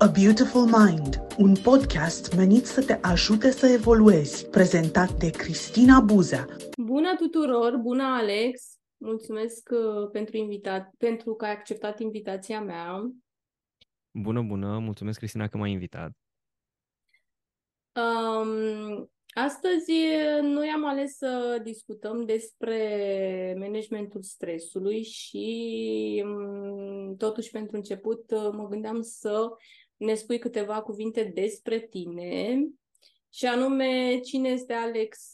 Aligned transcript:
A 0.00 0.06
Beautiful 0.06 0.64
Mind, 0.64 1.20
un 1.38 1.54
podcast 1.62 2.36
menit 2.36 2.66
să 2.66 2.84
te 2.84 2.98
ajute 3.02 3.50
să 3.50 3.66
evoluezi, 3.66 4.48
prezentat 4.48 5.12
de 5.12 5.30
Cristina 5.30 6.00
Buza. 6.00 6.46
Bună 6.76 7.16
tuturor, 7.16 7.76
bună 7.76 8.02
Alex! 8.02 8.78
Mulțumesc 8.96 9.70
uh, 9.70 10.10
pentru, 10.12 10.36
invitat, 10.36 10.94
pentru 10.98 11.34
că 11.34 11.44
ai 11.44 11.50
acceptat 11.50 12.00
invitația 12.00 12.60
mea. 12.60 13.12
Bună, 14.10 14.42
bună! 14.42 14.78
Mulțumesc, 14.78 15.18
Cristina, 15.18 15.48
că 15.48 15.56
m-ai 15.56 15.70
invitat. 15.70 16.10
Um, 17.94 19.10
Astăzi 19.34 19.92
noi 20.42 20.68
am 20.68 20.86
ales 20.86 21.16
să 21.16 21.60
discutăm 21.62 22.24
despre 22.24 23.54
managementul 23.58 24.22
stresului 24.22 25.02
și 25.02 26.22
mm, 26.26 27.16
totuși 27.16 27.50
pentru 27.50 27.76
început 27.76 28.30
mă 28.52 28.66
gândeam 28.68 29.02
să 29.02 29.48
ne 29.98 30.14
spui 30.14 30.38
câteva 30.38 30.82
cuvinte 30.82 31.24
despre 31.34 31.80
tine 31.80 32.64
și 33.28 33.46
anume 33.46 34.18
cine 34.18 34.48
este 34.48 34.72
Alex 34.72 35.32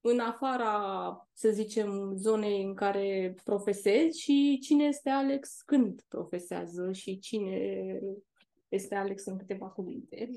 în 0.00 0.18
afara, 0.18 1.28
să 1.32 1.50
zicem, 1.50 2.12
zonei 2.16 2.62
în 2.62 2.74
care 2.74 3.34
profesezi 3.44 4.20
și 4.20 4.58
cine 4.62 4.84
este 4.84 5.10
Alex 5.10 5.62
când 5.64 6.02
profesează 6.08 6.92
și 6.92 7.18
cine 7.18 7.98
este 8.68 8.94
Alex 8.94 9.24
în 9.24 9.36
câteva 9.36 9.66
cuvinte. 9.66 10.30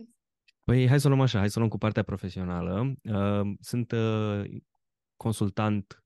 Păi 0.63 0.87
hai 0.87 0.99
să 0.99 1.07
luăm 1.07 1.21
așa, 1.21 1.37
hai 1.39 1.49
să 1.49 1.59
luăm 1.59 1.69
cu 1.69 1.77
partea 1.77 2.03
profesională. 2.03 2.93
Uh, 3.03 3.51
sunt 3.59 3.91
uh, 3.91 4.43
consultant 5.15 5.93
uh, 5.93 5.98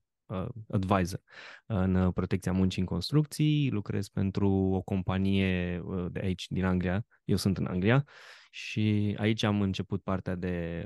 advisor 0.68 1.20
în 1.66 2.12
protecția 2.12 2.52
muncii 2.52 2.80
în 2.80 2.86
construcții, 2.86 3.70
lucrez 3.70 4.08
pentru 4.08 4.50
o 4.50 4.82
companie 4.82 5.82
de 6.10 6.20
aici, 6.20 6.46
din 6.48 6.64
Anglia, 6.64 7.06
eu 7.24 7.36
sunt 7.36 7.58
în 7.58 7.66
Anglia 7.66 8.04
și 8.50 9.16
aici 9.18 9.42
am 9.42 9.60
început 9.60 10.02
partea 10.02 10.34
de 10.34 10.84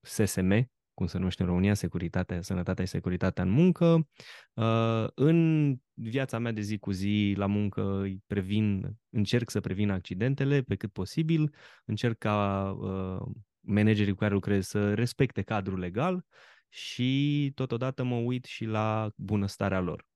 SSM, 0.00 0.70
cum 1.00 1.08
se 1.08 1.18
numește 1.18 1.42
în 1.42 1.48
România, 1.48 1.74
securitatea, 1.74 2.42
sănătatea 2.42 2.84
și 2.84 2.90
securitatea 2.90 3.44
în 3.44 3.50
muncă. 3.50 4.08
Uh, 4.54 5.06
în 5.14 5.76
viața 5.92 6.38
mea 6.38 6.52
de 6.52 6.60
zi 6.60 6.78
cu 6.78 6.90
zi 6.90 7.34
la 7.36 7.46
muncă 7.46 8.04
previn, 8.26 8.96
încerc 9.10 9.50
să 9.50 9.60
previn 9.60 9.90
accidentele 9.90 10.62
pe 10.62 10.74
cât 10.74 10.92
posibil, 10.92 11.54
încerc 11.84 12.18
ca 12.18 12.70
uh, 12.70 13.32
managerii 13.60 14.12
cu 14.12 14.18
care 14.18 14.34
lucrez 14.34 14.66
să 14.66 14.94
respecte 14.94 15.42
cadrul 15.42 15.78
legal 15.78 16.24
și 16.70 17.52
totodată 17.54 18.02
mă 18.02 18.16
uit 18.16 18.44
și 18.44 18.64
la 18.64 19.10
bunăstarea 19.16 19.80
lor. 19.80 20.08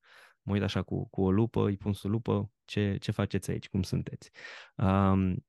Mă 0.42 0.52
uit 0.52 0.62
așa 0.62 0.83
cu, 0.83 1.08
cu 1.08 1.22
o 1.22 1.30
lupă, 1.30 1.66
îi 1.66 1.77
pun 1.77 1.92
sub 1.92 2.10
lupă, 2.10 2.50
ce, 2.64 2.97
ce 3.00 3.10
faceți 3.10 3.50
aici, 3.50 3.69
cum 3.69 3.83
sunteți. 3.83 4.30
Um, 4.77 5.44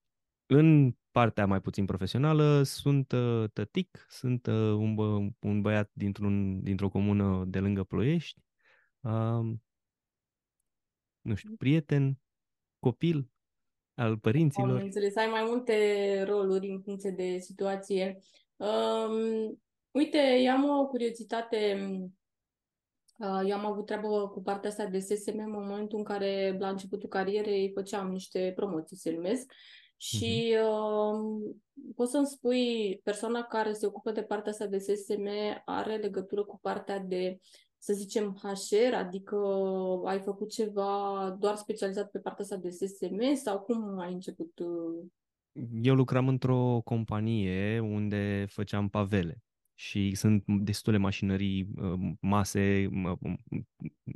în 0.45 0.95
partea 1.11 1.45
mai 1.45 1.61
puțin 1.61 1.85
profesională 1.85 2.63
sunt 2.63 3.11
uh, 3.11 3.49
tătic, 3.53 4.05
sunt 4.09 4.47
uh, 4.47 4.53
un, 4.53 4.95
bă, 4.95 5.27
un 5.39 5.61
băiat 5.61 5.89
dintr-un, 5.93 6.63
dintr-o 6.63 6.89
comună 6.89 7.43
de 7.47 7.59
lângă 7.59 7.83
Ploiești, 7.83 8.41
uh, 8.99 9.53
nu 11.21 11.35
știu, 11.35 11.55
prieten, 11.57 12.19
copil 12.79 13.29
al 13.93 14.17
părinților. 14.17 14.77
Am 14.77 14.83
înțeles, 14.83 15.15
ai 15.15 15.27
mai 15.27 15.43
multe 15.47 16.23
roluri 16.27 16.69
în 16.69 16.81
funcție 16.81 17.11
de 17.11 17.37
situație. 17.37 18.19
Um, 18.55 19.59
uite, 19.95 20.39
eu 20.43 20.51
am 20.51 20.79
o 20.79 20.87
curiozitate 20.87 21.77
Uh, 23.17 23.41
eu 23.49 23.57
am 23.57 23.65
avut 23.65 23.85
treabă 23.85 24.29
cu 24.33 24.41
partea 24.41 24.69
asta 24.69 24.85
de 24.85 24.99
SSM 24.99 25.37
în 25.37 25.51
momentul 25.51 25.97
în 25.97 26.03
care, 26.03 26.57
la 26.59 26.69
începutul 26.69 27.09
carierei, 27.09 27.71
făceam 27.73 28.11
niște 28.11 28.51
promoții, 28.55 28.97
se 28.97 29.11
numesc, 29.11 29.51
și 29.97 30.55
uh, 30.63 31.53
poți 31.95 32.11
să-mi 32.11 32.25
spui, 32.25 32.99
persoana 33.03 33.43
care 33.43 33.73
se 33.73 33.85
ocupă 33.85 34.11
de 34.11 34.23
partea 34.23 34.51
asta 34.51 34.65
de 34.65 34.77
SSM 34.77 35.27
are 35.65 35.95
legătură 35.95 36.43
cu 36.43 36.59
partea 36.61 36.99
de, 36.99 37.39
să 37.77 37.93
zicem, 37.93 38.37
HR, 38.41 38.93
adică 38.93 39.37
ai 40.05 40.19
făcut 40.19 40.49
ceva 40.49 41.35
doar 41.39 41.55
specializat 41.55 42.11
pe 42.11 42.19
partea 42.19 42.43
asta 42.43 42.55
de 42.55 42.69
SSM 42.69 43.33
sau 43.33 43.59
cum 43.59 43.99
ai 43.99 44.13
început? 44.13 44.59
Uh? 44.59 45.05
Eu 45.81 45.95
lucram 45.95 46.27
într-o 46.27 46.81
companie 46.83 47.79
unde 47.79 48.45
făceam 48.49 48.89
pavele 48.89 49.44
și 49.75 50.15
sunt 50.15 50.43
destule 50.47 50.97
mașinării, 50.97 51.67
uh, 51.75 52.15
mase, 52.19 52.89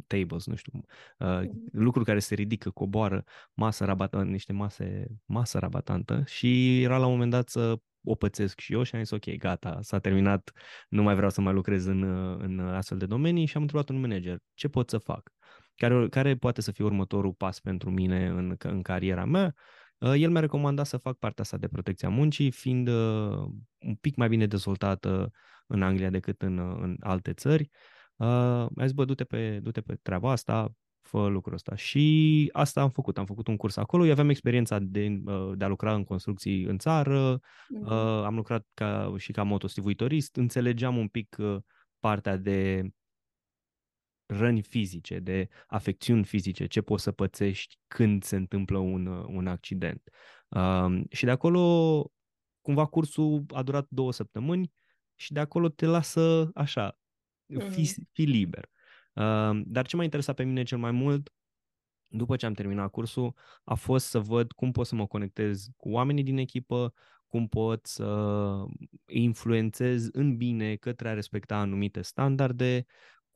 tables, 0.08 0.46
nu 0.46 0.56
știu, 0.56 0.72
uh, 1.18 1.42
mhm. 1.42 1.70
lucruri 1.72 2.06
care 2.06 2.20
se 2.20 2.36
ridică, 2.36 2.70
coboară, 2.70 3.24
masă 3.54 3.86
rabatantă, 3.86 4.32
niște 4.32 4.54
mase, 4.54 5.08
masă 5.26 5.60
rabatantă 5.60 6.24
și 6.26 6.82
era 6.82 6.98
la 6.98 7.06
un 7.06 7.12
moment 7.12 7.32
dat 7.32 7.50
să 7.50 7.80
o 8.04 8.16
pățesc 8.16 8.60
și 8.60 8.74
eu 8.74 8.84
și 8.84 8.96
am 8.96 9.04
zis 9.04 9.12
ok, 9.12 9.36
gata, 9.38 9.80
s-a 9.82 10.00
terminat, 10.00 10.52
nu 10.90 11.04
mai 11.04 11.16
vreau 11.16 11.30
să 11.30 11.42
mai 11.42 11.54
lucrez 11.54 11.86
în, 11.86 12.04
în 12.42 12.60
astfel 12.60 12.98
de 12.98 13.06
domenii 13.06 13.46
și 13.46 13.56
am 13.56 13.62
întrebat 13.62 13.90
un 13.90 14.00
manager, 14.00 14.38
ce 14.54 14.68
pot 14.68 14.90
să 14.90 14.98
fac? 14.98 15.34
Care, 15.76 16.10
care 16.10 16.36
poate 16.36 16.62
să 16.62 16.72
fie 16.72 16.86
următorul 16.86 17.34
pas 17.34 17.60
pentru 17.60 17.90
mine 17.90 18.28
în, 18.28 18.56
în 18.60 18.82
cariera 18.82 19.26
mea? 19.26 19.56
Uh, 19.56 19.79
el 20.00 20.30
mi-a 20.30 20.40
recomandat 20.40 20.86
să 20.86 20.98
fac 20.98 21.18
partea 21.18 21.44
asta 21.44 21.58
de 21.58 21.68
protecția 21.68 22.10
muncii, 22.10 22.52
fiind 22.52 22.88
uh, 22.88 23.38
un 23.80 23.96
pic 24.02 24.16
mai 24.16 24.28
bine 24.28 24.46
dezvoltată 24.46 25.32
în 25.68 25.82
Anglia 25.82 26.10
decât 26.10 26.42
în, 26.42 26.58
uh, 26.58 26.78
în 26.82 26.98
alte 27.00 27.34
țări. 27.34 27.70
Uh, 28.16 28.66
mi-a 28.76 28.86
zis, 28.86 28.92
bă, 28.92 29.06
du-te 29.06 29.24
pe, 29.24 29.60
du-te 29.62 29.82
pe 29.82 30.00
treaba 30.02 30.32
asta, 30.32 30.74
fă 31.02 31.28
lucrul 31.28 31.54
ăsta. 31.54 31.76
Și 31.76 32.50
asta 32.54 32.82
am 32.82 32.90
făcut. 32.90 33.18
Am 33.18 33.26
făcut 33.26 33.48
un 33.48 33.58
curs 33.58 33.78
acolo. 33.78 34.06
Eu 34.06 34.12
aveam 34.12 34.30
experiența 34.30 34.80
de, 34.80 35.22
de 35.56 35.66
a 35.66 35.68
lucra 35.68 35.94
în 35.94 36.04
construcții 36.04 36.64
în 36.64 36.78
țară. 36.78 37.40
Mm-hmm. 37.40 38.26
Am 38.26 38.36
lucrat 38.36 38.68
ca, 38.74 39.14
și 39.18 39.32
ca 39.32 39.44
motostivuitorist. 39.44 40.36
Înțelegeam 40.36 40.98
un 40.98 41.08
pic 41.08 41.36
partea 42.00 42.38
de 42.38 42.90
răni 44.30 44.62
fizice, 44.62 45.20
de 45.20 45.50
afecțiuni 45.68 46.24
fizice, 46.24 46.66
ce 46.66 46.82
poți 46.82 47.04
să 47.04 47.12
pățești 47.12 47.78
când 47.88 48.24
se 48.24 48.36
întâmplă 48.36 48.78
un, 48.78 49.06
un 49.08 49.48
accident. 49.48 50.10
Um, 50.48 51.06
și 51.10 51.26
de 51.26 51.32
acolo, 51.32 52.12
cumva, 52.62 52.86
cursul 52.86 53.46
a 53.54 53.64
durat 53.64 53.88
două 53.90 54.12
săptămâni 54.12 54.72
și 55.16 55.34
de 55.34 55.40
acolo 55.40 55.70
te 55.70 55.86
lasă 55.86 56.50
așa, 56.54 57.00
fi, 57.48 57.82
mm-hmm. 57.82 58.12
fi 58.12 58.22
liber. 58.22 58.70
Um, 59.14 59.64
dar 59.66 59.86
ce 59.86 59.96
m-a 59.96 60.04
interesat 60.04 60.36
pe 60.36 60.44
mine 60.44 60.64
cel 60.64 60.78
mai 60.78 60.92
mult, 60.92 61.34
după 62.08 62.36
ce 62.36 62.46
am 62.46 62.54
terminat 62.54 62.92
cursul, 62.92 63.34
a 63.64 63.74
fost 63.74 64.06
să 64.06 64.20
văd 64.20 64.52
cum 64.52 64.72
pot 64.72 64.86
să 64.86 64.96
mă 64.96 65.08
conectez 65.08 65.68
cu 65.78 65.90
oamenii 65.90 66.24
din 66.24 66.38
echipă, 66.38 66.94
cum 67.28 67.48
pot 67.48 67.86
să 67.86 68.66
influențez 69.06 70.10
în 70.12 70.38
bine 70.38 70.76
către 70.76 71.10
a 71.10 71.14
respecta 71.14 71.58
anumite 71.58 72.02
standarde, 72.02 72.86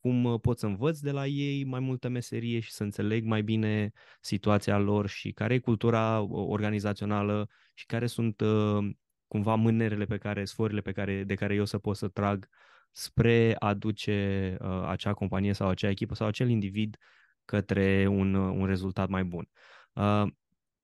cum 0.03 0.23
uh, 0.23 0.39
pot 0.39 0.59
să 0.59 0.65
învăț 0.65 0.99
de 0.99 1.11
la 1.11 1.25
ei 1.25 1.63
mai 1.63 1.79
multă 1.79 2.07
meserie 2.09 2.59
și 2.59 2.71
să 2.71 2.83
înțeleg 2.83 3.25
mai 3.25 3.41
bine 3.43 3.91
situația 4.21 4.77
lor 4.77 5.07
și 5.07 5.31
care 5.31 5.53
e 5.53 5.59
cultura 5.59 6.19
uh, 6.19 6.29
organizațională 6.31 7.49
și 7.73 7.85
care 7.85 8.07
sunt 8.07 8.41
uh, 8.41 8.89
cumva 9.27 9.55
mânerele 9.55 10.05
pe 10.05 10.17
care, 10.17 10.45
sforile 10.45 10.81
pe 10.81 10.91
care, 10.91 11.23
de 11.23 11.33
care 11.33 11.55
eu 11.55 11.65
să 11.65 11.77
pot 11.77 11.95
să 11.95 12.07
trag 12.07 12.49
spre 12.91 13.55
a 13.59 13.73
duce 13.73 14.57
uh, 14.59 14.83
acea 14.87 15.13
companie 15.13 15.53
sau 15.53 15.69
acea 15.69 15.89
echipă 15.89 16.15
sau 16.15 16.27
acel 16.27 16.49
individ 16.49 16.97
către 17.45 18.07
un, 18.07 18.33
un 18.33 18.65
rezultat 18.65 19.09
mai 19.09 19.23
bun. 19.23 19.49
Uh, 19.93 20.23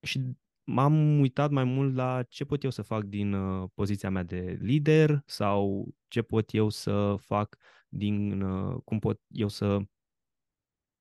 și 0.01 0.21
m-am 0.63 1.19
uitat 1.19 1.49
mai 1.49 1.63
mult 1.63 1.95
la 1.95 2.23
ce 2.23 2.45
pot 2.45 2.63
eu 2.63 2.69
să 2.69 2.81
fac 2.81 3.03
din 3.03 3.33
uh, 3.33 3.69
poziția 3.73 4.09
mea 4.09 4.23
de 4.23 4.57
lider 4.61 5.21
sau 5.25 5.87
ce 6.07 6.21
pot 6.21 6.53
eu 6.53 6.69
să 6.69 7.15
fac 7.19 7.57
din 7.89 8.41
uh, 8.41 8.77
cum 8.83 8.99
pot 8.99 9.21
eu 9.27 9.47
să 9.47 9.79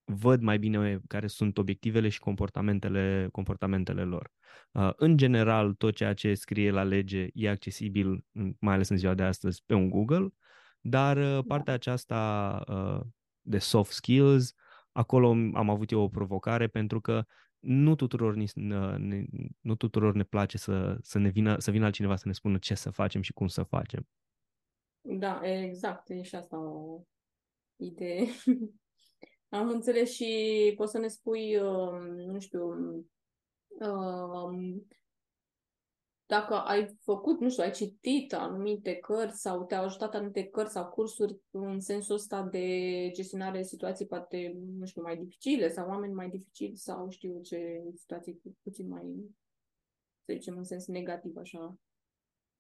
văd 0.04 0.40
mai 0.40 0.58
bine 0.58 1.00
care 1.06 1.26
sunt 1.26 1.58
obiectivele 1.58 2.08
și 2.08 2.18
comportamentele, 2.18 3.28
comportamentele 3.32 4.02
lor. 4.02 4.30
Uh, 4.72 4.90
în 4.96 5.16
general, 5.16 5.72
tot 5.72 5.94
ceea 5.94 6.14
ce 6.14 6.34
scrie 6.34 6.70
la 6.70 6.82
lege 6.82 7.26
e 7.32 7.48
accesibil, 7.48 8.24
mai 8.58 8.74
ales 8.74 8.88
în 8.88 8.96
ziua 8.96 9.14
de 9.14 9.22
astăzi, 9.22 9.62
pe 9.66 9.74
un 9.74 9.90
Google, 9.90 10.28
dar 10.80 11.16
uh, 11.16 11.32
da. 11.32 11.42
partea 11.46 11.74
aceasta 11.74 12.62
uh, 12.68 13.06
de 13.40 13.58
soft 13.58 13.92
skills, 13.92 14.54
acolo 14.92 15.28
am 15.30 15.70
avut 15.70 15.90
eu 15.90 16.00
o 16.00 16.08
provocare 16.08 16.66
pentru 16.66 17.00
că 17.00 17.24
nu 17.58 17.94
tuturor, 17.94 18.34
ni, 18.34 18.46
ne, 18.54 19.24
nu 19.60 19.74
tuturor 19.74 20.14
ne 20.14 20.22
place 20.22 20.58
să, 20.58 20.98
să, 21.02 21.18
ne 21.18 21.28
vină, 21.28 21.58
să 21.58 21.70
vină 21.70 21.84
altcineva 21.84 22.16
să 22.16 22.26
ne 22.26 22.32
spună 22.32 22.58
ce 22.58 22.74
să 22.74 22.90
facem 22.90 23.22
și 23.22 23.32
cum 23.32 23.46
să 23.46 23.62
facem. 23.62 24.08
Da, 25.10 25.40
exact, 25.42 26.10
e 26.10 26.22
și 26.22 26.34
asta 26.36 26.58
o 26.58 27.00
idee. 27.76 28.26
Am 29.48 29.68
înțeles 29.68 30.10
și 30.10 30.72
poți 30.76 30.90
să 30.90 30.98
ne 30.98 31.08
spui, 31.08 31.56
uh, 31.56 32.00
nu 32.16 32.38
știu, 32.38 32.74
uh, 33.68 34.80
dacă 36.26 36.54
ai 36.54 36.96
făcut, 37.00 37.40
nu 37.40 37.50
știu, 37.50 37.62
ai 37.62 37.70
citit 37.70 38.32
anumite 38.32 38.94
cărți 38.94 39.40
sau 39.40 39.64
te-au 39.64 39.84
ajutat 39.84 40.14
anumite 40.14 40.44
cărți 40.44 40.72
sau 40.72 40.88
cursuri 40.88 41.40
în 41.50 41.80
sensul 41.80 42.14
ăsta 42.14 42.42
de 42.42 43.10
gestionare 43.12 43.62
situații 43.62 44.06
poate, 44.06 44.56
nu 44.78 44.86
știu, 44.86 45.02
mai 45.02 45.16
dificile 45.16 45.68
sau 45.68 45.88
oameni 45.88 46.14
mai 46.14 46.28
dificili 46.28 46.76
sau 46.76 47.10
știu 47.10 47.40
ce 47.40 47.82
situații 47.94 48.40
puțin 48.62 48.88
mai 48.88 49.36
să 50.24 50.32
zicem, 50.32 50.56
în 50.56 50.64
sens 50.64 50.86
negativ, 50.86 51.36
așa. 51.36 51.78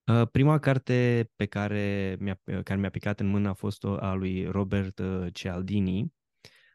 Uh, 0.08 0.28
prima 0.30 0.58
carte 0.58 1.30
pe 1.36 1.46
care 1.46 2.16
mi-a, 2.20 2.40
care 2.44 2.80
mi-a 2.80 2.90
picat 2.90 3.20
în 3.20 3.26
mână 3.26 3.48
a 3.48 3.52
fost 3.52 3.84
o, 3.84 3.96
a 4.00 4.14
lui 4.14 4.44
Robert 4.44 4.98
uh, 4.98 5.26
Cialdini, 5.32 6.12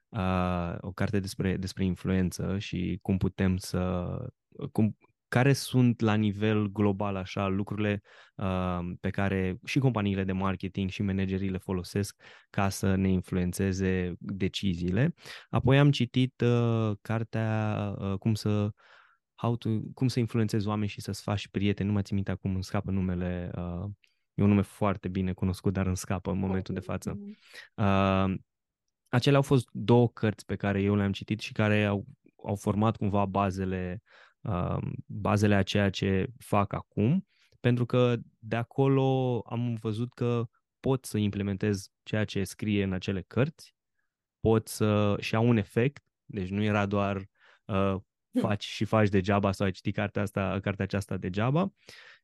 uh, 0.09 0.75
o 0.79 0.91
carte 0.91 1.19
despre, 1.19 1.57
despre 1.57 1.85
influență 1.85 2.57
și 2.59 2.99
cum 3.01 3.17
putem 3.17 3.57
să... 3.57 4.07
Cum, 4.71 4.97
care 5.27 5.53
sunt 5.53 5.99
la 5.99 6.13
nivel 6.13 6.67
global 6.67 7.15
așa 7.15 7.47
lucrurile 7.47 8.01
uh, 8.35 8.79
pe 8.99 9.09
care 9.09 9.57
și 9.65 9.79
companiile 9.79 10.23
de 10.23 10.31
marketing 10.31 10.89
și 10.89 11.01
managerii 11.01 11.49
le 11.49 11.57
folosesc 11.57 12.21
ca 12.49 12.69
să 12.69 12.95
ne 12.95 13.09
influențeze 13.09 14.13
deciziile. 14.19 15.13
Apoi 15.49 15.79
am 15.79 15.91
citit 15.91 16.41
uh, 16.41 16.91
cartea 17.01 17.77
uh, 17.97 18.17
cum 18.17 18.33
să 18.33 18.69
how 19.43 19.55
to, 19.55 19.69
cum 19.93 20.07
să 20.07 20.19
influențezi 20.19 20.67
oameni 20.67 20.89
și 20.89 21.01
să-ți 21.01 21.21
faci 21.21 21.47
prieteni. 21.47 21.87
Nu 21.87 21.93
mai 21.93 22.03
țin 22.03 22.15
minte 22.15 22.31
acum, 22.31 22.53
îmi 22.53 22.63
scapă 22.63 22.91
numele. 22.91 23.51
Uh, 23.55 23.89
e 24.33 24.43
un 24.43 24.49
nume 24.49 24.61
foarte 24.61 25.07
bine 25.07 25.33
cunoscut, 25.33 25.73
dar 25.73 25.85
îmi 25.85 25.97
scapă 25.97 26.31
în 26.31 26.37
momentul 26.37 26.73
de 26.73 26.79
față. 26.79 27.19
Uh, 27.75 28.33
acelea 29.09 29.37
au 29.37 29.43
fost 29.43 29.69
două 29.71 30.09
cărți 30.09 30.45
pe 30.45 30.55
care 30.55 30.81
eu 30.81 30.95
le-am 30.95 31.11
citit 31.11 31.39
și 31.39 31.51
care 31.51 31.85
au, 31.85 32.05
au 32.43 32.55
format 32.55 32.95
cumva 32.95 33.25
bazele, 33.25 34.01
uh, 34.41 34.77
bazele 35.05 35.55
a 35.55 35.63
ceea 35.63 35.89
ce 35.89 36.27
fac 36.37 36.73
acum, 36.73 37.27
pentru 37.59 37.85
că 37.85 38.15
de 38.39 38.55
acolo 38.55 39.39
am 39.39 39.73
văzut 39.73 40.13
că 40.13 40.43
pot 40.79 41.05
să 41.05 41.17
implementez 41.17 41.87
ceea 42.03 42.25
ce 42.25 42.43
scrie 42.43 42.83
în 42.83 42.93
acele 42.93 43.21
cărți, 43.21 43.75
pot 44.39 44.67
să 44.67 45.15
și 45.19 45.35
au 45.35 45.47
un 45.47 45.57
efect, 45.57 46.03
deci 46.25 46.49
nu 46.49 46.63
era 46.63 46.85
doar 46.85 47.25
uh, 47.65 47.95
faci 48.39 48.63
și 48.75 48.85
faci 48.85 49.09
degeaba 49.09 49.51
sau 49.51 49.65
ai 49.65 49.71
citit 49.71 49.95
cartea, 49.95 50.21
asta, 50.21 50.59
cartea 50.61 50.85
aceasta 50.85 51.17
degeaba. 51.17 51.73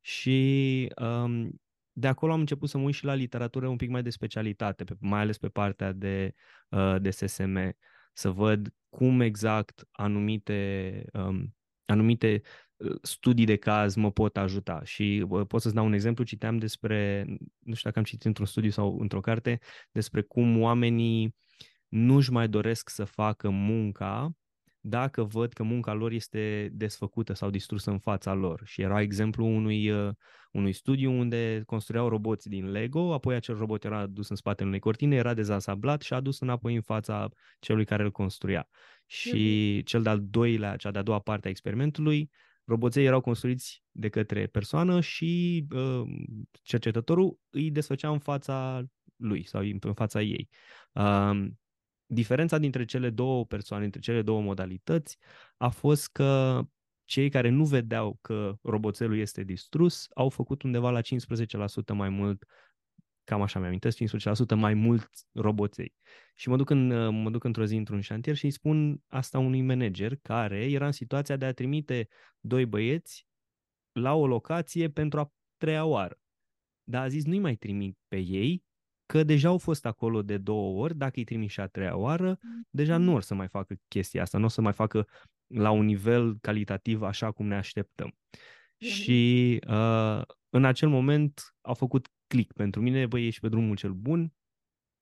Și 0.02 0.88
um, 1.02 1.62
de 1.92 2.08
acolo 2.08 2.34
am 2.34 2.40
început 2.40 2.70
să 2.70 2.78
mă 2.78 2.84
uit 2.84 2.94
și 2.94 3.06
la 3.06 3.14
literatură 3.14 3.68
un 3.68 3.76
pic 3.76 3.90
mai 3.90 4.04
de 4.04 4.10
specialitate, 4.10 4.84
pe, 4.84 4.96
mai 5.00 5.20
ales 5.20 5.38
pe 5.38 5.50
partea 5.50 5.92
de, 5.92 6.34
uh, 6.70 6.96
de 7.02 7.10
SSM, 7.10 7.76
să 8.14 8.30
văd 8.30 8.74
cum 8.90 9.22
exact 9.22 9.88
anumite, 9.92 11.04
um, 11.14 11.56
anumite 11.86 12.42
uh, 12.76 12.96
studii 13.02 13.46
de 13.46 13.56
caz 13.56 13.96
mă 13.96 14.12
pot 14.12 14.38
ajuta. 14.38 14.82
Și 14.84 15.26
uh, 15.30 15.48
pot 15.48 15.62
să-ți 15.62 15.76
dau 15.76 15.86
un 15.86 15.94
exemplu, 15.94 16.24
citeam 16.24 16.58
despre, 16.58 17.26
nu 17.60 17.74
știu 17.74 17.90
dacă 17.90 18.00
am 18.00 18.04
citit 18.04 18.26
într-un 18.26 18.46
studiu 18.46 18.70
sau 18.70 19.00
într-o 19.00 19.20
carte, 19.20 19.60
despre 19.92 20.22
cum 20.22 20.62
oamenii 20.62 21.36
nu-și 21.88 22.32
mai 22.32 22.50
doresc 22.50 22.90
să 22.90 23.04
facă 23.04 23.50
munca 23.50 24.32
dacă 24.89 25.24
văd 25.24 25.53
că 25.53 25.63
munca 25.63 25.94
lor 25.94 26.12
este 26.12 26.69
desfăcută 26.74 27.33
sau 27.33 27.50
distrusă 27.50 27.91
în 27.91 28.00
fața 28.00 28.33
lor. 28.33 28.62
Și 28.65 28.81
era 28.81 29.01
exemplu 29.01 29.45
unui, 29.45 29.89
uh, 29.89 30.13
unui 30.51 30.74
studiu 30.74 31.12
unde 31.12 31.63
construiau 31.65 32.09
roboți 32.09 32.50
din 32.50 32.71
Lego, 32.71 33.13
apoi 33.13 33.36
acel 33.36 33.57
robot 33.57 33.83
era 33.83 34.06
dus 34.06 34.30
în 34.30 34.36
spatele 34.36 34.68
unei 34.68 34.80
cortine, 34.80 35.15
era 35.15 35.33
dezansamblat 35.33 36.01
și 36.01 36.13
adus 36.13 36.39
înapoi 36.39 36.75
în 36.75 36.81
fața 36.81 37.30
celui 37.59 37.86
care 37.86 38.03
îl 38.03 38.12
construia. 38.12 38.68
Și 39.06 39.80
mm-hmm. 39.80 39.83
cel 39.83 40.01
de-al 40.01 40.19
doilea, 40.30 40.75
cea 40.75 40.91
de-a 40.91 41.01
doua 41.01 41.19
parte 41.19 41.47
a 41.47 41.50
experimentului, 41.50 42.30
roboței 42.65 43.06
erau 43.06 43.21
construiți 43.21 43.83
de 43.91 44.09
către 44.09 44.47
persoană 44.47 45.01
și 45.01 45.65
uh, 45.71 46.01
cercetătorul 46.62 47.39
îi 47.50 47.71
desfăcea 47.71 48.09
în 48.09 48.19
fața 48.19 48.83
lui 49.15 49.47
sau 49.47 49.62
în 49.80 49.94
fața 49.94 50.21
ei. 50.21 50.50
Uh, 50.94 51.47
diferența 52.12 52.58
dintre 52.58 52.86
cele 52.86 53.10
două 53.10 53.46
persoane, 53.46 53.82
dintre 53.84 54.02
cele 54.02 54.22
două 54.22 54.42
modalități, 54.42 55.18
a 55.58 55.70
fost 55.70 56.08
că 56.12 56.62
cei 57.04 57.30
care 57.30 57.50
nu 57.50 57.66
vedeau 57.66 58.18
că 58.22 58.58
roboțelul 58.62 59.18
este 59.18 59.44
distrus 59.44 60.08
au 60.14 60.30
făcut 60.30 60.62
undeva 60.62 60.90
la 60.90 61.02
15% 61.02 61.04
mai 61.94 62.10
mult, 62.10 62.46
cam 63.24 63.42
așa 63.42 63.60
mi-amintesc, 63.60 63.98
15% 63.98 64.56
mai 64.56 64.74
mult 64.74 65.10
roboței. 65.34 65.96
Și 66.36 66.50
mă 66.50 66.56
duc, 66.58 66.70
în, 66.70 67.10
mă 67.22 67.30
duc 67.30 67.44
într-o 67.44 67.66
zi 67.66 67.76
într-un 67.76 68.02
șantier 68.02 68.36
și 68.36 68.46
îi 68.46 68.52
spun 68.52 69.04
asta 69.08 69.40
unui 69.40 69.62
manager 69.62 70.16
care 70.16 70.72
era 70.72 70.86
în 70.86 70.92
situația 70.92 71.36
de 71.36 71.46
a 71.46 71.54
trimite 71.54 72.08
doi 72.40 72.66
băieți 72.66 73.28
la 73.92 74.14
o 74.14 74.28
locație 74.28 74.90
pentru 74.90 75.20
a 75.20 75.34
treia 75.58 75.86
oară. 75.86 76.20
Dar 76.84 77.04
a 77.04 77.08
zis, 77.08 77.26
nu-i 77.26 77.40
mai 77.40 77.56
trimit 77.56 77.98
pe 78.08 78.18
ei, 78.18 78.64
că 79.12 79.24
deja 79.24 79.48
au 79.48 79.58
fost 79.58 79.86
acolo 79.86 80.22
de 80.22 80.38
două 80.38 80.84
ori, 80.84 80.96
dacă 80.96 81.14
îi 81.16 81.24
trimiți 81.24 81.54
și 81.54 81.60
a 81.60 81.68
treia 81.68 81.96
oară, 81.96 82.40
deja 82.70 82.98
nu 82.98 83.14
or 83.14 83.22
să 83.22 83.34
mai 83.34 83.48
facă 83.48 83.76
chestia 83.88 84.22
asta, 84.22 84.38
nu 84.38 84.46
o 84.46 84.48
să 84.48 84.62
mai 84.62 84.74
facă 84.74 85.08
la 85.48 85.72
un 85.72 85.86
nivel 85.86 86.38
calitativ 86.42 87.02
așa 87.02 87.32
cum 87.32 87.48
ne 87.48 87.56
așteptăm. 87.56 88.16
Și 88.78 89.60
uh, 89.68 90.22
în 90.50 90.66
acel 90.66 90.90
moment 90.90 91.56
au 91.62 91.74
făcut 91.74 92.08
click 92.28 92.54
pentru 92.54 92.82
mine, 92.82 93.06
băi, 93.06 93.28
ești 93.28 93.40
pe 93.42 93.50
drumul 93.50 93.76
cel 93.76 93.94
bun, 93.94 94.34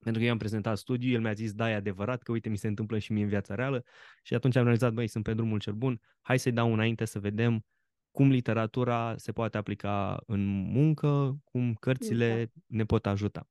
pentru 0.03 0.21
că 0.21 0.27
eu 0.27 0.33
am 0.33 0.37
prezentat 0.37 0.77
studiul, 0.77 1.13
el 1.13 1.21
mi-a 1.21 1.33
zis, 1.33 1.53
da, 1.53 1.69
e 1.69 1.73
adevărat, 1.73 2.21
că 2.21 2.31
uite, 2.31 2.49
mi 2.49 2.57
se 2.57 2.67
întâmplă 2.67 2.97
și 2.97 3.11
mie 3.11 3.23
în 3.23 3.29
viața 3.29 3.55
reală 3.55 3.83
și 4.23 4.33
atunci 4.33 4.55
am 4.55 4.63
realizat, 4.63 4.93
băi, 4.93 5.07
sunt 5.07 5.23
pe 5.23 5.33
drumul 5.33 5.59
cel 5.59 5.73
bun, 5.73 6.01
hai 6.21 6.39
să-i 6.39 6.51
dau 6.51 6.73
înainte 6.73 7.05
să 7.05 7.19
vedem 7.19 7.65
cum 8.11 8.29
literatura 8.29 9.13
se 9.17 9.31
poate 9.31 9.57
aplica 9.57 10.23
în 10.25 10.45
muncă, 10.47 11.39
cum 11.43 11.73
cărțile 11.73 12.31
exact. 12.31 12.51
ne 12.67 12.83
pot 12.83 13.05
ajuta. 13.05 13.47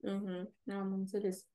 Mhm, 0.00 0.54
am 0.66 0.92
înțeles. 0.92 1.46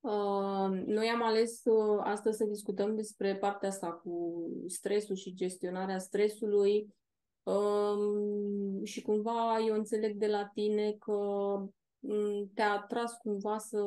Uh, 0.00 0.84
noi 0.86 1.08
am 1.08 1.22
ales 1.22 1.64
uh, 1.64 2.00
astăzi 2.02 2.36
să 2.36 2.44
discutăm 2.44 2.94
despre 2.94 3.36
partea 3.36 3.68
asta 3.68 3.92
cu 3.92 4.46
stresul 4.66 5.16
și 5.16 5.34
gestionarea 5.34 5.98
stresului 5.98 6.94
uh, 7.42 8.84
și 8.84 9.02
cumva 9.02 9.58
eu 9.66 9.74
înțeleg 9.74 10.16
de 10.16 10.26
la 10.26 10.50
tine 10.54 10.92
că 10.92 11.12
um, 12.00 12.50
te-a 12.54 12.72
atras 12.72 13.16
cumva 13.16 13.58
să 13.58 13.82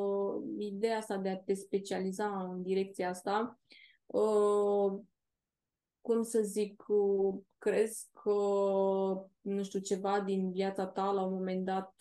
ideea 0.57 0.97
asta 0.97 1.17
de 1.17 1.29
a 1.29 1.37
te 1.37 1.53
specializa 1.53 2.49
în 2.51 2.61
direcția 2.61 3.09
asta. 3.09 3.59
Uh, 4.05 4.99
cum 6.01 6.21
să 6.21 6.41
zic, 6.41 6.83
crezi 7.57 8.09
că, 8.23 8.31
nu 9.41 9.63
știu, 9.63 9.79
ceva 9.79 10.21
din 10.21 10.51
viața 10.51 10.87
ta 10.87 11.11
la 11.11 11.21
un 11.23 11.33
moment 11.33 11.65
dat, 11.65 11.95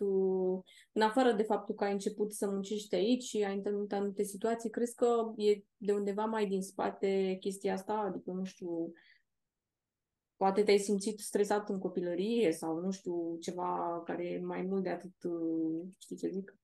în 0.93 1.03
afară 1.03 1.33
de 1.33 1.43
faptul 1.43 1.75
că 1.75 1.85
ai 1.85 1.93
început 1.93 2.33
să 2.33 2.47
muncești 2.47 2.95
aici 2.95 3.23
și 3.23 3.45
ai 3.45 3.57
întâlnit 3.57 3.93
anumite 3.93 4.23
situații, 4.23 4.71
crezi 4.71 4.95
că 4.95 5.33
e 5.37 5.63
de 5.77 5.93
undeva 5.93 6.25
mai 6.25 6.47
din 6.47 6.63
spate 6.63 7.37
chestia 7.41 7.73
asta? 7.73 7.93
Adică, 7.93 8.31
nu 8.31 8.45
știu, 8.45 8.93
poate 10.37 10.63
te-ai 10.63 10.79
simțit 10.79 11.19
stresat 11.19 11.69
în 11.69 11.79
copilărie 11.79 12.53
sau, 12.53 12.81
nu 12.81 12.91
știu, 12.91 13.37
ceva 13.41 14.03
care 14.05 14.27
e 14.27 14.41
mai 14.41 14.63
mult 14.63 14.83
de 14.83 14.89
atât, 14.89 15.15
știi 15.99 16.17
ce 16.17 16.29
zic? 16.29 16.55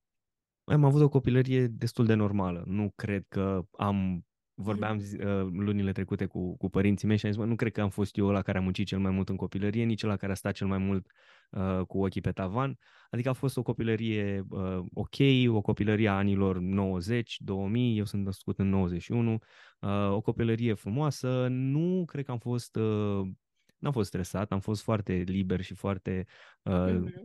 Am 0.64 0.84
avut 0.84 1.02
o 1.02 1.08
copilărie 1.08 1.66
destul 1.66 2.06
de 2.06 2.14
normală. 2.14 2.62
Nu 2.66 2.90
cred 2.94 3.24
că 3.28 3.62
am 3.70 4.25
vorbeam 4.58 4.98
zi, 4.98 5.16
uh, 5.16 5.46
lunile 5.52 5.92
trecute 5.92 6.26
cu, 6.26 6.56
cu 6.56 6.68
părinții 6.68 7.08
mei 7.08 7.16
și 7.16 7.26
am 7.26 7.32
zis, 7.32 7.40
mă, 7.40 7.46
nu 7.46 7.54
cred 7.54 7.72
că 7.72 7.80
am 7.80 7.88
fost 7.90 8.16
eu 8.16 8.30
la 8.30 8.42
care 8.42 8.58
am 8.58 8.64
muncit 8.64 8.86
cel 8.86 8.98
mai 8.98 9.10
mult 9.10 9.28
în 9.28 9.36
copilărie, 9.36 9.84
nici 9.84 10.02
la 10.02 10.16
care 10.16 10.32
a 10.32 10.34
stat 10.34 10.54
cel 10.54 10.66
mai 10.66 10.78
mult 10.78 11.10
uh, 11.50 11.80
cu 11.86 12.04
ochii 12.04 12.20
pe 12.20 12.32
tavan. 12.32 12.78
Adică 13.10 13.28
a 13.28 13.32
fost 13.32 13.56
o 13.56 13.62
copilărie 13.62 14.44
uh, 14.48 14.78
ok, 14.92 15.16
o 15.48 15.60
copilărie 15.60 16.08
a 16.08 16.16
anilor 16.16 16.58
90, 16.58 17.36
2000, 17.40 17.98
eu 17.98 18.04
sunt 18.04 18.24
născut 18.24 18.58
în 18.58 18.68
91, 18.68 19.38
uh, 19.80 20.10
o 20.10 20.20
copilărie 20.20 20.74
frumoasă. 20.74 21.46
Nu 21.50 22.04
cred 22.06 22.24
că 22.24 22.30
am 22.30 22.38
fost... 22.38 22.76
Uh, 22.76 23.28
n-am 23.78 23.92
fost 23.92 24.08
stresat, 24.08 24.52
am 24.52 24.60
fost 24.60 24.82
foarte 24.82 25.12
liber 25.12 25.60
și 25.60 25.74
foarte... 25.74 26.26
Uh, 26.62 26.90
mm-hmm. 26.90 27.24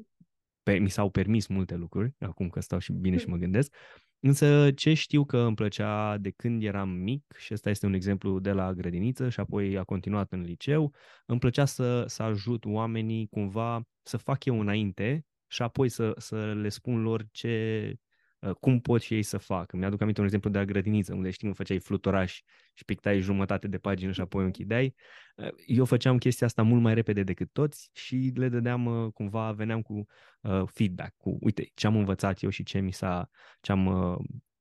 pe, 0.63 0.73
mi 0.73 0.89
s-au 0.89 1.09
permis 1.09 1.47
multe 1.47 1.75
lucruri, 1.75 2.15
acum 2.19 2.49
că 2.49 2.59
stau 2.59 2.79
și 2.79 2.91
bine 2.91 3.17
și 3.17 3.27
mă 3.27 3.35
gândesc. 3.35 3.75
Însă 4.23 4.71
ce 4.71 4.93
știu 4.93 5.25
că 5.25 5.37
îmi 5.37 5.55
plăcea 5.55 6.17
de 6.17 6.29
când 6.29 6.63
eram 6.63 6.89
mic, 6.89 7.35
și 7.37 7.53
ăsta 7.53 7.69
este 7.69 7.85
un 7.85 7.93
exemplu 7.93 8.39
de 8.39 8.51
la 8.51 8.73
grădiniță 8.73 9.29
și 9.29 9.39
apoi 9.39 9.77
a 9.77 9.83
continuat 9.83 10.31
în 10.31 10.41
liceu, 10.41 10.93
îmi 11.25 11.39
plăcea 11.39 11.65
să, 11.65 12.05
să 12.07 12.23
ajut 12.23 12.65
oamenii 12.65 13.27
cumva 13.27 13.81
să 14.03 14.17
fac 14.17 14.45
eu 14.45 14.59
înainte 14.59 15.25
și 15.47 15.61
apoi 15.61 15.89
să, 15.89 16.13
să 16.17 16.53
le 16.53 16.69
spun 16.69 17.01
lor 17.01 17.25
ce, 17.31 17.95
Uh, 17.95 18.10
cum 18.59 18.79
pot 18.79 19.01
și 19.01 19.13
ei 19.13 19.23
să 19.23 19.37
facă. 19.37 19.77
Mi-aduc 19.77 20.01
aminte 20.01 20.19
un 20.19 20.25
exemplu 20.25 20.49
de 20.49 20.57
la 20.57 20.65
grădiniță, 20.65 21.13
unde 21.13 21.29
știi, 21.29 21.53
făceai 21.53 21.79
fluturași 21.79 22.43
și 22.73 22.85
pictai 22.85 23.19
jumătate 23.19 23.67
de 23.67 23.77
pagină 23.77 24.11
și 24.11 24.21
apoi 24.21 24.41
o 24.41 24.45
închideai. 24.45 24.95
Uh, 25.35 25.47
eu 25.65 25.85
făceam 25.85 26.17
chestia 26.17 26.47
asta 26.47 26.61
mult 26.61 26.81
mai 26.81 26.93
repede 26.93 27.23
decât 27.23 27.49
toți 27.51 27.89
și 27.93 28.31
le 28.35 28.49
dădeam 28.49 28.85
uh, 28.85 29.11
cumva, 29.13 29.51
veneam 29.51 29.81
cu 29.81 30.05
uh, 30.41 30.63
feedback, 30.65 31.13
cu 31.17 31.37
uite 31.41 31.71
ce 31.73 31.87
am 31.87 31.95
învățat 31.95 32.41
eu 32.41 32.49
și 32.49 32.63
ce 32.63 32.79
mi 32.79 32.93
s-a, 32.93 33.29
ce 33.61 33.71
am, 33.71 33.85
uh, 33.85 34.17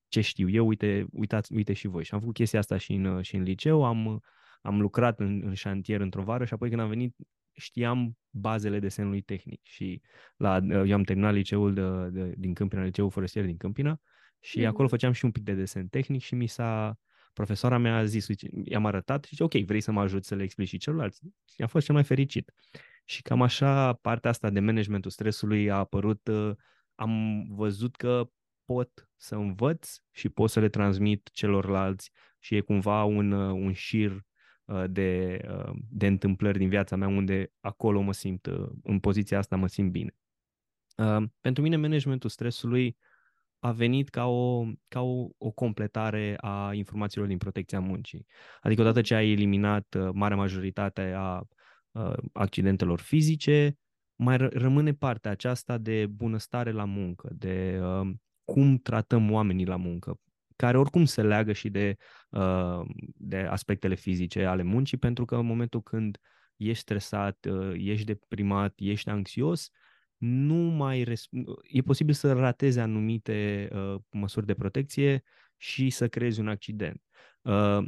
ce 0.08 0.20
știu 0.20 0.48
eu, 0.48 0.66
uite, 0.66 1.06
uitați, 1.12 1.52
uite 1.52 1.72
și 1.72 1.86
voi. 1.86 2.04
Și 2.04 2.14
am 2.14 2.20
făcut 2.20 2.34
chestia 2.34 2.58
asta 2.58 2.76
și 2.76 2.92
în, 2.92 3.22
și 3.22 3.36
în 3.36 3.42
liceu, 3.42 3.84
am, 3.84 4.22
am 4.62 4.80
lucrat 4.80 5.20
în, 5.20 5.42
în 5.44 5.54
șantier 5.54 6.00
într-o 6.00 6.22
vară 6.22 6.44
și 6.44 6.52
apoi 6.52 6.68
când 6.68 6.80
am 6.80 6.88
venit 6.88 7.16
știam 7.60 8.18
bazele 8.30 8.78
desenului 8.78 9.20
tehnic 9.20 9.60
și 9.62 10.00
la, 10.36 10.58
eu 10.86 10.94
am 10.94 11.02
terminat 11.02 11.32
liceul 11.32 11.74
de, 11.74 12.08
de, 12.20 12.34
din 12.36 12.54
Câmpina, 12.54 12.82
liceul 12.82 13.10
forestier 13.10 13.44
din 13.44 13.56
Câmpina 13.56 14.00
și 14.40 14.60
mm-hmm. 14.60 14.66
acolo 14.66 14.88
făceam 14.88 15.12
și 15.12 15.24
un 15.24 15.30
pic 15.30 15.42
de 15.42 15.52
desen 15.54 15.88
tehnic 15.88 16.22
și 16.22 16.34
mi 16.34 16.46
s-a, 16.46 16.98
profesoara 17.32 17.78
mea 17.78 17.96
a 17.96 18.04
zis, 18.04 18.26
i-am 18.64 18.86
arătat 18.86 19.24
și 19.24 19.30
zice, 19.30 19.42
ok, 19.42 19.52
vrei 19.52 19.80
să 19.80 19.92
mă 19.92 20.00
ajut 20.00 20.24
să 20.24 20.34
le 20.34 20.42
explici 20.42 20.68
și 20.68 20.78
celorlalți? 20.78 21.20
Și 21.54 21.62
am 21.62 21.68
fost 21.68 21.84
cel 21.84 21.94
mai 21.94 22.04
fericit. 22.04 22.52
Și 23.04 23.22
cam 23.22 23.42
așa 23.42 23.92
partea 23.92 24.30
asta 24.30 24.50
de 24.50 24.60
managementul 24.60 25.10
stresului 25.10 25.70
a 25.70 25.76
apărut, 25.76 26.26
uh, 26.28 26.52
am 26.94 27.44
văzut 27.48 27.96
că 27.96 28.30
pot 28.64 29.08
să 29.16 29.34
învăț 29.34 29.96
și 30.10 30.28
pot 30.28 30.50
să 30.50 30.60
le 30.60 30.68
transmit 30.68 31.30
celorlalți 31.32 32.10
și 32.38 32.56
e 32.56 32.60
cumva 32.60 33.04
un, 33.04 33.32
uh, 33.32 33.52
un 33.52 33.72
șir 33.72 34.10
uh, 34.10 34.20
de, 34.90 35.40
de 35.90 36.06
întâmplări 36.06 36.58
din 36.58 36.68
viața 36.68 36.96
mea 36.96 37.08
unde 37.08 37.52
acolo 37.60 38.00
mă 38.00 38.12
simt, 38.12 38.46
în 38.82 38.98
poziția 38.98 39.38
asta 39.38 39.56
mă 39.56 39.66
simt 39.66 39.90
bine. 39.90 40.16
Pentru 41.40 41.62
mine 41.62 41.76
managementul 41.76 42.30
stresului 42.30 42.96
a 43.58 43.72
venit 43.72 44.08
ca 44.08 44.26
o, 44.26 44.64
ca 44.88 45.00
o, 45.00 45.28
o 45.38 45.50
completare 45.50 46.36
a 46.40 46.74
informațiilor 46.74 47.28
din 47.28 47.38
protecția 47.38 47.80
muncii. 47.80 48.26
Adică 48.60 48.80
odată 48.80 49.00
ce 49.00 49.14
ai 49.14 49.30
eliminat 49.30 49.96
marea 50.12 50.36
majoritate 50.36 51.12
a 51.16 51.42
uh, 51.90 52.12
accidentelor 52.32 53.00
fizice, 53.00 53.78
mai 54.16 54.36
r- 54.36 54.52
rămâne 54.52 54.92
partea 54.92 55.30
aceasta 55.30 55.78
de 55.78 56.06
bunăstare 56.06 56.72
la 56.72 56.84
muncă, 56.84 57.28
de 57.32 57.80
uh, 57.82 58.10
cum 58.44 58.76
tratăm 58.76 59.30
oamenii 59.30 59.66
la 59.66 59.76
muncă, 59.76 60.20
care 60.60 60.78
oricum 60.78 61.04
se 61.04 61.22
leagă 61.22 61.52
și 61.52 61.68
de, 61.70 61.96
uh, 62.30 62.80
de 63.16 63.36
aspectele 63.36 63.94
fizice 63.94 64.44
ale 64.44 64.62
muncii, 64.62 64.96
pentru 64.96 65.24
că 65.24 65.36
în 65.36 65.46
momentul 65.46 65.82
când 65.82 66.18
ești 66.56 66.80
stresat, 66.80 67.46
uh, 67.50 67.72
ești 67.76 68.04
deprimat, 68.04 68.72
ești 68.76 69.08
anxios, 69.08 69.70
nu 70.16 70.54
mai 70.54 71.02
res- 71.02 71.28
e 71.62 71.80
posibil 71.80 72.14
să 72.14 72.32
rateze 72.32 72.80
anumite 72.80 73.68
uh, 73.72 74.00
măsuri 74.10 74.46
de 74.46 74.54
protecție 74.54 75.22
și 75.56 75.90
să 75.90 76.08
creezi 76.08 76.40
un 76.40 76.48
accident. 76.48 77.02
Uh, 77.42 77.86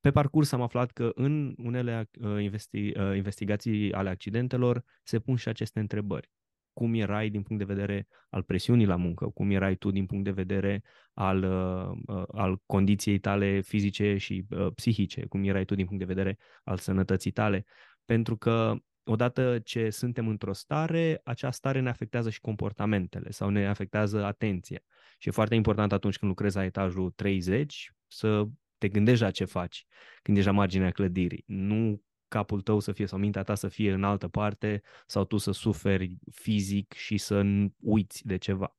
pe 0.00 0.10
parcurs 0.10 0.52
am 0.52 0.60
aflat 0.60 0.90
că 0.90 1.10
în 1.14 1.54
unele 1.58 2.10
uh, 2.20 2.42
investi- 2.42 2.96
uh, 2.96 3.16
investigații 3.16 3.92
ale 3.92 4.08
accidentelor 4.08 4.84
se 5.02 5.18
pun 5.18 5.36
și 5.36 5.48
aceste 5.48 5.80
întrebări. 5.80 6.30
Cum 6.76 6.94
erai 6.94 7.28
din 7.28 7.42
punct 7.42 7.66
de 7.66 7.72
vedere 7.74 8.06
al 8.30 8.42
presiunii 8.42 8.86
la 8.86 8.96
muncă? 8.96 9.26
Cum 9.26 9.50
erai 9.50 9.74
tu 9.74 9.90
din 9.90 10.06
punct 10.06 10.24
de 10.24 10.30
vedere 10.30 10.82
al, 11.14 11.42
uh, 11.42 12.22
al 12.32 12.62
condiției 12.66 13.18
tale 13.18 13.60
fizice 13.60 14.16
și 14.16 14.46
psihice? 14.74 15.26
Cum 15.26 15.44
erai 15.44 15.64
tu 15.64 15.74
din 15.74 15.84
punct 15.84 16.00
de 16.00 16.12
vedere 16.12 16.38
al 16.64 16.76
sănătății 16.76 17.30
tale? 17.30 17.64
Pentru 18.04 18.36
că 18.36 18.74
odată 19.04 19.58
ce 19.58 19.90
suntem 19.90 20.28
într-o 20.28 20.52
stare, 20.52 21.20
acea 21.24 21.50
stare 21.50 21.80
ne 21.80 21.88
afectează 21.88 22.30
și 22.30 22.40
comportamentele 22.40 23.30
sau 23.30 23.48
ne 23.48 23.66
afectează 23.66 24.24
atenția. 24.24 24.80
Și 25.18 25.28
e 25.28 25.30
foarte 25.30 25.54
important 25.54 25.92
atunci 25.92 26.18
când 26.18 26.30
lucrezi 26.30 26.56
la 26.56 26.64
etajul 26.64 27.10
30 27.10 27.92
să 28.06 28.44
te 28.78 28.88
gândești 28.88 29.22
la 29.22 29.30
ce 29.30 29.44
faci 29.44 29.86
când 30.22 30.36
ești 30.36 30.48
la 30.48 30.56
marginea 30.56 30.90
clădirii. 30.90 31.44
Nu 31.46 32.02
capul 32.28 32.60
tău 32.60 32.78
să 32.78 32.92
fie 32.92 33.06
sau 33.06 33.18
mintea 33.18 33.42
ta 33.42 33.54
să 33.54 33.68
fie 33.68 33.92
în 33.92 34.04
altă 34.04 34.28
parte 34.28 34.82
sau 35.06 35.24
tu 35.24 35.36
să 35.36 35.50
suferi 35.50 36.18
fizic 36.30 36.92
și 36.92 37.18
să 37.18 37.42
uiți 37.80 38.26
de 38.26 38.36
ceva. 38.36 38.76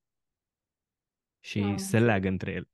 Și 1.39 1.59
da. 1.59 1.77
se 1.77 1.99
leagă 1.99 2.27
între 2.27 2.51
ele. 2.51 2.69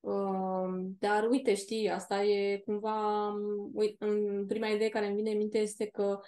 Uh, 0.00 0.90
dar 0.98 1.28
uite, 1.28 1.54
știi, 1.54 1.88
asta 1.88 2.24
e 2.24 2.58
cumva, 2.58 3.32
uite, 3.72 4.04
în 4.04 4.46
prima 4.46 4.66
idee 4.66 4.88
care 4.88 5.06
îmi 5.06 5.16
vine 5.16 5.30
în 5.30 5.36
minte 5.36 5.58
este 5.58 5.86
că 5.86 6.20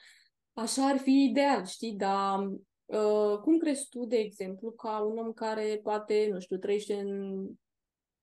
așa 0.53 0.89
ar 0.89 0.99
fi 0.99 1.29
ideal, 1.31 1.65
știi, 1.65 1.93
dar 1.93 2.47
uh, 2.85 3.39
cum 3.43 3.59
crezi 3.59 3.89
tu, 3.89 4.05
de 4.05 4.17
exemplu, 4.17 4.71
ca 4.71 4.99
un 4.99 5.19
om 5.19 5.33
care 5.33 5.81
poate, 5.83 6.29
nu 6.33 6.41
știu, 6.41 6.57
trăiește 6.57 6.95
în 6.95 7.47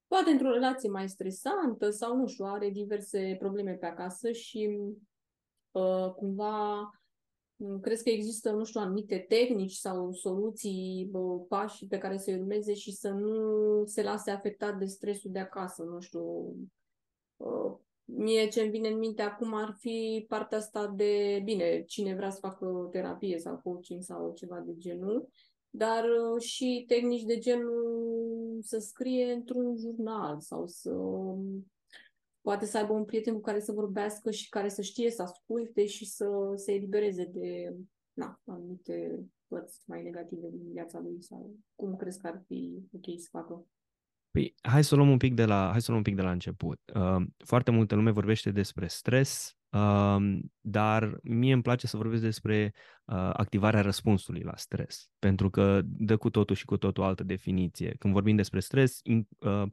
poate 0.08 0.30
într-o 0.30 0.52
relație 0.52 0.90
mai 0.90 1.10
stresantă 1.10 1.90
sau, 1.90 2.16
nu 2.16 2.28
știu, 2.28 2.46
are 2.46 2.70
diverse 2.70 3.36
probleme 3.40 3.72
pe 3.72 3.86
acasă 3.86 4.32
și 4.32 4.78
uh, 4.80 4.96
cumva 6.16 6.80
mm, 7.56 7.80
crezi 7.80 8.04
că 8.04 8.10
există, 8.10 8.52
nu 8.52 8.64
știu, 8.64 8.80
anumite 8.80 9.18
tehnici 9.18 9.74
sau 9.74 10.12
soluții, 10.12 11.10
uh, 11.14 11.46
pași 11.48 11.88
pe 11.88 11.98
care 11.98 12.18
să-i 12.18 12.40
urmeze 12.40 12.74
și 12.74 12.92
să 12.92 13.10
nu 13.10 13.86
se 13.86 14.04
lase 14.04 14.32
afectat 14.32 14.78
de 14.78 14.86
stresul 14.86 15.32
de 15.32 15.40
acasă, 15.40 15.84
nu 15.84 16.00
știu. 16.00 16.56
Uh, 17.38 17.76
mie 18.04 18.48
ce 18.48 18.62
îmi 18.62 18.70
vine 18.70 18.88
în 18.88 18.98
minte 18.98 19.22
acum 19.22 19.54
ar 19.54 19.76
fi 19.80 20.26
partea 20.28 20.58
asta 20.58 20.88
de, 20.88 21.42
bine, 21.44 21.84
cine 21.84 22.16
vrea 22.16 22.30
să 22.30 22.40
facă 22.40 22.88
terapie 22.92 23.38
sau 23.38 23.60
coaching 23.64 24.02
sau 24.02 24.34
ceva 24.36 24.60
de 24.60 24.74
genul, 24.78 25.30
dar 25.70 26.04
uh, 26.04 26.42
și 26.42 26.84
tehnici 26.88 27.24
de 27.24 27.38
genul 27.38 28.60
să 28.62 28.78
scrie 28.78 29.32
într-un 29.32 29.76
jurnal 29.76 30.40
sau 30.40 30.68
să 30.68 30.92
um, 30.92 31.66
poate 32.42 32.66
să 32.66 32.78
aibă 32.78 32.94
un 32.94 33.06
prieten 33.06 33.34
cu 33.34 33.42
care 33.42 33.60
să 33.60 33.72
vorbească 33.72 34.32
și 34.32 34.50
care 34.50 34.70
să 34.70 34.82
știe 34.82 35.12
să 35.12 35.22
asculte 35.22 35.86
și 35.86 36.06
să 36.06 36.28
se 36.56 36.74
elibereze 36.74 37.26
de 37.26 37.76
na, 38.14 38.42
anumite 38.46 39.26
părți 39.48 39.84
mai 39.86 40.04
negative 40.04 40.48
din 40.52 40.72
viața 40.72 41.00
lui 41.00 41.24
sau 41.24 41.56
cum 41.76 41.96
crezi 41.96 42.20
că 42.20 42.28
ar 42.28 42.44
fi 42.48 42.84
ok 42.92 43.20
să 43.20 43.28
facă? 43.32 43.66
Păi, 44.32 44.56
hai 44.62 44.84
să 44.84 44.96
luăm 44.96 45.10
un 45.10 45.18
pic 45.18 45.34
de 45.34 45.46
la, 45.46 45.70
hai 45.72 45.82
să 45.82 45.86
luăm 45.92 45.98
un 45.98 46.04
pic 46.04 46.16
de 46.16 46.22
la 46.22 46.32
început. 46.32 46.80
Uh, 46.96 47.26
foarte 47.38 47.72
multă 47.72 47.96
lume 47.96 48.12
vorbește 48.12 48.52
despre 48.52 48.88
stres, 48.88 49.58
uh, 49.70 50.40
dar 50.60 51.20
mie 51.24 51.54
îmi 51.54 51.62
place 51.62 51.88
să 51.88 51.98
vorbesc 51.98 52.22
despre 52.22 52.74
uh, 53.06 53.16
activarea 53.34 53.82
răspunsului 53.82 54.42
la 54.42 54.56
stres, 54.56 55.12
pentru 55.20 55.50
că 55.50 55.82
dă 55.84 56.18
cu 56.18 56.30
totul 56.30 56.56
și 56.56 56.66
cu 56.66 56.78
totul 56.78 57.04
altă 57.04 57.24
definiție. 57.24 57.96
Când 58.00 58.14
vorbim 58.14 58.36
despre 58.36 58.60
stres, 58.60 59.00
in, 59.04 59.28
uh, 59.40 59.68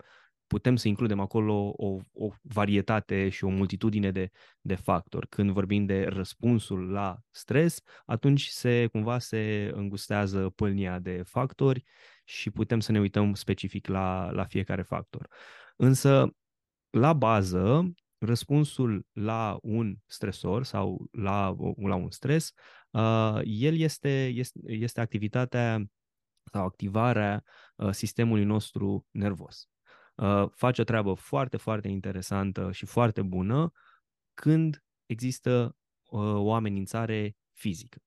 putem 0.47 0.77
să 0.77 0.89
includem 0.89 1.21
acolo 1.21 1.73
o, 1.77 1.97
o 2.13 2.29
varietate 2.43 3.29
și 3.29 3.45
o 3.45 3.49
multitudine 3.49 4.11
de, 4.11 4.31
de 4.61 4.75
factori. 4.75 5.29
Când 5.29 5.51
vorbim 5.51 5.87
de 5.87 6.05
răspunsul 6.05 6.91
la 6.91 7.19
stres, 7.31 7.81
atunci 8.05 8.47
se 8.47 8.87
cumva 8.87 9.19
se 9.19 9.71
îngustează 9.75 10.51
pâlnia 10.55 10.99
de 10.99 11.23
factori 11.25 11.85
și 12.25 12.51
putem 12.51 12.81
să 12.81 12.93
ne 12.93 13.01
uităm 13.01 13.35
specific 13.35 13.87
la, 13.87 14.31
la 14.31 14.45
fiecare 14.45 14.83
factor. 14.83 15.29
Însă, 15.77 16.35
la 16.91 17.13
bază, 17.13 17.95
răspunsul 18.19 19.07
la 19.13 19.59
un 19.63 19.97
stresor 20.07 20.65
sau 20.65 21.09
la, 21.11 21.57
la 21.77 21.95
un 21.95 22.11
stres, 22.11 22.53
uh, 22.91 23.41
el 23.45 23.77
este, 23.77 24.27
este, 24.27 24.59
este 24.65 25.01
activitatea 25.01 25.85
sau 26.53 26.65
activarea 26.65 27.45
uh, 27.77 27.91
sistemului 27.91 28.45
nostru 28.45 29.07
nervos. 29.11 29.69
Uh, 30.17 30.49
face 30.51 30.81
o 30.81 30.85
treabă 30.85 31.15
foarte, 31.15 31.57
foarte 31.57 31.89
interesantă 31.89 32.73
și 32.73 32.87
foarte 32.87 33.23
bună 33.23 33.73
când 34.35 34.85
există 35.07 35.77
uh, 36.11 36.21
o 36.21 36.55
amenințare 36.55 37.37
fizică. 37.53 38.01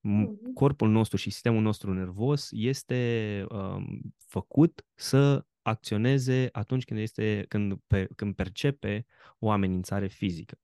Mhm. 0.00 0.52
Corpul 0.52 0.88
nostru 0.88 1.16
și 1.16 1.30
sistemul 1.30 1.62
nostru 1.62 1.92
nervos 1.92 2.48
este 2.50 3.44
um, 3.50 4.14
făcut 4.16 4.86
să 4.94 5.44
acționeze 5.62 6.48
atunci 6.52 6.84
când, 6.84 7.00
este, 7.00 7.44
când, 7.48 7.74
pe, 7.86 8.08
când 8.16 8.34
percepe 8.34 9.06
o 9.38 9.50
amenințare 9.50 10.06
fizică. 10.06 10.58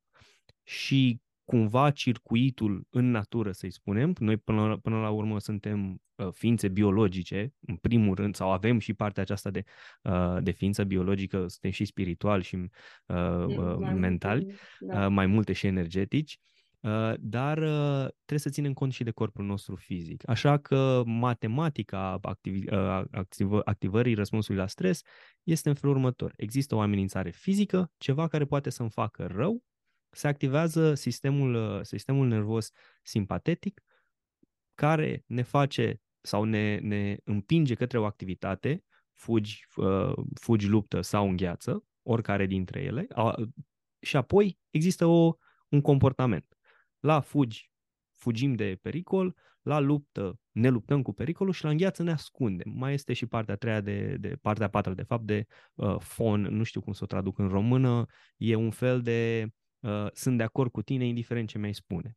Și 0.63 1.21
cumva 1.45 1.91
circuitul 1.91 2.87
în 2.91 3.11
natură, 3.11 3.53
să-i 3.53 3.71
spunem, 3.71 4.15
noi 4.19 4.37
până, 4.37 4.79
până 4.79 5.01
la 5.01 5.11
urmă 5.11 5.39
suntem 5.39 5.91
uh, 5.93 5.99
ființe 6.33 6.69
biologice, 6.69 7.55
în 7.67 7.77
primul 7.77 8.15
rând, 8.15 8.35
sau 8.35 8.53
avem 8.53 8.79
și 8.79 8.95
partea 8.95 9.23
aceasta 9.23 9.51
de, 9.51 9.65
uh, 10.03 10.37
de 10.41 10.51
ființă 10.51 10.85
biologică, 10.85 11.37
suntem 11.37 11.71
și 11.71 11.85
spiritual 11.85 12.43
și 12.43 12.57
uh, 13.07 13.45
uh, 13.47 13.77
mentali, 13.95 14.55
da. 14.81 15.05
uh, 15.05 15.11
mai 15.11 15.27
multe 15.27 15.53
și 15.53 15.67
energetici, 15.67 16.39
uh, 16.81 17.15
dar 17.19 17.59
uh, 17.59 18.09
trebuie 18.15 18.39
să 18.39 18.49
ținem 18.49 18.73
cont 18.73 18.93
și 18.93 19.05
de 19.05 19.11
corpul 19.11 19.45
nostru 19.45 19.77
fizic. 19.77 20.29
Așa 20.29 20.59
că 20.59 21.03
matematica 21.07 22.19
activ, 22.23 22.73
uh, 22.73 23.05
activ, 23.11 23.53
activării 23.65 24.15
răspunsului 24.15 24.61
la 24.61 24.67
stres 24.67 25.03
este 25.43 25.69
în 25.69 25.75
felul 25.75 25.95
următor. 25.95 26.33
Există 26.37 26.75
o 26.75 26.81
amenințare 26.81 27.31
fizică, 27.31 27.93
ceva 27.97 28.29
care 28.29 28.45
poate 28.45 28.71
să-mi 28.71 28.91
facă 28.91 29.27
rău, 29.27 29.63
se 30.11 30.29
activează 30.29 30.95
sistemul, 30.95 31.55
uh, 31.55 31.83
sistemul 31.83 32.27
nervos 32.27 32.71
simpatetic 33.03 33.83
care 34.75 35.25
ne 35.27 35.43
face 35.43 36.01
sau 36.27 36.45
ne, 36.45 36.79
ne 36.79 37.17
împinge 37.25 37.75
către 37.75 37.99
o 37.99 38.05
activitate, 38.05 38.85
fugi, 39.13 39.67
uh, 39.77 40.13
fugi 40.41 40.69
luptă 40.69 41.01
sau 41.01 41.29
îngheață, 41.29 41.85
oricare 42.03 42.47
dintre 42.47 42.81
ele, 42.83 43.07
și 44.01 44.17
apoi 44.17 44.59
există 44.71 45.07
o, 45.07 45.37
un 45.69 45.81
comportament. 45.81 46.59
La 47.01 47.21
fugi, 47.21 47.71
fugim 48.15 48.55
de 48.55 48.79
pericol, 48.83 49.37
la 49.63 49.79
luptă 49.79 50.41
ne 50.51 50.69
luptăm 50.69 51.03
cu 51.03 51.13
pericolul 51.13 51.53
și 51.53 51.65
la 51.65 51.71
îngheață 51.71 52.03
ne 52.03 52.11
ascundem. 52.11 52.73
Mai 52.75 52.93
este 52.93 53.13
și 53.13 53.27
partea 53.27 53.55
a 53.55 53.57
treia 53.57 53.81
de, 53.81 54.17
de 54.21 54.37
partea 54.41 54.67
a 54.67 54.69
patra 54.69 54.95
de 54.95 55.03
fapt 55.03 55.25
de 55.25 55.47
uh, 55.75 55.97
fon, 55.99 56.41
nu 56.41 56.63
știu 56.63 56.81
cum 56.81 56.93
să 56.93 57.01
o 57.05 57.07
traduc 57.07 57.39
în 57.39 57.49
română, 57.49 58.07
e 58.37 58.55
un 58.55 58.71
fel 58.71 59.03
de 59.03 59.49
uh, 59.81 60.07
sunt 60.13 60.37
de 60.37 60.43
acord 60.43 60.71
cu 60.71 60.83
tine 60.83 61.07
indiferent 61.07 61.49
ce 61.49 61.59
mi-ai 61.59 61.75
spune. 61.75 62.17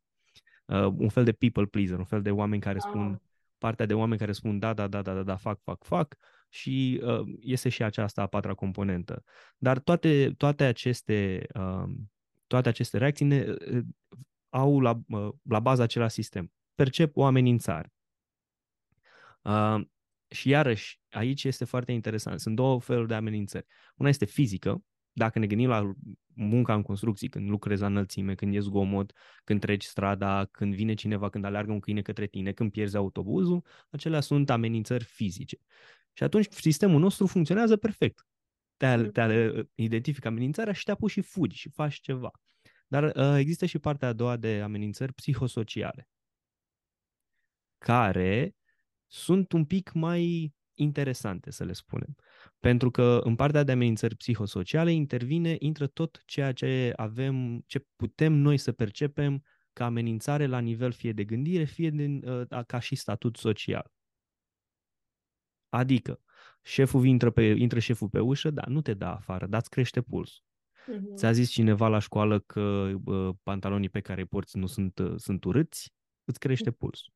Uh, 0.64 0.86
un 0.96 1.08
fel 1.08 1.24
de 1.24 1.32
people 1.32 1.66
pleaser, 1.66 1.98
un 1.98 2.04
fel 2.04 2.22
de 2.22 2.30
oameni 2.30 2.60
care 2.60 2.78
spun, 2.78 3.12
ah. 3.12 3.27
Partea 3.58 3.86
de 3.86 3.94
oameni 3.94 4.18
care 4.18 4.32
spun 4.32 4.58
da, 4.58 4.74
da, 4.74 4.88
da, 4.88 5.02
da, 5.02 5.14
da, 5.14 5.22
da, 5.22 5.36
fac, 5.36 5.62
fac, 5.62 5.84
fac, 5.84 6.16
și 6.48 7.00
uh, 7.02 7.20
este 7.40 7.68
și 7.68 7.82
aceasta 7.82 8.22
a 8.22 8.26
patra 8.26 8.54
componentă. 8.54 9.24
Dar 9.56 9.78
toate, 9.78 10.34
toate, 10.36 10.64
aceste, 10.64 11.46
uh, 11.54 11.90
toate 12.46 12.68
aceste 12.68 12.98
reacții 12.98 13.26
ne, 13.26 13.46
uh, 13.70 13.84
au 14.48 14.80
la, 14.80 15.00
uh, 15.08 15.28
la 15.42 15.60
bază 15.60 15.82
același 15.82 16.14
sistem. 16.14 16.52
Percep 16.74 17.16
o 17.16 17.24
amenințare. 17.24 17.92
Uh, 19.42 19.80
și 20.30 20.48
iarăși, 20.48 21.00
aici 21.10 21.44
este 21.44 21.64
foarte 21.64 21.92
interesant. 21.92 22.40
Sunt 22.40 22.56
două 22.56 22.80
feluri 22.80 23.08
de 23.08 23.14
amenințări. 23.14 23.66
Una 23.96 24.08
este 24.08 24.24
fizică, 24.24 24.84
dacă 25.18 25.38
ne 25.38 25.46
gândim 25.46 25.68
la 25.68 25.94
munca 26.34 26.74
în 26.74 26.82
construcții, 26.82 27.28
când 27.28 27.48
lucrezi 27.48 27.80
la 27.80 27.86
înălțime, 27.86 28.34
când 28.34 28.54
e 28.54 28.58
zgomot, 28.60 29.12
când 29.44 29.60
treci 29.60 29.84
strada, 29.84 30.44
când 30.44 30.74
vine 30.74 30.94
cineva, 30.94 31.28
când 31.28 31.44
aleargă 31.44 31.72
un 31.72 31.80
câine 31.80 32.02
către 32.02 32.26
tine, 32.26 32.52
când 32.52 32.70
pierzi 32.70 32.96
autobuzul, 32.96 33.64
acelea 33.90 34.20
sunt 34.20 34.50
amenințări 34.50 35.04
fizice. 35.04 35.58
Și 36.12 36.22
atunci 36.22 36.46
sistemul 36.50 37.00
nostru 37.00 37.26
funcționează 37.26 37.76
perfect. 37.76 38.26
Te, 38.76 38.96
mm. 38.96 39.10
te 39.10 39.66
identifică 39.74 40.28
amenințarea 40.28 40.72
și 40.72 40.84
te 40.84 40.90
apuci 40.90 41.10
și 41.10 41.20
fugi 41.20 41.56
și 41.56 41.70
faci 41.70 41.94
ceva. 41.94 42.30
Dar 42.86 43.04
uh, 43.04 43.36
există 43.38 43.66
și 43.66 43.78
partea 43.78 44.08
a 44.08 44.12
doua 44.12 44.36
de 44.36 44.60
amenințări 44.60 45.12
psihosociale, 45.12 46.08
care 47.78 48.54
sunt 49.06 49.52
un 49.52 49.64
pic 49.64 49.92
mai 49.92 50.52
interesante, 50.74 51.50
să 51.50 51.64
le 51.64 51.72
spunem. 51.72 52.16
Pentru 52.58 52.90
că 52.90 53.20
în 53.24 53.34
partea 53.34 53.62
de 53.62 53.72
amenințări 53.72 54.16
psihosociale 54.16 54.92
intervine, 54.92 55.56
intră 55.58 55.86
tot 55.86 56.22
ceea 56.26 56.52
ce 56.52 56.92
avem, 56.96 57.64
ce 57.66 57.86
putem 57.96 58.32
noi 58.32 58.58
să 58.58 58.72
percepem 58.72 59.42
ca 59.72 59.84
amenințare 59.84 60.46
la 60.46 60.58
nivel 60.58 60.92
fie 60.92 61.12
de 61.12 61.24
gândire, 61.24 61.64
fie 61.64 61.90
din, 61.90 62.28
uh, 62.28 62.64
ca 62.66 62.78
și 62.78 62.94
statut 62.94 63.36
social. 63.36 63.92
Adică, 65.68 66.20
șeful 66.62 67.04
intră, 67.04 67.30
pe, 67.30 67.42
intră 67.42 67.78
șeful 67.78 68.08
pe 68.08 68.20
ușă, 68.20 68.50
da, 68.50 68.62
nu 68.68 68.80
te 68.80 68.94
da 68.94 69.14
afară, 69.14 69.46
dar 69.46 69.60
îți 69.60 69.70
crește 69.70 70.02
pulsul. 70.02 70.44
Uh-huh. 70.88 71.14
Ți-a 71.14 71.32
zis 71.32 71.50
cineva 71.50 71.88
la 71.88 71.98
școală 71.98 72.38
că 72.38 72.92
uh, 73.04 73.34
pantalonii 73.42 73.88
pe 73.88 74.00
care 74.00 74.20
îi 74.20 74.26
porți 74.26 74.56
nu 74.58 74.66
sunt, 74.66 74.98
uh, 74.98 75.14
sunt 75.16 75.44
urâți, 75.44 75.94
îți 76.24 76.38
crește 76.38 76.70
pulsul. 76.70 77.12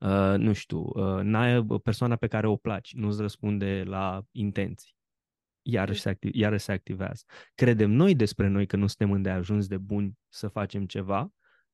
Uh, 0.00 0.34
nu 0.36 0.52
știu, 0.52 0.78
uh, 0.78 1.22
n-ai 1.22 1.66
persoana 1.82 2.16
pe 2.16 2.26
care 2.26 2.46
o 2.46 2.56
placi, 2.56 2.94
nu-ți 2.94 3.20
răspunde 3.20 3.82
la 3.86 4.22
intenții. 4.30 4.96
Iarăși 5.62 6.00
se, 6.00 6.08
activ, 6.08 6.34
iarăși 6.34 6.64
se 6.64 6.72
activează. 6.72 7.24
Credem 7.54 7.90
noi 7.90 8.14
despre 8.14 8.48
noi 8.48 8.66
că 8.66 8.76
nu 8.76 8.86
suntem 8.86 9.14
îndeajuns 9.14 9.66
de 9.66 9.78
buni 9.78 10.18
să 10.28 10.48
facem 10.48 10.86
ceva, 10.86 11.32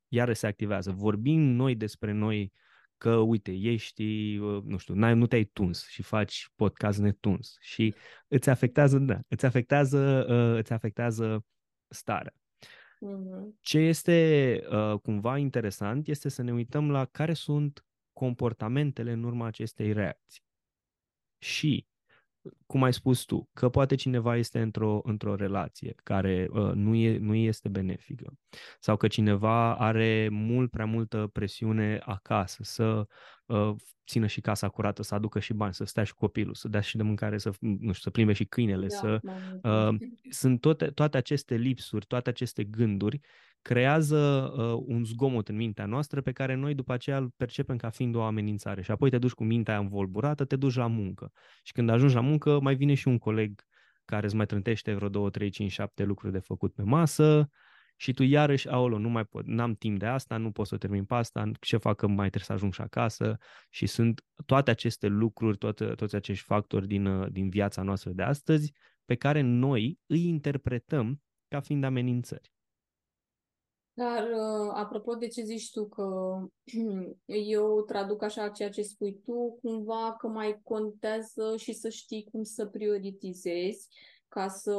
iarăși 0.09 0.39
se 0.39 0.47
activează. 0.47 0.91
Vorbim 0.91 1.41
noi 1.41 1.75
despre 1.75 2.13
noi 2.13 2.53
că, 2.97 3.15
uite, 3.15 3.53
ești, 3.53 4.37
uh, 4.37 4.63
nu 4.65 4.77
știu, 4.77 4.95
n-ai, 4.95 5.15
nu 5.15 5.27
te-ai 5.27 5.45
tuns 5.45 5.87
și 5.89 6.03
faci 6.03 6.51
podcast 6.55 6.99
netuns 6.99 7.57
și 7.61 7.95
îți 8.29 8.51
afectează, 8.51 8.99
da, 8.99 9.21
îți 9.29 9.47
afectează, 9.47 10.27
uh, 10.29 10.59
îți 10.59 10.73
afectează 10.73 11.45
starea. 11.89 12.35
Mm-hmm. 13.07 13.61
Ce 13.61 13.79
este 13.79 14.61
uh, 14.71 14.99
cumva 15.03 15.39
interesant 15.39 16.09
este 16.09 16.29
să 16.29 16.43
ne 16.43 16.53
uităm 16.53 16.91
la 16.91 17.05
care 17.05 17.33
sunt 17.33 17.85
comportamentele 18.21 19.13
în 19.13 19.23
urma 19.23 19.47
acestei 19.47 19.93
reacții. 19.93 20.43
Și, 21.39 21.87
cum 22.67 22.83
ai 22.83 22.93
spus 22.93 23.25
tu, 23.25 23.49
că 23.53 23.69
poate 23.69 23.95
cineva 23.95 24.37
este 24.37 24.61
într-o, 24.61 25.01
într-o 25.03 25.35
relație 25.35 25.95
care 26.03 26.49
uh, 26.51 26.73
nu, 26.73 26.95
e, 26.95 27.19
nu 27.19 27.35
este 27.35 27.69
benefică 27.69 28.33
sau 28.81 28.97
că 28.97 29.09
cineva 29.09 29.77
are 29.77 30.29
mult 30.29 30.71
prea 30.71 30.85
multă 30.85 31.27
presiune 31.33 32.01
acasă 32.05 32.63
să 32.63 33.07
uh, 33.47 33.75
țină 34.07 34.27
și 34.27 34.41
casa 34.41 34.69
curată, 34.69 35.03
să 35.03 35.15
aducă 35.15 35.39
și 35.39 35.53
bani, 35.53 35.75
să 35.75 35.85
stea 35.85 36.05
și 36.05 36.15
copilul, 36.15 36.55
să 36.55 36.69
dea 36.69 36.81
și 36.81 36.97
de 36.97 37.03
mâncare, 37.03 37.39
să, 37.39 37.51
nu 37.61 37.93
știu, 37.93 37.93
să 37.93 38.11
plimbe 38.11 38.33
și 38.33 38.45
câinele, 38.45 38.87
da, 38.87 38.97
să... 38.97 39.21
Uh, 39.63 39.97
sunt 40.31 40.61
toate, 40.61 40.87
toate 40.87 41.17
aceste 41.17 41.57
lipsuri, 41.57 42.07
toate 42.07 42.29
aceste 42.29 42.65
gânduri 42.65 43.21
creează 43.63 44.53
uh, 44.57 44.83
un 44.87 45.05
zgomot 45.05 45.49
în 45.49 45.57
mintea 45.57 45.87
noastră 45.87 46.21
pe 46.21 46.33
care 46.33 46.55
noi 46.55 46.75
după 46.75 46.93
aceea 46.93 47.17
îl 47.17 47.33
percepem 47.37 47.77
ca 47.77 47.91
fiind 47.91 48.15
o 48.15 48.23
amenințare. 48.23 48.83
Și 48.83 48.91
apoi 48.91 49.11
te 49.11 49.19
duci 49.19 49.33
cu 49.33 49.45
mintea 49.45 49.75
aia 49.75 49.83
învolburată, 49.83 50.45
te 50.45 50.57
duci 50.57 50.75
la 50.75 50.87
muncă. 50.87 51.33
Și 51.63 51.73
când 51.73 51.91
ajungi 51.91 52.15
la 52.15 52.21
muncă, 52.21 52.61
mai 52.61 52.75
vine 52.75 52.95
și 52.95 53.09
un 53.09 53.19
coleg 53.19 53.63
care 54.05 54.27
îți 54.27 54.37
mai 54.37 54.47
trântește 54.47 54.95
vreo 54.95 55.09
2, 55.09 55.31
3, 55.31 55.51
5, 55.51 55.73
7 55.73 56.05
lucruri 56.05 56.33
de 56.33 56.39
făcut 56.39 56.75
pe 56.75 56.83
masă 56.83 57.49
și 57.97 58.13
tu 58.13 58.23
iarăși, 58.23 58.69
aolo, 58.69 58.99
nu 58.99 59.09
mai 59.09 59.25
pot, 59.25 59.47
n-am 59.47 59.75
timp 59.75 59.99
de 59.99 60.07
asta, 60.07 60.37
nu 60.37 60.51
pot 60.51 60.67
să 60.67 60.77
termin 60.77 61.05
pe 61.05 61.15
asta, 61.15 61.51
ce 61.61 61.77
fac 61.77 61.97
că 61.97 62.07
mai 62.07 62.17
trebuie 62.29 62.43
să 62.43 62.53
ajung 62.53 62.73
și 62.75 62.81
acasă 62.81 63.39
și 63.71 63.87
sunt 63.87 64.25
toate 64.47 64.71
aceste 64.71 65.07
lucruri, 65.07 65.57
toate, 65.57 65.85
toți 65.85 66.15
acești 66.15 66.45
factori 66.45 66.87
din, 66.87 67.07
uh, 67.07 67.33
din 67.33 67.49
viața 67.49 67.83
noastră 67.83 68.11
de 68.11 68.23
astăzi 68.23 68.73
pe 69.05 69.15
care 69.15 69.41
noi 69.41 69.99
îi 70.07 70.27
interpretăm 70.27 71.23
ca 71.49 71.61
fiind 71.61 71.85
amenințări. 71.85 72.53
Dar, 73.93 74.23
uh, 74.23 74.71
apropo 74.75 75.15
de 75.15 75.29
ce 75.29 75.43
zici 75.43 75.71
tu, 75.71 75.89
că 75.89 76.39
eu 77.57 77.83
traduc 77.83 78.23
așa 78.23 78.49
ceea 78.49 78.71
ce 78.71 78.83
spui 78.83 79.21
tu, 79.25 79.59
cumva 79.63 80.17
că 80.19 80.29
mai 80.29 80.61
contează 80.63 81.55
și 81.57 81.73
să 81.73 81.89
știi 81.89 82.29
cum 82.33 82.43
să 82.43 82.67
prioritizezi 82.67 83.89
ca 84.31 84.49
să, 84.49 84.77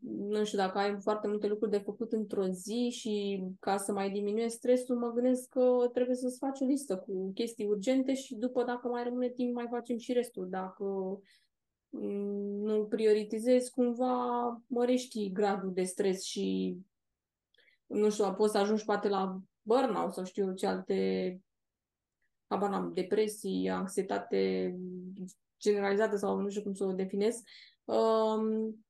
nu 0.00 0.44
știu, 0.44 0.58
dacă 0.58 0.78
ai 0.78 1.00
foarte 1.00 1.26
multe 1.26 1.46
lucruri 1.46 1.70
de 1.70 1.78
făcut 1.78 2.12
într-o 2.12 2.46
zi 2.46 2.88
și 2.90 3.44
ca 3.60 3.76
să 3.76 3.92
mai 3.92 4.10
diminuezi 4.10 4.54
stresul, 4.54 4.96
mă 4.96 5.12
gândesc 5.12 5.48
că 5.48 5.90
trebuie 5.92 6.16
să-ți 6.16 6.38
faci 6.38 6.60
o 6.60 6.64
listă 6.64 6.96
cu 6.96 7.30
chestii 7.34 7.66
urgente 7.66 8.14
și 8.14 8.34
după, 8.34 8.64
dacă 8.64 8.88
mai 8.88 9.04
rămâne 9.04 9.28
timp, 9.28 9.54
mai 9.54 9.66
facem 9.70 9.96
și 9.96 10.12
restul. 10.12 10.48
Dacă 10.48 10.84
mm, 11.88 12.62
nu 12.62 12.84
prioritizezi, 12.84 13.70
cumva 13.70 14.16
mărești 14.66 15.32
gradul 15.32 15.72
de 15.72 15.82
stres 15.82 16.22
și 16.22 16.76
nu 17.86 18.10
știu, 18.10 18.34
poți 18.34 18.52
să 18.52 18.58
ajungi 18.58 18.84
poate 18.84 19.08
la 19.08 19.38
burnout 19.62 20.12
sau 20.12 20.24
știu 20.24 20.54
ce 20.54 20.66
alte 20.66 21.40
habar 22.46 22.70
n-am, 22.70 22.92
depresii, 22.94 23.68
anxietate 23.68 24.74
generalizată 25.58 26.16
sau 26.16 26.40
nu 26.40 26.48
știu 26.48 26.62
cum 26.62 26.74
să 26.74 26.84
o 26.84 26.92
definesc. 26.92 27.48
Um, 27.84 28.86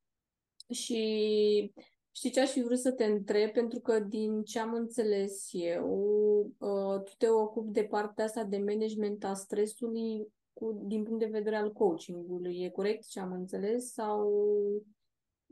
și 0.70 1.72
știi 2.12 2.30
ce 2.30 2.40
aș 2.40 2.50
fi 2.50 2.62
vrut 2.62 2.78
să 2.78 2.92
te 2.92 3.04
întreb, 3.04 3.50
pentru 3.50 3.80
că 3.80 3.98
din 4.00 4.42
ce 4.42 4.59
am 4.59 4.72
înțeles 4.72 5.48
eu, 5.52 6.52
uh, 6.59 7.02
tu 7.02 7.12
te 7.18 7.28
ocupi 7.28 7.72
de 7.72 7.85
partea 7.85 8.24
asta 8.24 8.44
de 8.44 8.59
management 8.59 9.24
a 9.24 9.35
stresului 9.35 10.26
cu, 10.52 10.82
din 10.85 11.02
punct 11.02 11.18
de 11.18 11.38
vedere 11.38 11.56
al 11.56 11.72
coachingului. 11.72 12.61
E 12.61 12.70
corect 12.70 13.09
ce 13.09 13.20
am 13.20 13.32
înțeles? 13.32 13.92
Sau 13.92 14.32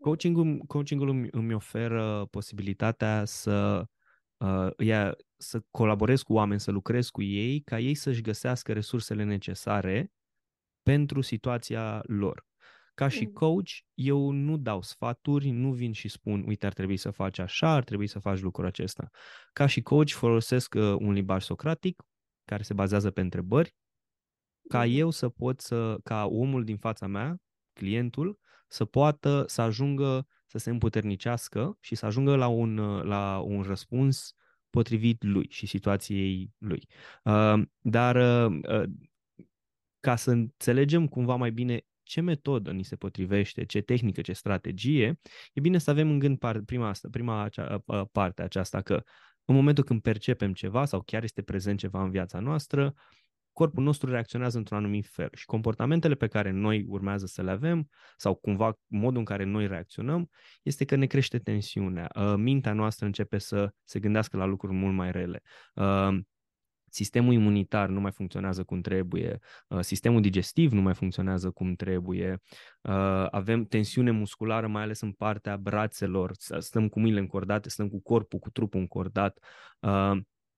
Coachingul, 0.00 0.59
coachingul 0.66 1.09
îmi, 1.09 1.28
îmi 1.30 1.54
oferă 1.54 2.26
posibilitatea 2.30 3.24
să, 3.24 3.87
uh, 4.37 4.70
ia, 4.78 5.16
să 5.37 5.62
colaborez 5.70 6.22
cu 6.22 6.33
oameni, 6.33 6.61
să 6.61 6.70
lucrez 6.70 7.09
cu 7.09 7.22
ei, 7.22 7.61
ca 7.61 7.78
ei 7.78 7.94
să-și 7.94 8.20
găsească 8.20 8.72
resursele 8.72 9.24
necesare 9.24 10.12
pentru 10.83 11.20
situația 11.20 12.02
lor. 12.07 12.46
Ca 12.94 13.09
și 13.09 13.24
mm. 13.24 13.33
coach, 13.33 13.70
eu 13.94 14.30
nu 14.30 14.57
dau 14.57 14.83
sfaturi, 14.83 15.50
nu 15.50 15.72
vin 15.72 15.92
și 15.92 16.09
spun, 16.09 16.44
uite, 16.46 16.66
ar 16.66 16.72
trebui 16.72 16.96
să 16.96 17.11
faci 17.11 17.38
așa, 17.38 17.72
ar 17.72 17.85
trebui 17.85 18.07
să 18.07 18.18
faci 18.18 18.40
lucrul 18.40 18.66
acesta. 18.66 19.11
Ca 19.52 19.66
și 19.66 19.83
coach 19.83 20.11
folosesc 20.11 20.74
uh, 20.74 20.83
un 20.83 21.12
limbaj 21.12 21.42
socratic, 21.42 22.02
care 22.44 22.62
se 22.62 22.74
bazează 22.74 23.11
pe 23.11 23.20
întrebări, 23.20 23.74
ca 24.68 24.85
mm. 24.85 24.90
eu 24.90 25.11
să 25.11 25.28
pot 25.28 25.61
să, 25.61 25.98
ca 26.04 26.26
omul 26.26 26.64
din 26.64 26.76
fața 26.76 27.07
mea, 27.07 27.37
clientul, 27.72 28.38
să 28.66 28.85
poată 28.85 29.44
să 29.46 29.61
ajungă 29.61 30.27
să 30.46 30.59
se 30.59 30.70
împuternicească 30.70 31.77
și 31.81 31.94
să 31.94 32.07
ajungă 32.07 32.37
la 32.37 32.46
un, 32.46 32.77
la 32.96 33.38
un 33.38 33.62
răspuns 33.62 34.35
potrivit 34.70 35.22
lui 35.22 35.46
și 35.50 35.66
situației 35.66 36.53
lui. 36.59 36.88
Uh, 37.24 37.62
dar 37.81 38.16
uh, 38.16 38.83
ca 40.00 40.16
să 40.16 40.31
înțelegem 40.31 41.09
cumva 41.09 41.35
mai 41.35 41.50
bine 41.53 41.81
ce 42.03 42.20
metodă 42.20 42.70
ni 42.70 42.83
se 42.83 42.96
potrivește, 42.96 43.64
ce 43.64 43.81
tehnică, 43.81 44.20
ce 44.20 44.33
strategie, 44.33 45.20
e 45.53 45.61
bine 45.61 45.79
să 45.79 45.90
avem 45.90 46.11
în 46.11 46.18
gând 46.18 46.38
prima, 46.64 46.88
asta, 46.88 47.09
prima 47.11 47.42
acea, 47.42 47.83
uh, 47.87 48.03
parte 48.12 48.42
aceasta 48.42 48.81
că 48.81 49.03
în 49.44 49.55
momentul 49.55 49.85
când 49.85 50.03
percepem 50.03 50.53
ceva 50.53 50.85
sau 50.85 51.03
chiar 51.03 51.22
este 51.22 51.42
prezent 51.42 51.79
ceva 51.79 52.03
în 52.03 52.11
viața 52.11 52.40
noastră, 52.40 52.94
corpul 53.55 53.83
nostru 53.83 54.11
reacționează 54.11 54.59
într-un 54.59 54.79
anumit 54.79 55.07
fel 55.07 55.29
și 55.35 55.45
comportamentele 55.45 56.14
pe 56.14 56.27
care 56.27 56.51
noi 56.51 56.85
urmează 56.88 57.27
să 57.27 57.43
le 57.43 57.51
avem 57.51 57.88
sau 58.17 58.35
cumva 58.35 58.79
modul 58.87 59.19
în 59.19 59.25
care 59.25 59.45
noi 59.45 59.67
reacționăm 59.67 60.31
este 60.62 60.85
că 60.85 60.97
ne 60.97 61.07
crește 61.07 61.38
tensiunea. 61.38 62.11
Uh, 62.14 62.35
mintea 62.37 62.73
noastră 62.73 63.07
începe 63.07 63.38
să 63.38 63.71
se 63.85 64.01
gândească 64.01 64.37
la 64.37 64.45
lucruri 64.45 64.75
mult 64.75 64.95
mai 64.95 65.12
rele. 65.12 65.43
Uh, 65.75 66.19
sistemul 66.88 67.33
imunitar 67.33 67.88
nu 67.88 68.01
mai 68.01 68.12
funcționează 68.12 68.64
cum 68.64 68.81
trebuie, 68.81 69.38
uh, 69.69 69.81
sistemul 69.81 70.21
digestiv 70.21 70.73
nu 70.73 70.81
mai 70.81 70.95
funcționează 70.95 71.51
cum 71.51 71.75
trebuie, 71.75 72.38
avem 73.31 73.64
tensiune 73.64 74.11
musculară, 74.11 74.67
mai 74.67 74.83
ales 74.83 75.01
în 75.01 75.12
partea 75.12 75.57
brațelor, 75.57 76.33
stăm 76.59 76.88
cu 76.88 76.99
mâinile 76.99 77.21
încordate, 77.21 77.69
stăm 77.69 77.88
cu 77.88 78.03
corpul, 78.03 78.38
cu 78.38 78.51
trupul 78.51 78.81
încordat 78.81 79.38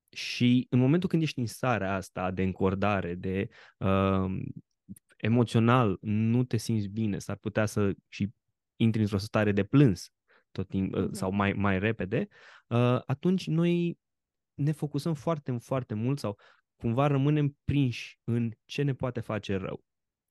și 0.08 0.66
în 0.70 0.78
momentul 0.78 1.08
când 1.08 1.22
ești 1.22 1.38
în 1.38 1.46
starea 1.46 1.94
asta 1.94 2.30
de 2.30 2.42
încordare, 2.42 3.14
de 3.14 3.48
uh, 3.78 4.42
emoțional 5.16 5.98
nu 6.00 6.44
te 6.44 6.56
simți 6.56 6.88
bine, 6.88 7.18
s-ar 7.18 7.36
putea 7.36 7.66
să 7.66 7.94
și 8.08 8.30
intri 8.76 9.00
într-o 9.00 9.18
stare 9.18 9.52
de 9.52 9.64
plâns 9.64 10.10
tot 10.50 10.68
timp, 10.68 10.96
mm-hmm. 10.96 11.10
sau 11.10 11.30
mai, 11.30 11.52
mai 11.52 11.78
repede, 11.78 12.28
uh, 12.66 13.00
atunci 13.06 13.46
noi 13.46 13.98
ne 14.54 14.72
focusăm 14.72 15.14
foarte, 15.14 15.56
foarte 15.58 15.94
mult 15.94 16.18
sau 16.18 16.38
cumva 16.76 17.06
rămânem 17.06 17.56
prinși 17.64 18.18
în 18.24 18.50
ce 18.64 18.82
ne 18.82 18.94
poate 18.94 19.20
face 19.20 19.56
rău. 19.56 19.84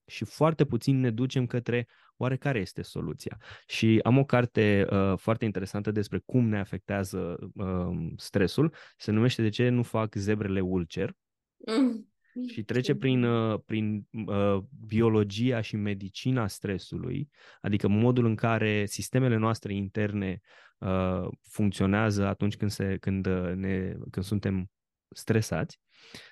Și 0.07 0.25
foarte 0.25 0.65
puțin 0.65 0.99
ne 0.99 1.11
ducem 1.11 1.45
către 1.45 1.87
oare 2.17 2.37
care 2.37 2.59
este 2.59 2.81
soluția. 2.81 3.37
Și 3.67 3.99
am 4.03 4.17
o 4.17 4.25
carte 4.25 4.87
uh, 4.89 5.13
foarte 5.17 5.45
interesantă 5.45 5.91
despre 5.91 6.21
cum 6.25 6.47
ne 6.47 6.59
afectează 6.59 7.37
uh, 7.55 8.13
stresul. 8.17 8.73
Se 8.97 9.11
numește 9.11 9.41
De 9.41 9.49
ce 9.49 9.69
nu 9.69 9.83
fac 9.83 10.15
zebrele 10.15 10.59
ulcer. 10.59 11.13
Mm. 11.57 12.09
Și 12.47 12.63
trece 12.63 12.95
prin, 12.95 13.23
uh, 13.23 13.59
prin 13.65 14.07
uh, 14.11 14.57
biologia 14.85 15.61
și 15.61 15.75
medicina 15.75 16.47
stresului, 16.47 17.29
adică 17.61 17.87
modul 17.87 18.25
în 18.25 18.35
care 18.35 18.85
sistemele 18.85 19.35
noastre 19.35 19.73
interne 19.73 20.41
uh, 20.77 21.27
funcționează 21.41 22.25
atunci 22.25 22.55
când, 22.55 22.71
se, 22.71 22.97
când, 22.97 23.25
uh, 23.25 23.51
ne, 23.53 23.95
când 24.11 24.25
suntem 24.25 24.69
stresați 25.09 25.79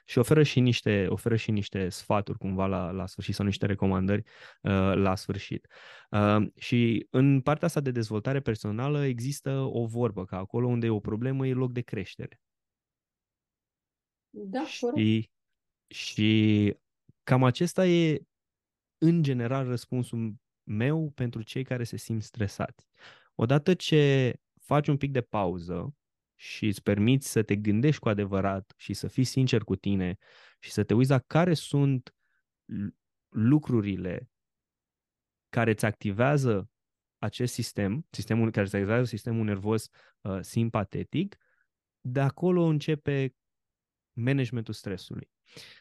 și 0.05 0.17
oferă 0.17 0.43
și 0.43 0.59
niște, 0.59 1.05
oferă 1.09 1.35
și 1.35 1.51
niște 1.51 1.89
sfaturi 1.89 2.37
cumva 2.37 2.65
la, 2.65 2.91
la 2.91 3.05
sfârșit 3.05 3.35
sau 3.35 3.45
niște 3.45 3.65
recomandări 3.65 4.23
uh, 4.61 4.93
la 4.95 5.15
sfârșit. 5.15 5.67
Uh, 6.11 6.47
și 6.55 7.07
în 7.09 7.41
partea 7.41 7.67
asta 7.67 7.79
de 7.79 7.91
dezvoltare 7.91 8.39
personală 8.39 9.05
există 9.05 9.51
o 9.59 9.85
vorbă 9.85 10.25
că 10.25 10.35
acolo 10.35 10.67
unde 10.67 10.85
e 10.85 10.89
o 10.89 10.99
problemă 10.99 11.47
e 11.47 11.53
loc 11.53 11.71
de 11.71 11.81
creștere. 11.81 12.41
Da, 14.29 14.65
și, 14.65 14.79
corect. 14.79 15.31
și 15.87 16.73
cam 17.23 17.43
acesta 17.43 17.87
e 17.87 18.21
în 18.97 19.23
general 19.23 19.67
răspunsul 19.67 20.35
meu 20.63 21.11
pentru 21.15 21.41
cei 21.41 21.63
care 21.63 21.83
se 21.83 21.97
simt 21.97 22.23
stresați. 22.23 22.87
Odată 23.35 23.73
ce 23.73 24.33
faci 24.61 24.87
un 24.87 24.97
pic 24.97 25.11
de 25.11 25.21
pauză 25.21 25.95
și 26.43 26.65
îți 26.65 26.81
permiți 26.81 27.31
să 27.31 27.43
te 27.43 27.55
gândești 27.55 28.01
cu 28.01 28.09
adevărat 28.09 28.73
și 28.77 28.93
să 28.93 29.07
fii 29.07 29.23
sincer 29.23 29.61
cu 29.61 29.75
tine 29.75 30.17
și 30.59 30.71
să 30.71 30.83
te 30.83 30.93
uiți 30.93 31.09
la 31.09 31.19
care 31.19 31.53
sunt 31.53 32.15
lucrurile 33.29 34.29
care 35.49 35.71
îți 35.71 35.85
activează 35.85 36.69
acest 37.17 37.53
sistem, 37.53 38.07
sistemul 38.09 38.51
care 38.51 38.65
îți 38.65 38.75
activează 38.75 39.03
sistemul 39.03 39.45
nervos 39.45 39.87
uh, 40.21 40.39
simpatetic, 40.41 41.37
de 42.01 42.19
acolo 42.19 42.63
începe 42.63 43.35
managementul 44.13 44.73
stresului. 44.73 45.29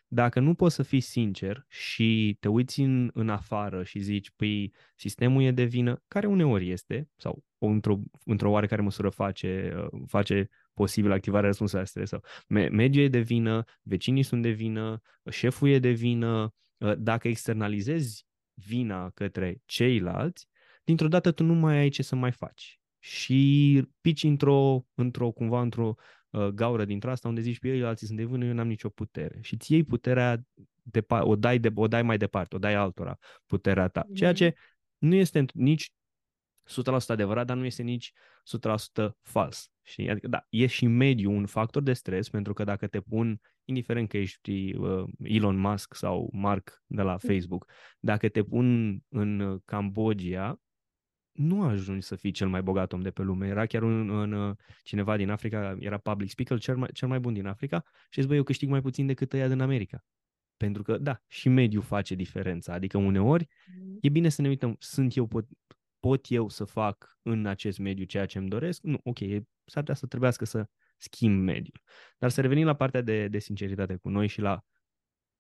Dacă 0.07 0.41
nu 0.41 0.55
poți 0.55 0.75
să 0.75 0.83
fii 0.83 1.01
sincer 1.01 1.67
și 1.69 2.37
te 2.41 2.49
uiți 2.49 2.81
în, 2.81 3.11
în 3.15 3.29
afară 3.29 3.85
și 3.85 3.99
zici, 3.99 4.31
păi, 4.31 4.73
sistemul 4.95 5.43
e 5.43 5.51
de 5.51 5.65
vină, 5.65 6.03
care 6.09 6.27
uneori 6.27 6.71
este, 6.71 7.09
sau 7.17 7.45
într-o, 7.59 8.01
într-o 8.25 8.51
oarecare 8.51 8.83
măsură 8.83 9.09
face, 9.09 9.75
uh, 9.77 10.03
face 10.07 10.49
posibil 10.75 11.13
activarea 11.13 11.47
răspunsului 11.47 11.85
la 11.85 11.91
stres, 11.91 12.09
sau 12.09 12.23
mediul 12.71 13.05
e 13.05 13.09
de 13.09 13.21
vină, 13.21 13.65
vecinii 13.83 14.23
sunt 14.23 14.43
de 14.43 14.51
vină, 14.51 15.01
șeful 15.31 15.69
e 15.69 15.79
de 15.79 15.91
vină, 15.91 16.55
uh, 16.79 16.93
dacă 16.99 17.29
externalizezi 17.29 18.27
vina 18.55 19.11
către 19.11 19.63
ceilalți, 19.65 20.49
dintr-o 20.85 21.09
dată 21.09 21.33
tu 21.33 21.45
nu 21.45 21.55
mai 21.55 21.77
ai 21.77 21.89
ce 21.89 22.03
să 22.03 22.17
mai 22.17 22.33
faci. 22.33 22.81
Și 22.99 23.83
pici 24.01 24.23
într-o, 24.23 24.87
într-o 24.95 25.31
cumva 25.31 25.61
într-o 25.61 25.89
uh, 25.89 26.22
gaură 26.55 26.85
dintr 26.85 27.09
asta 27.09 27.29
unde 27.29 27.41
zici, 27.41 27.59
ei 27.63 27.85
alții 27.85 28.07
sunt 28.07 28.19
de 28.19 28.25
vână, 28.25 28.45
eu 28.45 28.53
n-am 28.53 28.69
nicio 28.69 28.89
putere. 28.89 29.39
Și 29.41 29.57
ți 29.57 29.73
iei 29.73 29.85
puterea, 29.85 30.43
de, 30.83 31.05
o, 31.09 31.37
dai 31.37 31.59
de, 31.59 31.71
o 31.75 31.89
dai 31.89 32.03
mai 32.03 32.17
departe, 32.19 32.57
o 32.57 32.59
dai 32.59 32.75
altora 32.75 33.19
puterea 33.47 33.89
ta. 33.89 34.07
Ceea 34.15 34.33
ce 34.33 34.55
nu 34.99 35.15
este 35.15 35.45
nici 35.55 35.93
100% 36.71 37.07
adevărat, 37.07 37.47
dar 37.47 37.57
nu 37.57 37.65
este 37.65 37.83
nici 37.83 38.13
100% 39.05 39.09
fals. 39.23 39.71
Și, 39.83 40.09
adică, 40.09 40.29
da, 40.29 40.47
e 40.49 40.67
și 40.67 40.87
mediul 40.87 41.35
un 41.35 41.47
factor 41.47 41.83
de 41.83 41.93
stres, 41.93 42.29
pentru 42.29 42.53
că 42.53 42.65
dacă 42.65 42.87
te 42.87 43.01
pun, 43.01 43.41
indiferent 43.65 44.09
că 44.09 44.17
ești 44.17 44.75
uh, 44.75 45.05
Elon 45.23 45.57
Musk 45.57 45.95
sau 45.95 46.29
Mark 46.33 46.83
de 46.87 47.03
la 47.03 47.17
Facebook, 47.17 47.71
dacă 48.01 48.29
te 48.29 48.43
pun 48.43 48.99
în 49.09 49.59
Cambodgia, 49.65 50.61
nu 51.33 51.63
ajungi 51.63 52.07
să 52.07 52.17
fii 52.17 52.31
cel 52.31 52.49
mai 52.49 52.63
bogat 52.63 52.93
om 52.93 53.01
de 53.01 53.11
pe 53.11 53.23
lume. 53.23 53.47
Era 53.47 53.67
chiar 53.67 53.83
un, 53.83 54.09
un, 54.09 54.33
uh, 54.33 54.57
cineva 54.83 55.17
din 55.17 55.31
Africa, 55.31 55.77
era 55.79 55.99
public 55.99 56.31
speaker, 56.31 56.59
cel 56.59 56.77
mai, 56.77 56.89
cel 56.93 57.09
mai 57.09 57.21
bun 57.21 57.33
din 57.33 57.47
Africa 57.47 57.83
și 57.85 58.21
zice, 58.21 58.27
băi, 58.27 58.37
eu 58.37 58.43
câștig 58.43 58.69
mai 58.69 58.81
puțin 58.81 59.07
decât 59.07 59.33
ăia 59.33 59.49
din 59.49 59.61
America. 59.61 60.05
Pentru 60.57 60.83
că, 60.83 60.99
da, 60.99 61.23
și 61.27 61.49
mediul 61.49 61.83
face 61.83 62.15
diferența. 62.15 62.73
Adică 62.73 62.99
uneori 62.99 63.49
mm. 63.79 63.99
e 64.01 64.09
bine 64.09 64.29
să 64.29 64.43
ne 64.43 64.49
uităm, 64.49 64.77
sunt 64.79 65.17
eu, 65.17 65.27
pot, 65.27 65.47
pot 66.01 66.31
eu 66.31 66.49
să 66.49 66.65
fac 66.65 67.19
în 67.23 67.47
acest 67.47 67.79
mediu 67.79 68.05
ceea 68.05 68.27
ce 68.27 68.39
îmi 68.39 68.49
doresc? 68.49 68.83
Nu, 68.83 69.01
ok, 69.03 69.19
s-ar 69.65 69.83
putea 69.83 69.95
să 69.95 70.07
trebuiască 70.07 70.45
să 70.45 70.67
schimb 70.97 71.43
mediul. 71.43 71.83
Dar 72.19 72.31
să 72.31 72.41
revenim 72.41 72.67
la 72.67 72.75
partea 72.75 73.01
de, 73.01 73.29
de 73.29 73.39
sinceritate 73.39 73.97
cu 73.97 74.09
noi 74.09 74.27
și 74.27 74.41
la 74.41 74.65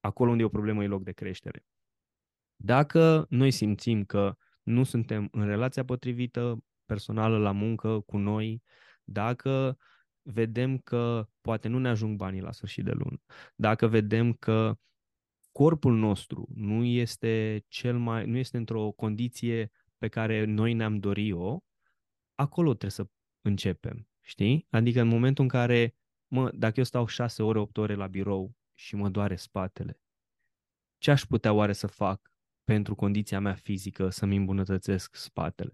acolo 0.00 0.30
unde 0.30 0.42
e 0.42 0.46
o 0.46 0.48
problemă 0.48 0.82
e 0.82 0.86
loc 0.86 1.02
de 1.02 1.12
creștere. 1.12 1.64
Dacă 2.56 3.26
noi 3.28 3.50
simțim 3.50 4.04
că 4.04 4.36
nu 4.62 4.84
suntem 4.84 5.28
în 5.32 5.46
relația 5.46 5.84
potrivită, 5.84 6.64
personală, 6.84 7.38
la 7.38 7.52
muncă, 7.52 8.00
cu 8.00 8.16
noi, 8.16 8.62
dacă 9.04 9.78
vedem 10.22 10.78
că 10.78 11.28
poate 11.40 11.68
nu 11.68 11.78
ne 11.78 11.88
ajung 11.88 12.16
banii 12.16 12.40
la 12.40 12.52
sfârșit 12.52 12.84
de 12.84 12.90
lună, 12.90 13.20
dacă 13.54 13.86
vedem 13.86 14.32
că 14.32 14.78
corpul 15.52 15.96
nostru 15.96 16.48
nu 16.54 16.84
este 16.84 17.64
cel 17.68 17.98
mai, 17.98 18.26
nu 18.26 18.36
este 18.36 18.56
într-o 18.56 18.90
condiție 18.90 19.70
pe 19.98 20.08
care 20.08 20.44
noi 20.44 20.72
ne-am 20.72 20.98
dorit-o, 20.98 21.58
acolo 22.34 22.68
trebuie 22.68 22.90
să 22.90 23.06
începem, 23.40 24.08
știi? 24.20 24.66
Adică 24.70 25.00
în 25.00 25.08
momentul 25.08 25.44
în 25.44 25.50
care, 25.50 25.96
mă, 26.26 26.50
dacă 26.54 26.74
eu 26.76 26.84
stau 26.84 27.06
6 27.06 27.42
ore, 27.42 27.58
8 27.58 27.76
ore 27.76 27.94
la 27.94 28.06
birou 28.06 28.56
și 28.74 28.96
mă 28.96 29.08
doare 29.08 29.36
spatele, 29.36 30.00
ce 30.98 31.10
aș 31.10 31.24
putea 31.24 31.52
oare 31.52 31.72
să 31.72 31.86
fac 31.86 32.31
pentru 32.64 32.94
condiția 32.94 33.40
mea 33.40 33.54
fizică 33.54 34.08
să-mi 34.08 34.36
îmbunătățesc 34.36 35.14
spatele, 35.16 35.72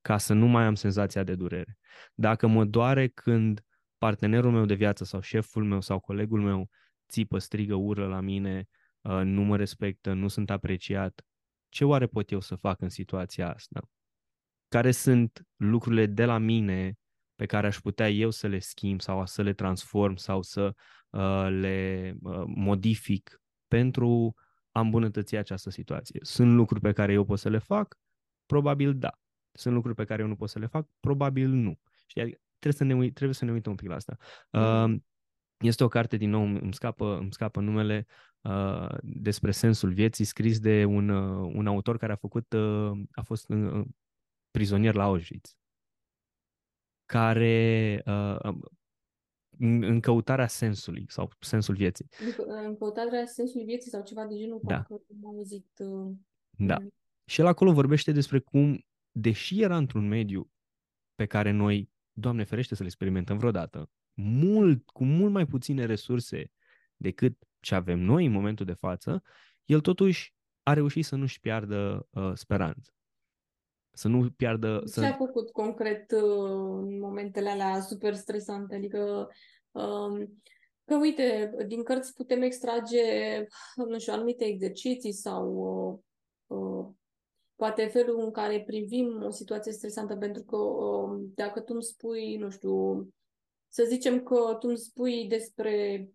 ca 0.00 0.18
să 0.18 0.32
nu 0.34 0.46
mai 0.46 0.64
am 0.64 0.74
senzația 0.74 1.22
de 1.22 1.34
durere. 1.34 1.78
Dacă 2.14 2.46
mă 2.46 2.64
doare 2.64 3.08
când 3.08 3.64
partenerul 3.98 4.50
meu 4.50 4.64
de 4.64 4.74
viață 4.74 5.04
sau 5.04 5.20
șeful 5.20 5.64
meu 5.64 5.80
sau 5.80 6.00
colegul 6.00 6.40
meu 6.40 6.70
țipă, 7.08 7.38
strigă, 7.38 7.74
ură 7.74 8.06
la 8.06 8.20
mine, 8.20 8.68
uh, 9.00 9.20
nu 9.24 9.42
mă 9.42 9.56
respectă, 9.56 10.12
nu 10.12 10.28
sunt 10.28 10.50
apreciat, 10.50 11.24
ce 11.68 11.84
oare 11.84 12.06
pot 12.06 12.30
eu 12.30 12.40
să 12.40 12.54
fac 12.54 12.80
în 12.80 12.88
situația 12.88 13.52
asta? 13.52 13.80
Care 14.68 14.90
sunt 14.90 15.46
lucrurile 15.56 16.06
de 16.06 16.24
la 16.24 16.38
mine 16.38 16.94
pe 17.34 17.46
care 17.46 17.66
aș 17.66 17.78
putea 17.78 18.10
eu 18.10 18.30
să 18.30 18.46
le 18.46 18.58
schimb 18.58 19.00
sau 19.00 19.26
să 19.26 19.42
le 19.42 19.52
transform 19.52 20.14
sau 20.14 20.42
să 20.42 20.74
uh, 21.10 21.46
le 21.48 22.14
uh, 22.22 22.42
modific 22.46 23.40
pentru 23.66 24.34
a 24.76 24.80
îmbunătăți 24.80 25.36
această 25.36 25.70
situație. 25.70 26.20
Sunt 26.22 26.54
lucruri 26.54 26.80
pe 26.80 26.92
care 26.92 27.12
eu 27.12 27.24
pot 27.24 27.38
să 27.38 27.48
le 27.48 27.58
fac? 27.58 27.98
Probabil 28.46 28.98
da. 28.98 29.18
Sunt 29.52 29.74
lucruri 29.74 29.96
pe 29.96 30.04
care 30.04 30.22
eu 30.22 30.28
nu 30.28 30.36
pot 30.36 30.48
să 30.48 30.58
le 30.58 30.66
fac? 30.66 30.88
Probabil 31.00 31.48
nu. 31.48 31.78
Știi? 32.06 32.22
Adică 32.22 32.40
trebuie, 32.58 32.80
să 32.80 32.84
ne, 32.84 32.94
uit- 32.94 33.14
trebuie 33.14 33.34
să 33.34 33.44
ne 33.44 33.52
uităm 33.52 33.70
un 33.70 33.76
pic 33.76 33.88
la 33.88 33.94
asta. 33.94 34.16
Mm. 34.50 34.92
Uh, 34.92 35.00
este 35.58 35.84
o 35.84 35.88
carte, 35.88 36.16
din 36.16 36.30
nou, 36.30 36.42
îmi 36.42 36.74
scapă, 36.74 37.16
îmi 37.16 37.32
scapă 37.32 37.60
numele, 37.60 38.06
uh, 38.40 38.94
despre 39.02 39.50
sensul 39.50 39.92
vieții, 39.92 40.24
scris 40.24 40.58
de 40.58 40.84
un, 40.84 41.08
uh, 41.08 41.52
un 41.54 41.66
autor 41.66 41.96
care 41.96 42.12
a 42.12 42.16
făcut, 42.16 42.52
uh, 42.52 42.90
a 43.12 43.22
fost 43.22 43.48
uh, 43.48 43.84
prizonier 44.50 44.94
la 44.94 45.04
Auschwitz, 45.04 45.56
care 47.04 48.02
uh, 48.06 48.38
um, 48.42 48.60
în, 49.58 49.82
în 49.82 50.00
căutarea 50.00 50.46
sensului 50.46 51.04
sau 51.08 51.30
sensul 51.40 51.74
vieții. 51.74 52.06
În 52.66 52.76
căutarea 52.76 53.26
sensului 53.26 53.66
vieții 53.66 53.90
sau 53.90 54.02
ceva 54.02 54.26
de 54.26 54.36
genul, 54.36 54.60
da. 54.62 54.86
am 54.88 55.26
auzit. 55.26 55.68
Uh, 55.78 56.12
da. 56.50 56.76
Și 57.24 57.40
el 57.40 57.46
acolo 57.46 57.72
vorbește 57.72 58.12
despre 58.12 58.38
cum, 58.38 58.86
deși 59.10 59.62
era 59.62 59.76
într-un 59.76 60.08
mediu 60.08 60.50
pe 61.14 61.26
care 61.26 61.50
noi, 61.50 61.90
Doamne 62.18 62.44
ferește 62.44 62.74
să-l 62.74 62.86
experimentăm 62.86 63.38
vreodată, 63.38 63.90
mult, 64.14 64.90
cu 64.90 65.04
mult 65.04 65.32
mai 65.32 65.46
puține 65.46 65.84
resurse 65.84 66.52
decât 66.96 67.36
ce 67.60 67.74
avem 67.74 67.98
noi 67.98 68.26
în 68.26 68.32
momentul 68.32 68.66
de 68.66 68.72
față, 68.72 69.22
el 69.64 69.80
totuși 69.80 70.34
a 70.62 70.72
reușit 70.72 71.04
să 71.04 71.16
nu-și 71.16 71.40
piardă 71.40 72.08
uh, 72.10 72.30
speranță. 72.34 72.95
Să 73.96 74.08
nu 74.08 74.30
piardă... 74.36 74.80
Ce 74.84 74.92
să... 74.92 75.04
a 75.04 75.12
făcut 75.12 75.50
concret 75.50 76.10
uh, 76.10 76.80
în 76.82 76.98
momentele 77.00 77.48
alea 77.48 77.80
super 77.80 78.14
stresante? 78.14 78.74
Adică, 78.74 79.28
uh, 79.70 80.26
că 80.84 80.96
uite, 81.00 81.54
din 81.66 81.82
cărți 81.82 82.14
putem 82.14 82.42
extrage, 82.42 83.02
nu 83.88 83.98
știu, 83.98 84.12
anumite 84.12 84.44
exerciții 84.44 85.12
sau 85.12 85.52
uh, 86.48 86.58
uh, 86.58 86.86
poate 87.54 87.86
felul 87.86 88.20
în 88.20 88.30
care 88.30 88.62
privim 88.66 89.22
o 89.22 89.30
situație 89.30 89.72
stresantă, 89.72 90.16
pentru 90.16 90.42
că 90.42 90.56
uh, 90.56 91.20
dacă 91.34 91.60
tu 91.60 91.72
îmi 91.72 91.82
spui, 91.82 92.36
nu 92.36 92.50
știu, 92.50 93.08
să 93.68 93.84
zicem 93.88 94.22
că 94.22 94.56
tu 94.60 94.68
îmi 94.68 94.78
spui 94.78 95.26
despre 95.28 96.08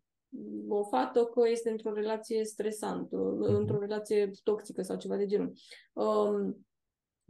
o 0.68 0.84
fată 0.84 1.26
că 1.26 1.50
este 1.50 1.70
într-o 1.70 1.94
relație 1.94 2.46
stresantă, 2.46 3.18
uh-huh. 3.18 3.58
într-o 3.58 3.80
relație 3.80 4.32
toxică 4.44 4.82
sau 4.82 4.98
ceva 4.98 5.16
de 5.16 5.26
genul. 5.26 5.54
Um, 5.94 6.66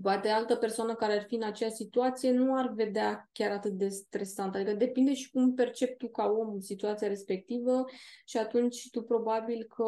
Poate 0.01 0.29
altă 0.29 0.55
persoană 0.55 0.95
care 0.95 1.13
ar 1.13 1.23
fi 1.27 1.35
în 1.35 1.43
aceeași 1.43 1.75
situație 1.75 2.31
nu 2.31 2.55
ar 2.55 2.71
vedea 2.73 3.29
chiar 3.31 3.51
atât 3.51 3.71
de 3.71 3.87
stresant. 3.87 4.55
Adică 4.55 4.73
depinde 4.73 5.13
și 5.13 5.31
cum 5.31 5.53
percepi 5.53 5.97
tu 5.97 6.07
ca 6.07 6.25
om 6.25 6.59
situația 6.59 7.07
respectivă 7.07 7.85
și 8.25 8.37
atunci 8.37 8.89
tu 8.89 9.01
probabil 9.01 9.63
că 9.63 9.85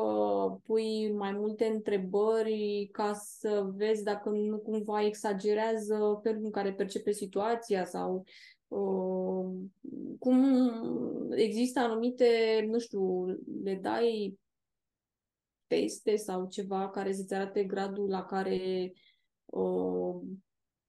pui 0.65 1.13
mai 1.13 1.31
multe 1.31 1.65
întrebări 1.65 2.89
ca 2.91 3.13
să 3.13 3.71
vezi 3.75 4.03
dacă 4.03 4.29
nu 4.29 4.57
cumva 4.57 5.05
exagerează 5.05 6.19
felul 6.23 6.43
în 6.43 6.51
care 6.51 6.73
percepe 6.73 7.11
situația 7.11 7.85
sau 7.85 8.23
uh, 8.67 9.45
cum 10.19 10.45
există 11.35 11.79
anumite, 11.79 12.27
nu 12.69 12.79
știu, 12.79 13.25
le 13.63 13.79
dai 13.81 14.39
teste 15.67 16.15
sau 16.15 16.47
ceva 16.47 16.89
care 16.89 17.13
să-ți 17.13 17.33
arate 17.33 17.63
gradul 17.63 18.09
la 18.09 18.23
care 18.23 18.91
o, 19.53 20.21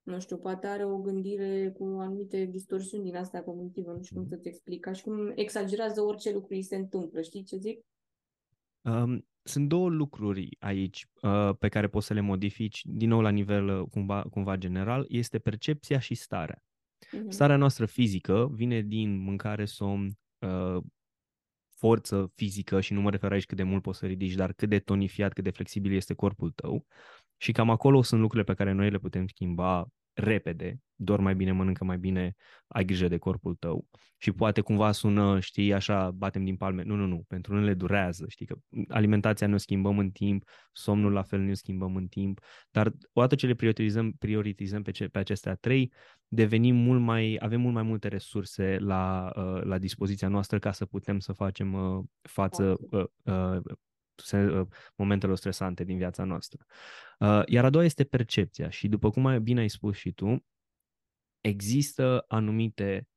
nu 0.02 0.20
știu, 0.20 0.36
poate 0.36 0.66
are 0.66 0.84
o 0.84 0.98
gândire 0.98 1.70
cu 1.70 1.84
anumite 1.84 2.44
distorsiuni 2.44 3.04
din 3.04 3.16
astea 3.16 3.42
cognitive, 3.42 3.90
nu 3.90 4.02
știu 4.02 4.16
cum 4.16 4.26
să-ți 4.26 4.48
explic, 4.48 4.80
ca 4.80 4.92
și 4.92 5.02
cum 5.02 5.32
exagerează 5.34 6.00
orice 6.00 6.32
lucru 6.32 6.54
îi 6.54 6.62
se 6.62 6.76
întâmplă, 6.76 7.20
știi 7.20 7.42
ce 7.42 7.56
zic? 7.56 7.80
Um, 8.80 9.26
sunt 9.42 9.68
două 9.68 9.88
lucruri 9.88 10.56
aici 10.58 11.06
uh, 11.22 11.50
pe 11.58 11.68
care 11.68 11.88
poți 11.88 12.06
să 12.06 12.14
le 12.14 12.20
modifici, 12.20 12.82
din 12.84 13.08
nou 13.08 13.20
la 13.20 13.30
nivel 13.30 13.68
uh, 13.68 13.88
cumva, 13.90 14.22
cumva 14.22 14.56
general, 14.56 15.04
este 15.08 15.38
percepția 15.38 15.98
și 15.98 16.14
starea. 16.14 16.62
Uh-huh. 17.06 17.28
Starea 17.28 17.56
noastră 17.56 17.86
fizică 17.86 18.48
vine 18.52 18.80
din 18.80 19.16
mâncare, 19.16 19.64
somn, 19.64 20.18
uh, 20.38 20.82
forță 21.74 22.32
fizică 22.34 22.80
și 22.80 22.92
nu 22.92 23.00
mă 23.00 23.10
refer 23.10 23.32
aici 23.32 23.46
cât 23.46 23.56
de 23.56 23.62
mult 23.62 23.82
poți 23.82 23.98
să 23.98 24.06
ridici, 24.06 24.34
dar 24.34 24.52
cât 24.52 24.68
de 24.68 24.78
tonifiat, 24.78 25.32
cât 25.32 25.44
de 25.44 25.50
flexibil 25.50 25.92
este 25.92 26.14
corpul 26.14 26.50
tău. 26.50 26.86
Și 27.44 27.52
cam 27.52 27.70
acolo 27.70 28.02
sunt 28.02 28.20
lucrurile 28.20 28.52
pe 28.52 28.58
care 28.58 28.72
noi 28.72 28.90
le 28.90 28.98
putem 28.98 29.26
schimba 29.26 29.86
repede, 30.12 30.80
doar 30.94 31.20
mai 31.20 31.34
bine, 31.34 31.52
mănâncă 31.52 31.84
mai 31.84 31.98
bine, 31.98 32.34
ai 32.66 32.84
grijă 32.84 33.08
de 33.08 33.16
corpul 33.16 33.54
tău. 33.54 33.86
Și 34.16 34.32
poate 34.32 34.60
cumva 34.60 34.92
sună, 34.92 35.40
știi, 35.40 35.72
așa, 35.72 36.10
batem 36.10 36.44
din 36.44 36.56
palme. 36.56 36.82
Nu, 36.82 36.94
nu, 36.94 37.06
nu, 37.06 37.24
pentru 37.28 37.54
unele 37.54 37.74
durează, 37.74 38.24
știi, 38.28 38.46
că 38.46 38.56
alimentația 38.88 39.46
ne 39.46 39.56
schimbăm 39.56 39.98
în 39.98 40.10
timp, 40.10 40.48
somnul 40.72 41.12
la 41.12 41.22
fel 41.22 41.40
ne 41.40 41.54
schimbăm 41.54 41.96
în 41.96 42.06
timp, 42.06 42.40
dar 42.70 42.92
odată 43.12 43.34
ce 43.34 43.46
le 43.46 43.54
prioritizăm, 43.54 44.12
prioritizăm 44.12 44.82
pe, 44.82 44.90
ce, 44.90 45.08
pe 45.08 45.18
acestea 45.18 45.54
trei, 45.54 45.92
devenim 46.28 46.76
mult 46.76 47.00
mai, 47.00 47.36
avem 47.40 47.60
mult 47.60 47.74
mai 47.74 47.82
multe 47.82 48.08
resurse 48.08 48.76
la, 48.78 49.32
uh, 49.36 49.62
la 49.62 49.78
dispoziția 49.78 50.28
noastră 50.28 50.58
ca 50.58 50.72
să 50.72 50.86
putem 50.86 51.18
să 51.18 51.32
facem 51.32 51.72
uh, 51.72 52.04
față. 52.22 52.76
uh, 52.90 53.04
uh, 53.24 53.60
momentelor 54.96 55.36
stresante 55.36 55.84
din 55.84 55.96
viața 55.96 56.24
noastră. 56.24 56.66
Uh, 57.18 57.42
iar 57.46 57.64
a 57.64 57.70
doua 57.70 57.84
este 57.84 58.04
percepția 58.04 58.70
și 58.70 58.88
după 58.88 59.10
cum 59.10 59.22
mai 59.22 59.40
bine 59.40 59.60
ai 59.60 59.68
spus 59.68 59.96
și 59.96 60.12
tu, 60.12 60.44
există 61.40 62.24
anumite 62.28 63.08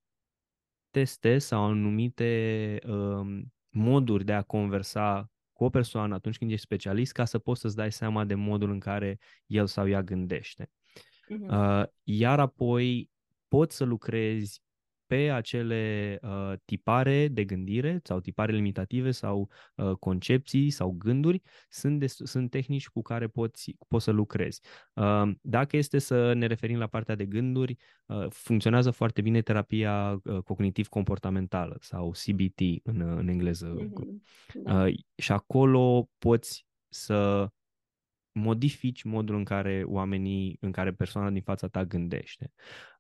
teste 0.90 1.38
sau 1.38 1.64
anumite 1.64 2.80
um, 2.86 3.54
moduri 3.70 4.24
de 4.24 4.34
a 4.34 4.42
conversa 4.42 5.32
cu 5.54 5.64
o 5.64 5.70
persoană 5.70 6.16
atunci 6.16 6.38
când 6.38 6.52
ești 6.52 6.66
specialist 6.66 7.12
ca 7.12 7.26
să 7.26 7.40
poți 7.40 7.62
să-ți 7.62 7.76
dai 7.76 7.92
seama 7.92 8.26
de 8.26 8.36
modul 8.36 8.70
în 8.70 8.80
care 8.80 9.20
el 9.46 9.68
sau 9.68 9.88
ea 9.88 10.04
gândește. 10.04 10.70
Uh-huh. 10.70 11.50
Uh, 11.50 11.84
iar 12.04 12.40
apoi 12.40 13.10
poți 13.48 13.76
să 13.76 13.84
lucrezi 13.84 14.62
pe 15.08 15.30
acele 15.30 16.17
uh, 16.22 16.54
tipare 16.65 17.28
de 17.28 17.43
gândire 17.46 18.00
sau 18.04 18.20
tipare 18.20 18.52
limitative 18.52 19.12
sau 19.12 19.50
uh, 19.76 19.91
concepții 19.91 20.70
sau 20.70 20.91
gânduri, 20.98 21.41
sunt, 21.70 22.00
de, 22.00 22.08
sunt 22.08 22.50
tehnici 22.50 22.88
cu 22.88 23.02
care 23.02 23.28
poți, 23.28 23.76
poți 23.88 24.04
să 24.04 24.12
lucrezi. 24.12 24.62
Uh, 24.93 25.32
dacă 25.41 25.78
este 25.78 26.00
să 26.00 26.34
ne 26.34 26.46
referim 26.46 26.78
la 26.78 26.88
partea 26.88 27.15
de 27.15 27.26
gânduri, 27.26 27.78
uh, 28.06 28.26
funcționează 28.30 28.91
foarte 28.91 29.22
bine 29.22 29.41
terapia 29.41 30.22
uh, 30.24 30.38
cognitiv-comportamentală 30.43 31.78
sau 31.80 32.12
CBT 32.26 32.60
în, 32.84 33.02
în 33.02 33.28
engleză. 33.28 33.76
Mm-hmm. 33.76 34.54
Da. 34.54 34.84
Uh, 34.84 34.93
și 35.15 35.32
acolo 35.32 36.10
poți 36.17 36.65
să 36.89 37.50
modifici 38.32 39.04
modul 39.04 39.36
în 39.36 39.43
care 39.43 39.84
oamenii, 39.86 40.58
în 40.60 40.72
care 40.72 40.91
persoana 40.91 41.30
din 41.30 41.41
fața 41.41 41.67
ta 41.67 41.86
gândește. 41.86 42.52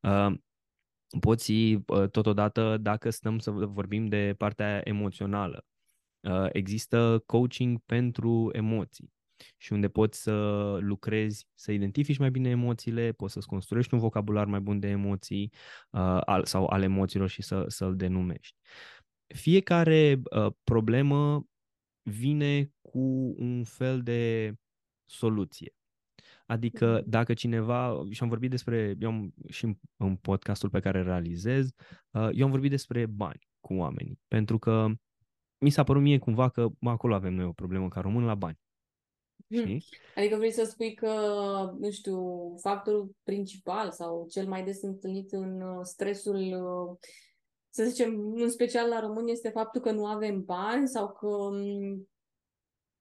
Uh, 0.01 0.33
poți 1.19 1.53
totodată, 2.11 2.77
dacă 2.81 3.09
stăm 3.09 3.39
să 3.39 3.51
vorbim 3.51 4.05
de 4.05 4.35
partea 4.37 4.81
emoțională, 4.83 5.65
ă, 6.23 6.49
există 6.51 7.23
coaching 7.25 7.79
pentru 7.85 8.49
emoții 8.53 9.15
și 9.57 9.73
unde 9.73 9.87
poți 9.89 10.21
să 10.21 10.33
lucrezi, 10.81 11.47
să 11.53 11.71
identifici 11.71 12.17
mai 12.17 12.31
bine 12.31 12.49
emoțiile, 12.49 13.11
poți 13.11 13.33
să-ți 13.33 13.47
construiești 13.47 13.93
un 13.93 13.99
vocabular 13.99 14.45
mai 14.45 14.59
bun 14.59 14.79
de 14.79 14.87
emoții 14.87 15.51
uh, 15.91 16.39
sau 16.43 16.65
al 16.65 16.81
emoțiilor 16.81 17.29
și 17.29 17.41
să, 17.41 17.65
să-l 17.67 17.95
denumești. 17.95 18.55
Fiecare 19.35 20.21
uh, 20.31 20.51
problemă 20.63 21.47
vine 22.01 22.71
cu 22.81 23.33
un 23.37 23.63
fel 23.63 24.01
de 24.01 24.53
soluție. 25.05 25.71
Adică 26.47 26.97
mhm. 26.99 27.09
dacă 27.09 27.33
cineva, 27.33 28.03
și 28.09 28.23
am 28.23 28.29
vorbit 28.29 28.49
despre, 28.49 28.95
eu 28.99 29.09
am, 29.09 29.33
și 29.49 29.65
în, 29.65 29.75
în 29.97 30.15
podcastul 30.15 30.69
pe 30.69 30.79
care 30.79 31.03
realizez, 31.03 31.69
uh, 32.11 32.29
eu 32.33 32.45
am 32.45 32.51
vorbit 32.51 32.69
despre 32.69 33.05
bani 33.05 33.47
cu 33.59 33.73
oamenii, 33.73 34.19
pentru 34.27 34.59
că 34.59 34.87
mi 35.57 35.69
s-a 35.69 35.83
părut 35.83 36.01
mie 36.01 36.17
cumva 36.17 36.49
că 36.49 36.67
mă, 36.79 36.89
acolo 36.89 37.15
avem 37.15 37.33
noi 37.33 37.45
o 37.45 37.51
problemă 37.51 37.87
ca 37.87 38.01
român 38.01 38.25
la 38.25 38.35
bani. 38.35 38.59
Hmm. 39.47 39.59
Știi? 39.59 39.83
Adică 40.15 40.35
vrei 40.35 40.51
să 40.51 40.63
spui 40.63 40.93
că, 40.93 41.11
nu 41.79 41.91
știu, 41.91 42.53
factorul 42.61 43.15
principal 43.23 43.91
sau 43.91 44.27
cel 44.29 44.47
mai 44.47 44.63
des 44.63 44.81
întâlnit 44.81 45.31
în 45.31 45.61
uh, 45.61 45.79
stresul, 45.81 46.35
uh, 46.35 46.97
să 47.69 47.83
zicem, 47.83 48.33
în 48.35 48.49
special 48.49 48.89
la 48.89 48.99
români, 48.99 49.31
este 49.31 49.49
faptul 49.49 49.81
că 49.81 49.91
nu 49.91 50.05
avem 50.05 50.43
bani 50.43 50.87
sau 50.87 51.11
că 51.11 51.49
mm, 51.51 52.09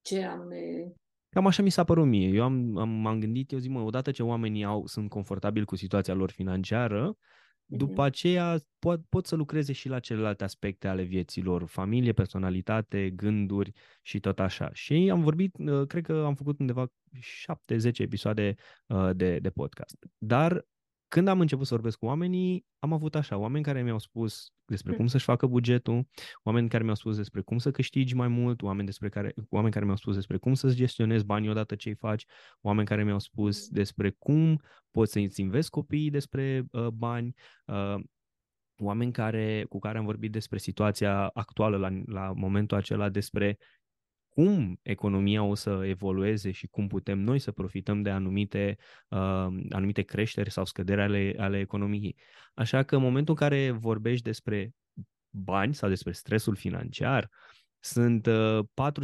ce 0.01 0.23
anume 0.23 0.93
Cam 1.29 1.47
așa 1.47 1.61
mi 1.61 1.69
s-a 1.69 1.83
părut 1.83 2.05
mie. 2.05 2.27
Eu 2.27 2.43
am, 2.43 2.77
am, 2.77 2.89
m-am 2.89 3.19
gândit, 3.19 3.51
eu 3.51 3.59
zic, 3.59 3.71
mă, 3.71 3.81
odată 3.81 4.11
ce 4.11 4.23
oamenii 4.23 4.63
au, 4.63 4.85
sunt 4.85 5.09
confortabili 5.09 5.65
cu 5.65 5.75
situația 5.75 6.13
lor 6.13 6.31
financiară, 6.31 7.13
mm-hmm. 7.13 7.77
după 7.77 8.03
aceea 8.03 8.59
pot, 8.79 9.05
pot 9.09 9.25
să 9.25 9.35
lucreze 9.35 9.73
și 9.73 9.89
la 9.89 9.99
celelalte 9.99 10.43
aspecte 10.43 10.87
ale 10.87 11.03
vieții 11.03 11.41
lor, 11.41 11.65
familie, 11.65 12.13
personalitate, 12.13 13.09
gânduri 13.09 13.71
și 14.01 14.19
tot 14.19 14.39
așa. 14.39 14.69
Și 14.73 15.09
am 15.11 15.21
vorbit, 15.21 15.55
uh, 15.57 15.87
cred 15.87 16.03
că 16.05 16.23
am 16.25 16.35
făcut 16.35 16.59
undeva 16.59 16.85
7-10 16.85 17.97
episoade 17.97 18.55
uh, 18.87 19.09
de, 19.13 19.39
de 19.39 19.49
podcast. 19.49 19.95
Dar 20.17 20.65
când 21.07 21.27
am 21.27 21.39
început 21.39 21.67
să 21.67 21.73
vorbesc 21.73 21.97
cu 21.97 22.05
oamenii, 22.05 22.65
am 22.79 22.93
avut 22.93 23.15
așa, 23.15 23.37
oameni 23.37 23.63
care 23.63 23.83
mi-au 23.83 23.99
spus 23.99 24.51
despre 24.65 24.95
cum 24.95 25.07
să-și 25.07 25.23
facă 25.23 25.45
bugetul, 25.45 26.07
oameni 26.43 26.69
care 26.69 26.83
mi-au 26.83 26.95
spus 26.95 27.15
despre 27.15 27.41
cum 27.41 27.57
să 27.57 27.71
câștigi 27.71 28.15
mai 28.15 28.27
mult, 28.27 28.61
oameni, 28.61 28.85
despre 28.85 29.09
care, 29.09 29.33
oameni 29.49 29.73
care 29.73 29.85
mi-au 29.85 29.97
spus 29.97 30.15
despre 30.15 30.37
cum 30.37 30.53
să-ți 30.53 30.75
gestionezi 30.75 31.25
banii 31.25 31.49
odată 31.49 31.75
ce 31.75 31.89
îi 31.89 31.95
faci, 31.95 32.25
oameni 32.61 32.87
care 32.87 33.03
mi-au 33.03 33.19
spus 33.19 33.67
despre 33.67 34.15
cum 34.17 34.61
poți 34.91 35.11
să-ți 35.11 35.41
investi 35.41 35.71
copiii 35.71 36.09
despre 36.09 36.65
uh, 36.71 36.87
bani, 36.87 37.33
uh, 37.65 37.95
oameni 38.77 39.11
care, 39.11 39.65
cu 39.69 39.79
care 39.79 39.97
am 39.97 40.05
vorbit 40.05 40.31
despre 40.31 40.57
situația 40.57 41.27
actuală 41.27 41.77
la, 41.77 41.89
la 42.05 42.33
momentul 42.35 42.77
acela, 42.77 43.09
despre 43.09 43.57
cum 44.37 44.79
economia 44.81 45.43
o 45.43 45.55
să 45.55 45.81
evolueze 45.85 46.51
și 46.51 46.67
cum 46.67 46.87
putem 46.87 47.19
noi 47.19 47.39
să 47.39 47.51
profităm 47.51 48.01
de 48.01 48.09
anumite, 48.09 48.77
uh, 49.07 49.47
anumite 49.69 50.01
creșteri 50.01 50.51
sau 50.51 50.65
scăderi 50.65 51.01
ale, 51.01 51.33
ale 51.37 51.59
economiei. 51.59 52.15
Așa 52.53 52.83
că 52.83 52.95
în 52.95 53.01
momentul 53.01 53.35
în 53.39 53.47
care 53.47 53.71
vorbești 53.71 54.23
despre 54.23 54.73
bani 55.29 55.73
sau 55.73 55.89
despre 55.89 56.11
stresul 56.11 56.55
financiar, 56.55 57.29
sunt 57.79 58.25
uh, 58.25 58.59
4-5 58.73 58.97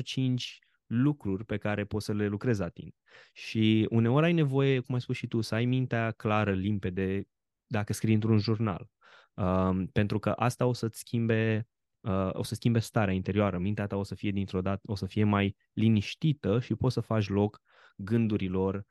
lucruri 0.86 1.46
pe 1.46 1.58
care 1.58 1.86
poți 1.86 2.06
să 2.06 2.14
le 2.14 2.28
lucrezi 2.28 2.60
la 2.60 2.70
tine. 2.70 2.92
Și 3.34 3.88
uneori 3.90 4.26
ai 4.26 4.34
nevoie, 4.34 4.80
cum 4.80 4.96
ai 4.96 5.02
spus 5.02 5.16
și 5.16 5.28
tu, 5.28 5.42
să 5.42 5.56
ai 5.56 5.66
mintea 5.66 6.12
clară, 6.12 6.54
limpede, 6.54 7.28
dacă 7.68 7.94
scrii 7.94 8.14
într-un 8.14 8.38
jurnal. 8.38 8.90
Uh, 9.34 9.84
pentru 9.92 10.20
că 10.20 10.30
asta 10.30 10.66
o 10.66 10.74
să-ți 10.74 11.00
schimbe 11.00 11.68
uh, 12.04 12.30
o 12.32 12.44
să 12.44 12.56
schimbe 12.56 12.80
starea 12.80 13.14
interioară, 13.14 13.58
mintea 13.58 13.88
ta 13.88 13.96
o 13.96 14.04
să 14.04 14.16
fie 14.16 14.32
dintr-o 14.32 14.62
dată, 14.62 14.82
o 14.86 14.96
să 14.96 15.06
fie 15.06 15.24
mai 15.24 15.56
liniștită 15.74 16.60
și 16.60 16.76
poți 16.76 16.94
să 16.94 17.00
faci 17.00 17.30
loc 17.30 17.62
gândurilor, 17.96 18.86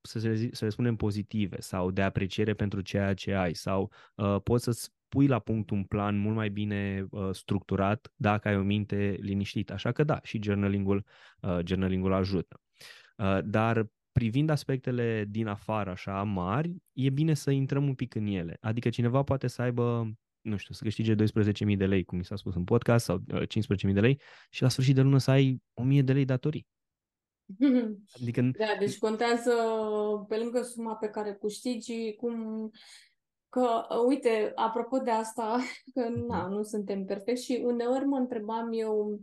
să 0.00 0.18
le, 0.18 0.48
să 0.52 0.64
le 0.64 0.70
spunem 0.70 0.96
pozitive 0.96 1.60
sau 1.60 1.90
de 1.90 2.02
apreciere 2.02 2.54
pentru 2.54 2.80
ceea 2.80 3.14
ce 3.14 3.34
ai 3.34 3.54
sau 3.54 3.92
uh, 4.14 4.36
poți 4.42 4.64
să-ți 4.64 4.90
pui 5.08 5.26
la 5.26 5.38
punct 5.38 5.70
un 5.70 5.84
plan 5.84 6.18
mult 6.18 6.34
mai 6.34 6.48
bine 6.48 7.06
uh, 7.10 7.28
structurat 7.32 8.12
dacă 8.16 8.48
ai 8.48 8.56
o 8.56 8.62
minte 8.62 9.16
liniștită. 9.20 9.72
Așa 9.72 9.92
că 9.92 10.04
da, 10.04 10.20
și 10.22 10.42
journaling-ul, 10.42 11.04
uh, 11.40 11.58
journaling-ul 11.64 12.12
ajută. 12.12 12.60
Uh, 13.16 13.38
dar 13.44 13.86
privind 14.12 14.50
aspectele 14.50 15.24
din 15.28 15.46
afară 15.46 15.90
așa 15.90 16.22
mari, 16.22 16.76
e 16.92 17.10
bine 17.10 17.34
să 17.34 17.50
intrăm 17.50 17.86
un 17.86 17.94
pic 17.94 18.14
în 18.14 18.26
ele. 18.26 18.56
Adică 18.60 18.88
cineva 18.88 19.22
poate 19.22 19.46
să 19.46 19.62
aibă 19.62 20.12
nu 20.44 20.56
știu, 20.56 20.74
să 20.74 20.84
câștige 20.84 21.14
12.000 21.14 21.76
de 21.76 21.86
lei, 21.86 22.04
cum 22.04 22.18
mi 22.18 22.24
s-a 22.24 22.36
spus 22.36 22.54
în 22.54 22.64
podcast, 22.64 23.04
sau 23.04 23.18
15.000 23.18 23.92
de 23.92 24.00
lei 24.00 24.20
și 24.50 24.62
la 24.62 24.68
sfârșit 24.68 24.94
de 24.94 25.00
lună 25.00 25.18
să 25.18 25.30
ai 25.30 25.62
1.000 25.98 26.04
de 26.04 26.12
lei 26.12 26.24
datorii. 26.24 26.66
Adică... 28.20 28.40
Da, 28.40 28.76
deci 28.78 28.98
contează 28.98 29.52
pe 30.28 30.36
lângă 30.36 30.62
suma 30.62 30.94
pe 30.94 31.08
care 31.08 31.38
câștigi, 31.40 32.14
cum 32.16 32.70
Că, 33.54 33.86
uite, 34.06 34.52
apropo 34.54 34.98
de 34.98 35.10
asta, 35.10 35.58
că 35.94 36.08
na, 36.08 36.48
nu 36.48 36.62
suntem 36.62 37.04
perfecti 37.04 37.42
și 37.42 37.62
uneori 37.64 38.04
mă 38.04 38.16
întrebam 38.16 38.72
eu, 38.72 39.20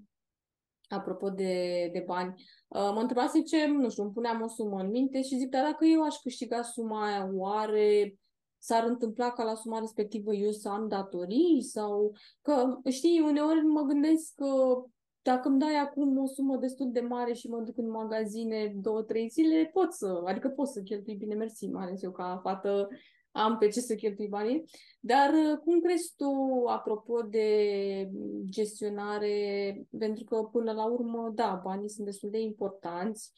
apropo 0.88 1.30
de, 1.30 1.90
de 1.94 2.04
bani, 2.06 2.34
uh, 2.68 2.92
mă 2.94 3.00
întrebam, 3.00 3.28
ce, 3.46 3.68
nu 3.68 3.90
știu, 3.90 4.04
îmi 4.04 4.12
puneam 4.12 4.42
o 4.42 4.48
sumă 4.48 4.80
în 4.80 4.90
minte 4.90 5.22
și 5.22 5.38
zic, 5.38 5.50
dar 5.50 5.64
dacă 5.64 5.86
eu 5.86 6.04
aș 6.04 6.16
câștiga 6.16 6.62
suma 6.62 7.06
aia, 7.06 7.30
oare 7.34 8.16
s-ar 8.62 8.86
întâmpla 8.88 9.32
ca 9.32 9.44
la 9.44 9.56
suma 9.56 9.80
respectivă 9.80 10.34
eu 10.34 10.52
să 10.52 10.70
am 10.70 10.88
datorii? 10.88 11.62
Sau 11.62 12.16
că, 12.42 12.80
știi, 12.90 13.20
uneori 13.20 13.62
mă 13.62 13.82
gândesc 13.82 14.34
că 14.36 14.84
dacă 15.22 15.48
îmi 15.48 15.60
dai 15.60 15.76
acum 15.76 16.18
o 16.18 16.26
sumă 16.26 16.56
destul 16.56 16.92
de 16.92 17.00
mare 17.00 17.34
și 17.34 17.48
mă 17.48 17.60
duc 17.60 17.78
în 17.78 17.90
magazine 17.90 18.74
două, 18.82 19.02
trei 19.02 19.28
zile, 19.28 19.70
pot 19.74 19.94
să, 19.94 20.22
adică 20.26 20.50
pot 20.50 20.68
să 20.68 20.82
cheltui 20.82 21.16
bine, 21.16 21.36
mersi, 21.36 21.68
mai 21.68 21.84
ales 21.84 22.02
eu 22.02 22.12
ca 22.12 22.40
fată 22.44 22.88
am 23.32 23.58
pe 23.58 23.68
ce 23.68 23.80
să 23.80 23.96
cheltui 23.96 24.28
banii. 24.28 24.64
Dar 25.00 25.34
uh, 25.34 25.58
cum 25.64 25.82
crezi 25.82 26.14
tu, 26.18 26.64
apropo 26.68 27.22
de 27.22 28.10
gestionare, 28.50 29.88
pentru 29.98 30.24
că 30.24 30.44
până 30.52 30.72
la 30.72 30.86
urmă, 30.86 31.32
da, 31.36 31.62
banii 31.64 31.90
sunt 31.90 32.06
destul 32.06 32.30
de 32.30 32.40
importanți. 32.40 33.32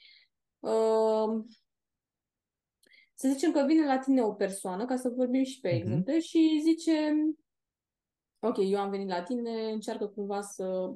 Uh, 0.59 1.43
să 3.13 3.27
zicem 3.27 3.51
că 3.51 3.63
vine 3.67 3.85
la 3.85 3.99
tine 3.99 4.21
o 4.21 4.33
persoană, 4.33 4.85
ca 4.85 4.95
să 4.95 5.09
vorbim 5.09 5.43
și 5.43 5.59
pe 5.59 5.69
uh-huh. 5.69 5.75
exemple, 5.75 6.19
și 6.19 6.61
zice, 6.63 7.13
ok, 8.39 8.57
eu 8.59 8.79
am 8.79 8.89
venit 8.89 9.07
la 9.07 9.23
tine, 9.23 9.71
încearcă 9.71 10.07
cumva 10.07 10.41
să 10.41 10.93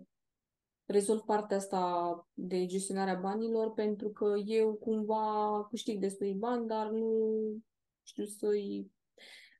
rezolv 0.85 1.21
partea 1.21 1.57
asta 1.57 2.27
de 2.33 2.65
gestionarea 2.65 3.15
banilor 3.15 3.73
pentru 3.73 4.09
că 4.09 4.33
eu 4.45 4.73
cumva 4.73 5.65
câștig 5.69 5.99
destui 5.99 6.33
bani, 6.33 6.67
dar 6.67 6.89
nu 6.89 7.37
știu 8.03 8.25
să-i... 8.25 8.91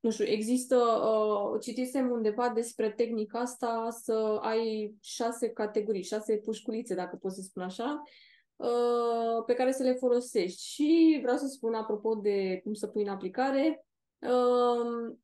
Nu 0.01 0.09
știu, 0.09 0.25
există, 0.25 0.75
uh, 0.75 1.61
citisem 1.61 2.09
undeva 2.11 2.49
despre 2.49 2.91
tehnica 2.91 3.39
asta 3.39 3.87
să 4.03 4.39
ai 4.41 4.95
șase 5.01 5.49
categorii, 5.49 6.03
șase 6.03 6.37
pușculițe, 6.37 6.95
dacă 6.95 7.15
pot 7.15 7.31
să 7.31 7.41
spun 7.41 7.61
așa, 7.63 8.03
uh, 8.57 9.43
pe 9.45 9.53
care 9.53 9.71
să 9.71 9.83
le 9.83 9.93
folosești. 9.93 10.63
Și 10.63 11.19
vreau 11.21 11.37
să 11.37 11.47
spun, 11.47 11.73
apropo 11.73 12.15
de 12.15 12.59
cum 12.63 12.73
să 12.73 12.87
pui 12.87 13.03
în 13.03 13.09
aplicare, 13.09 13.85
uh, 14.19 15.15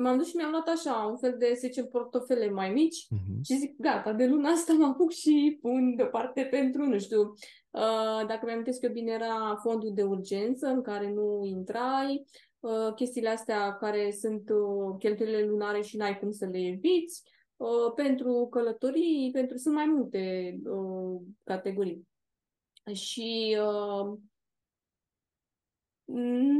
m-am 0.00 0.16
dus 0.16 0.28
și 0.28 0.36
mi-am 0.36 0.50
luat 0.50 0.68
așa 0.68 1.06
un 1.10 1.16
fel 1.16 1.36
de, 1.38 1.46
să 1.54 1.66
zicem, 1.66 1.86
portofele 1.86 2.50
mai 2.50 2.70
mici 2.70 3.06
uh-huh. 3.06 3.40
și 3.42 3.56
zic, 3.56 3.80
gata, 3.80 4.12
de 4.12 4.26
luna 4.26 4.48
asta 4.48 4.72
mă 4.72 4.86
apuc 4.86 5.10
și 5.10 5.58
pun 5.60 5.94
deoparte 5.96 6.42
pentru, 6.50 6.86
nu 6.86 6.98
știu, 6.98 7.20
uh, 7.70 8.26
dacă 8.26 8.40
mi-am 8.44 8.64
eu 8.80 8.92
bine, 8.92 9.12
era 9.12 9.58
fondul 9.62 9.92
de 9.94 10.02
urgență 10.02 10.66
în 10.66 10.82
care 10.82 11.12
nu 11.12 11.40
intrai, 11.44 12.24
uh, 12.60 12.94
chestiile 12.94 13.28
astea 13.28 13.76
care 13.76 14.10
sunt 14.20 14.50
uh, 14.50 14.96
cheltuielile 14.98 15.44
lunare 15.44 15.82
și 15.82 15.96
n-ai 15.96 16.18
cum 16.18 16.30
să 16.30 16.46
le 16.46 16.58
eviți, 16.58 17.22
uh, 17.56 17.92
pentru 17.94 18.48
călătorii, 18.50 19.30
pentru, 19.32 19.56
sunt 19.56 19.74
mai 19.74 19.86
multe 19.86 20.54
uh, 20.64 21.20
categorii. 21.44 22.08
Și 22.92 23.58
uh, 23.60 24.18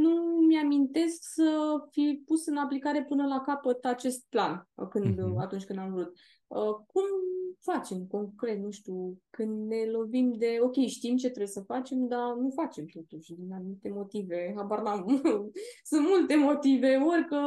nu 0.00 0.14
mi-amintesc 0.46 1.18
să 1.20 1.78
fi 1.90 2.22
pus 2.26 2.46
în 2.46 2.56
aplicare 2.56 3.04
până 3.04 3.26
la 3.26 3.40
capăt 3.40 3.85
acest 3.85 4.26
plan 4.28 4.68
când, 4.90 5.18
uh-huh. 5.18 5.37
atunci 5.38 5.64
când 5.64 5.78
am 5.78 5.92
vrut. 5.92 6.16
Uh, 6.46 6.74
cum 6.87 7.04
facem 7.61 8.06
concret, 8.06 8.59
nu 8.59 8.70
știu, 8.70 9.18
când 9.30 9.66
ne 9.68 9.85
lovim 9.85 10.33
de, 10.33 10.59
ok, 10.62 10.74
știm 10.74 11.16
ce 11.16 11.26
trebuie 11.26 11.46
să 11.46 11.61
facem, 11.61 12.09
dar 12.09 12.35
nu 12.35 12.50
facem 12.50 12.87
totuși 12.87 13.35
din 13.35 13.52
anumite 13.52 13.90
motive, 13.90 14.52
habar 14.56 14.83
n-am. 14.83 15.06
Sunt 15.90 16.06
multe 16.09 16.37
motive, 16.37 16.96
ori 16.96 17.26
că 17.26 17.40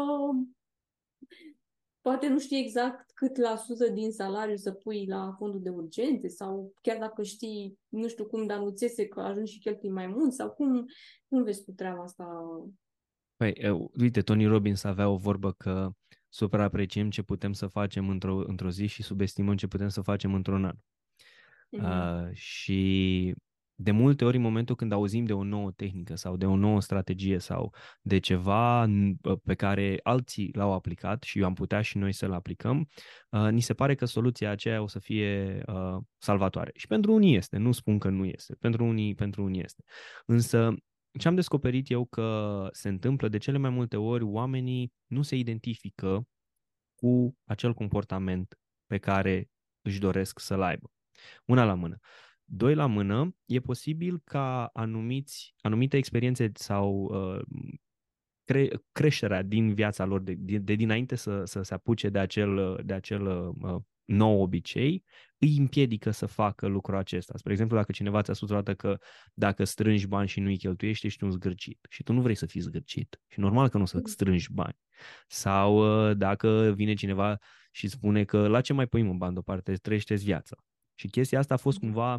poate 2.01 2.27
nu 2.27 2.39
știi 2.39 2.59
exact 2.59 3.11
cât 3.23 3.37
la 3.37 3.55
sută 3.55 3.87
din 3.87 4.11
salariu 4.11 4.55
să 4.55 4.71
pui 4.71 5.05
la 5.05 5.35
fondul 5.37 5.61
de 5.61 5.69
urgențe 5.69 6.27
sau 6.27 6.73
chiar 6.81 6.97
dacă 6.97 7.23
știi, 7.23 7.79
nu 7.87 8.07
știu 8.07 8.25
cum, 8.25 8.45
dar 8.45 8.59
nu 8.59 8.69
țese 8.69 9.07
că 9.07 9.19
ajungi 9.19 9.51
și 9.51 9.59
cheltui 9.59 9.89
mai 9.89 10.07
mult 10.07 10.33
sau 10.33 10.49
cum, 10.49 10.85
cum 11.27 11.43
vezi 11.43 11.63
tu 11.63 11.71
treaba 11.71 12.01
asta? 12.01 12.43
Păi, 13.35 13.53
uite, 13.99 14.21
Tony 14.21 14.45
Robbins 14.45 14.83
avea 14.83 15.09
o 15.09 15.15
vorbă 15.15 15.51
că 15.51 15.89
supraapreciem 16.29 17.09
ce 17.09 17.21
putem 17.21 17.53
să 17.53 17.67
facem 17.67 18.09
într-o, 18.09 18.43
într-o 18.47 18.69
zi 18.69 18.85
și 18.85 19.03
subestimăm 19.03 19.55
ce 19.55 19.67
putem 19.67 19.87
să 19.87 20.01
facem 20.01 20.33
într-un 20.33 20.65
an. 20.65 20.75
Mm-hmm. 20.75 22.27
Uh, 22.27 22.33
și 22.33 23.33
de 23.75 23.91
multe 23.91 24.25
ori 24.25 24.35
în 24.35 24.41
momentul 24.41 24.75
când 24.75 24.91
auzim 24.91 25.25
de 25.25 25.33
o 25.33 25.43
nouă 25.43 25.71
tehnică 25.71 26.15
sau 26.15 26.37
de 26.37 26.45
o 26.45 26.55
nouă 26.55 26.81
strategie 26.81 27.39
sau 27.39 27.73
de 28.01 28.19
ceva 28.19 28.87
pe 29.43 29.53
care 29.53 29.99
alții 30.03 30.51
l-au 30.53 30.73
aplicat 30.73 31.23
și 31.23 31.43
am 31.43 31.53
putea 31.53 31.81
și 31.81 31.97
noi 31.97 32.11
să-l 32.11 32.33
aplicăm, 32.33 32.87
uh, 33.29 33.47
ni 33.51 33.61
se 33.61 33.73
pare 33.73 33.95
că 33.95 34.05
soluția 34.05 34.51
aceea 34.51 34.81
o 34.81 34.87
să 34.87 34.99
fie 34.99 35.63
uh, 35.67 35.97
salvatoare. 36.17 36.71
Și 36.75 36.87
pentru 36.87 37.13
unii 37.13 37.35
este, 37.35 37.57
nu 37.57 37.71
spun 37.71 37.99
că 37.99 38.09
nu 38.09 38.25
este, 38.25 38.55
pentru 38.59 38.85
unii, 38.85 39.15
pentru 39.15 39.43
unii 39.43 39.61
este. 39.63 39.83
Însă 40.25 40.75
ce 41.19 41.27
am 41.27 41.35
descoperit 41.35 41.89
eu 41.89 42.05
că 42.05 42.67
se 42.71 42.89
întâmplă 42.89 43.27
de 43.27 43.37
cele 43.37 43.57
mai 43.57 43.69
multe 43.69 43.97
ori, 43.97 44.23
oamenii 44.23 44.93
nu 45.05 45.21
se 45.21 45.35
identifică 45.35 46.27
cu 46.95 47.37
acel 47.45 47.73
comportament 47.73 48.59
pe 48.85 48.97
care 48.97 49.49
își 49.81 49.99
doresc 49.99 50.39
să-l 50.39 50.61
aibă. 50.61 50.91
Una 51.45 51.63
la 51.63 51.73
mână. 51.73 51.97
Doi 52.45 52.75
la 52.75 52.85
mână, 52.85 53.35
e 53.45 53.59
posibil 53.59 54.21
ca 54.23 54.69
anumiți, 54.73 55.53
anumite 55.61 55.97
experiențe 55.97 56.51
sau 56.53 56.93
uh, 56.93 57.41
cre- 58.43 58.69
creșterea 58.91 59.41
din 59.41 59.73
viața 59.73 60.05
lor 60.05 60.21
de, 60.21 60.33
de, 60.37 60.57
de 60.57 60.73
dinainte 60.73 61.15
să, 61.15 61.45
să 61.45 61.61
se 61.61 61.73
apuce 61.73 62.09
de 62.09 62.19
acel, 62.19 62.81
de 62.85 62.93
acel 62.93 63.27
uh, 63.61 63.81
nou 64.05 64.41
obicei, 64.41 65.03
îi 65.37 65.57
împiedică 65.57 66.11
să 66.11 66.25
facă 66.25 66.67
lucrul 66.67 66.97
acesta. 66.97 67.33
Spre 67.37 67.51
exemplu, 67.51 67.77
dacă 67.77 67.91
cineva 67.91 68.21
ți-a 68.21 68.33
spus 68.33 68.49
o 68.49 68.61
că 68.61 68.97
dacă 69.33 69.63
strângi 69.63 70.07
bani 70.07 70.27
și 70.27 70.39
nu 70.39 70.47
îi 70.47 70.57
cheltuiești, 70.57 71.05
ești 71.05 71.23
un 71.23 71.31
zgârcit 71.31 71.85
și 71.89 72.03
tu 72.03 72.13
nu 72.13 72.21
vrei 72.21 72.35
să 72.35 72.45
fii 72.45 72.61
zgârcit 72.61 73.19
și 73.27 73.39
normal 73.39 73.69
că 73.69 73.77
nu 73.77 73.85
să 73.85 74.01
strângi 74.03 74.53
bani. 74.53 74.77
Sau 75.27 76.07
uh, 76.09 76.17
dacă 76.17 76.73
vine 76.75 76.93
cineva 76.93 77.37
și 77.71 77.87
spune 77.87 78.23
că 78.23 78.47
la 78.47 78.61
ce 78.61 78.73
mai 78.73 78.87
pui 78.87 79.01
în 79.01 79.17
bani 79.17 79.33
deoparte, 79.33 79.73
trăiește 79.73 80.15
viața. 80.15 80.55
Și 80.95 81.07
chestia 81.07 81.39
asta 81.39 81.53
a 81.53 81.57
fost 81.57 81.79
cumva, 81.79 82.13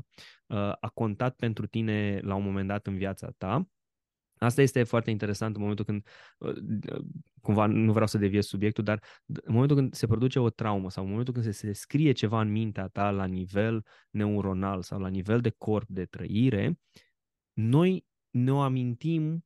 uh, 0.47 0.73
a 0.81 0.91
contat 0.95 1.37
pentru 1.37 1.67
tine 1.67 2.21
la 2.23 2.35
un 2.35 2.43
moment 2.43 2.69
dat 2.69 2.87
în 2.87 2.97
viața 2.97 3.31
ta. 3.39 3.69
Asta 4.39 4.63
este 4.63 4.83
foarte 4.83 5.11
interesant 5.11 5.55
în 5.55 5.61
momentul 5.61 5.85
când, 5.85 6.07
uh, 6.39 7.05
cumva 7.41 7.67
nu 7.67 7.93
vreau 7.93 8.07
să 8.07 8.19
deviez 8.19 8.47
subiectul, 8.47 8.85
dar 8.85 9.03
în 9.27 9.53
momentul 9.53 9.77
când 9.77 9.95
se 9.95 10.07
produce 10.07 10.39
o 10.39 10.51
traumă 10.51 10.91
sau 10.91 11.05
în 11.05 11.11
momentul 11.11 11.33
când 11.33 11.45
se, 11.45 11.51
se 11.51 11.73
scrie 11.73 12.13
ceva 12.13 12.41
în 12.41 12.51
mintea 12.51 12.89
ta 12.89 13.11
la 13.11 13.25
nivel 13.25 13.87
neuronal 14.11 14.83
sau 14.83 15.01
la 15.01 15.09
nivel 15.09 15.41
de 15.41 15.51
corp, 15.59 15.89
de 15.89 16.05
trăire, 16.05 16.79
noi 17.53 18.07
ne 18.31 18.53
o 18.53 18.61
amintim 18.61 19.45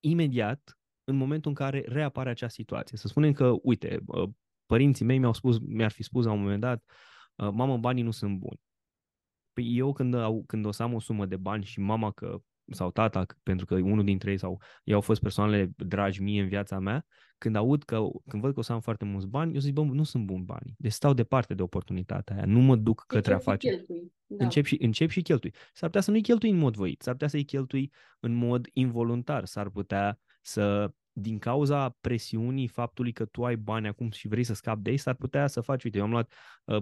imediat 0.00 0.78
în 1.04 1.16
momentul 1.16 1.50
în 1.50 1.56
care 1.56 1.84
reapare 1.86 2.30
acea 2.30 2.48
situație. 2.48 2.98
Să 2.98 3.08
spunem 3.08 3.32
că, 3.32 3.54
uite, 3.62 4.00
uh, 4.06 4.28
părinții 4.66 5.04
mei 5.04 5.18
mi-au 5.18 5.32
spus, 5.32 5.58
mi-ar 5.58 5.90
fi 5.90 6.02
spus 6.02 6.24
la 6.24 6.32
un 6.32 6.40
moment 6.40 6.60
dat, 6.60 6.84
Uh, 6.84 7.13
mamă, 7.36 7.76
banii 7.76 8.02
nu 8.02 8.10
sunt 8.10 8.38
buni. 8.38 8.60
Păi 9.52 9.76
eu 9.76 9.92
când, 9.92 10.14
au, 10.14 10.44
când 10.46 10.64
o 10.64 10.70
să 10.70 10.82
am 10.82 10.94
o 10.94 11.00
sumă 11.00 11.26
de 11.26 11.36
bani 11.36 11.64
și 11.64 11.80
mama 11.80 12.10
că 12.10 12.38
sau 12.70 12.90
tata, 12.90 13.26
pentru 13.42 13.66
că 13.66 13.74
unul 13.74 14.04
dintre 14.04 14.30
ei 14.30 14.38
sau 14.38 14.60
ei 14.84 14.94
au 14.94 15.00
fost 15.00 15.20
persoanele 15.20 15.70
dragi 15.76 16.22
mie 16.22 16.42
în 16.42 16.48
viața 16.48 16.78
mea, 16.78 17.06
când 17.38 17.56
aud 17.56 17.82
că, 17.82 18.00
când 18.28 18.42
văd 18.42 18.52
că 18.52 18.58
o 18.58 18.62
să 18.62 18.72
am 18.72 18.80
foarte 18.80 19.04
mulți 19.04 19.26
bani, 19.26 19.54
eu 19.54 19.60
zic, 19.60 19.72
bă, 19.72 19.82
nu 19.82 20.02
sunt 20.02 20.24
buni 20.24 20.44
bani. 20.44 20.74
Deci 20.78 20.92
stau 20.92 21.12
departe 21.12 21.54
de 21.54 21.62
oportunitatea 21.62 22.36
aia, 22.36 22.44
nu 22.46 22.60
mă 22.60 22.76
duc 22.76 23.04
către 23.06 23.34
a 23.34 23.38
face. 23.38 23.84
Da. 24.26 24.44
Încep, 24.44 24.64
și, 24.64 24.76
încep 24.80 25.08
și 25.08 25.22
cheltui. 25.22 25.54
S-ar 25.72 25.88
putea 25.88 26.00
să 26.00 26.10
nu-i 26.10 26.22
cheltui 26.22 26.50
în 26.50 26.56
mod 26.56 26.76
voit, 26.76 27.02
s-ar 27.02 27.12
putea 27.12 27.28
să-i 27.28 27.44
cheltui 27.44 27.92
în 28.20 28.34
mod 28.34 28.66
involuntar, 28.72 29.44
s-ar 29.44 29.68
putea 29.70 30.20
să 30.40 30.92
din 31.16 31.38
cauza 31.38 31.96
presiunii 32.00 32.68
faptului 32.68 33.12
că 33.12 33.24
tu 33.24 33.44
ai 33.44 33.56
bani 33.56 33.86
acum 33.86 34.10
și 34.10 34.28
vrei 34.28 34.44
să 34.44 34.54
scapi 34.54 34.82
de 34.82 34.90
ei, 34.90 34.96
s-ar 34.96 35.14
putea 35.14 35.46
să 35.46 35.60
faci, 35.60 35.84
uite, 35.84 35.98
eu 35.98 36.04
am 36.04 36.10
luat, 36.10 36.32
uh, 36.64 36.76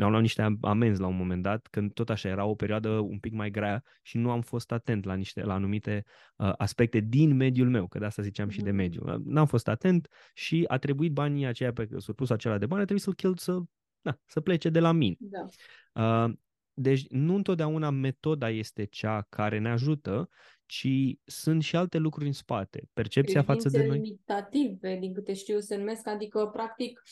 am 0.00 0.10
luat 0.10 0.20
niște 0.20 0.56
amenzi 0.60 1.00
la 1.00 1.06
un 1.06 1.16
moment 1.16 1.42
dat, 1.42 1.66
când 1.70 1.92
tot 1.92 2.10
așa 2.10 2.28
era 2.28 2.44
o 2.44 2.54
perioadă 2.54 2.88
un 2.88 3.18
pic 3.18 3.32
mai 3.32 3.50
grea 3.50 3.82
și 4.02 4.16
nu 4.16 4.30
am 4.30 4.40
fost 4.40 4.72
atent 4.72 5.04
la 5.04 5.14
niște, 5.14 5.42
la 5.42 5.54
anumite 5.54 6.04
uh, 6.36 6.52
aspecte 6.56 7.00
din 7.00 7.36
mediul 7.36 7.68
meu, 7.68 7.86
că 7.86 7.98
de 7.98 8.04
asta 8.04 8.22
ziceam 8.22 8.48
mm-hmm. 8.48 8.52
și 8.52 8.62
de 8.62 8.70
mm. 8.70 8.76
mediu. 8.76 9.02
Uh, 9.06 9.14
n-am 9.24 9.46
fost 9.46 9.68
atent 9.68 10.08
și 10.34 10.64
a 10.68 10.78
trebuit 10.78 11.12
banii 11.12 11.46
aceia 11.46 11.72
pe 11.72 11.88
surplus 11.96 12.30
acela 12.30 12.58
de 12.58 12.66
bani, 12.66 12.80
a 12.80 12.84
trebuit 12.84 13.04
să-l 13.04 13.14
cheltuie 13.14 13.56
să, 13.56 13.62
da, 14.00 14.18
să 14.26 14.40
plece 14.40 14.68
de 14.68 14.80
la 14.80 14.92
mine. 14.92 15.16
Da. 15.18 16.24
Uh, 16.24 16.32
deci 16.78 17.08
nu 17.08 17.34
întotdeauna 17.34 17.90
metoda 17.90 18.50
este 18.50 18.84
cea 18.84 19.26
care 19.28 19.58
ne 19.58 19.70
ajută, 19.70 20.28
ci 20.66 21.18
sunt 21.24 21.62
și 21.62 21.76
alte 21.76 21.98
lucruri 21.98 22.26
în 22.26 22.32
spate. 22.32 22.88
Percepția 22.92 23.42
față 23.42 23.68
de 23.68 23.86
noi. 23.86 23.98
limitative, 23.98 24.96
din 25.00 25.14
câte 25.14 25.32
știu, 25.34 25.60
se 25.60 25.76
numesc, 25.76 26.06
adică, 26.06 26.46
practic, 26.52 27.02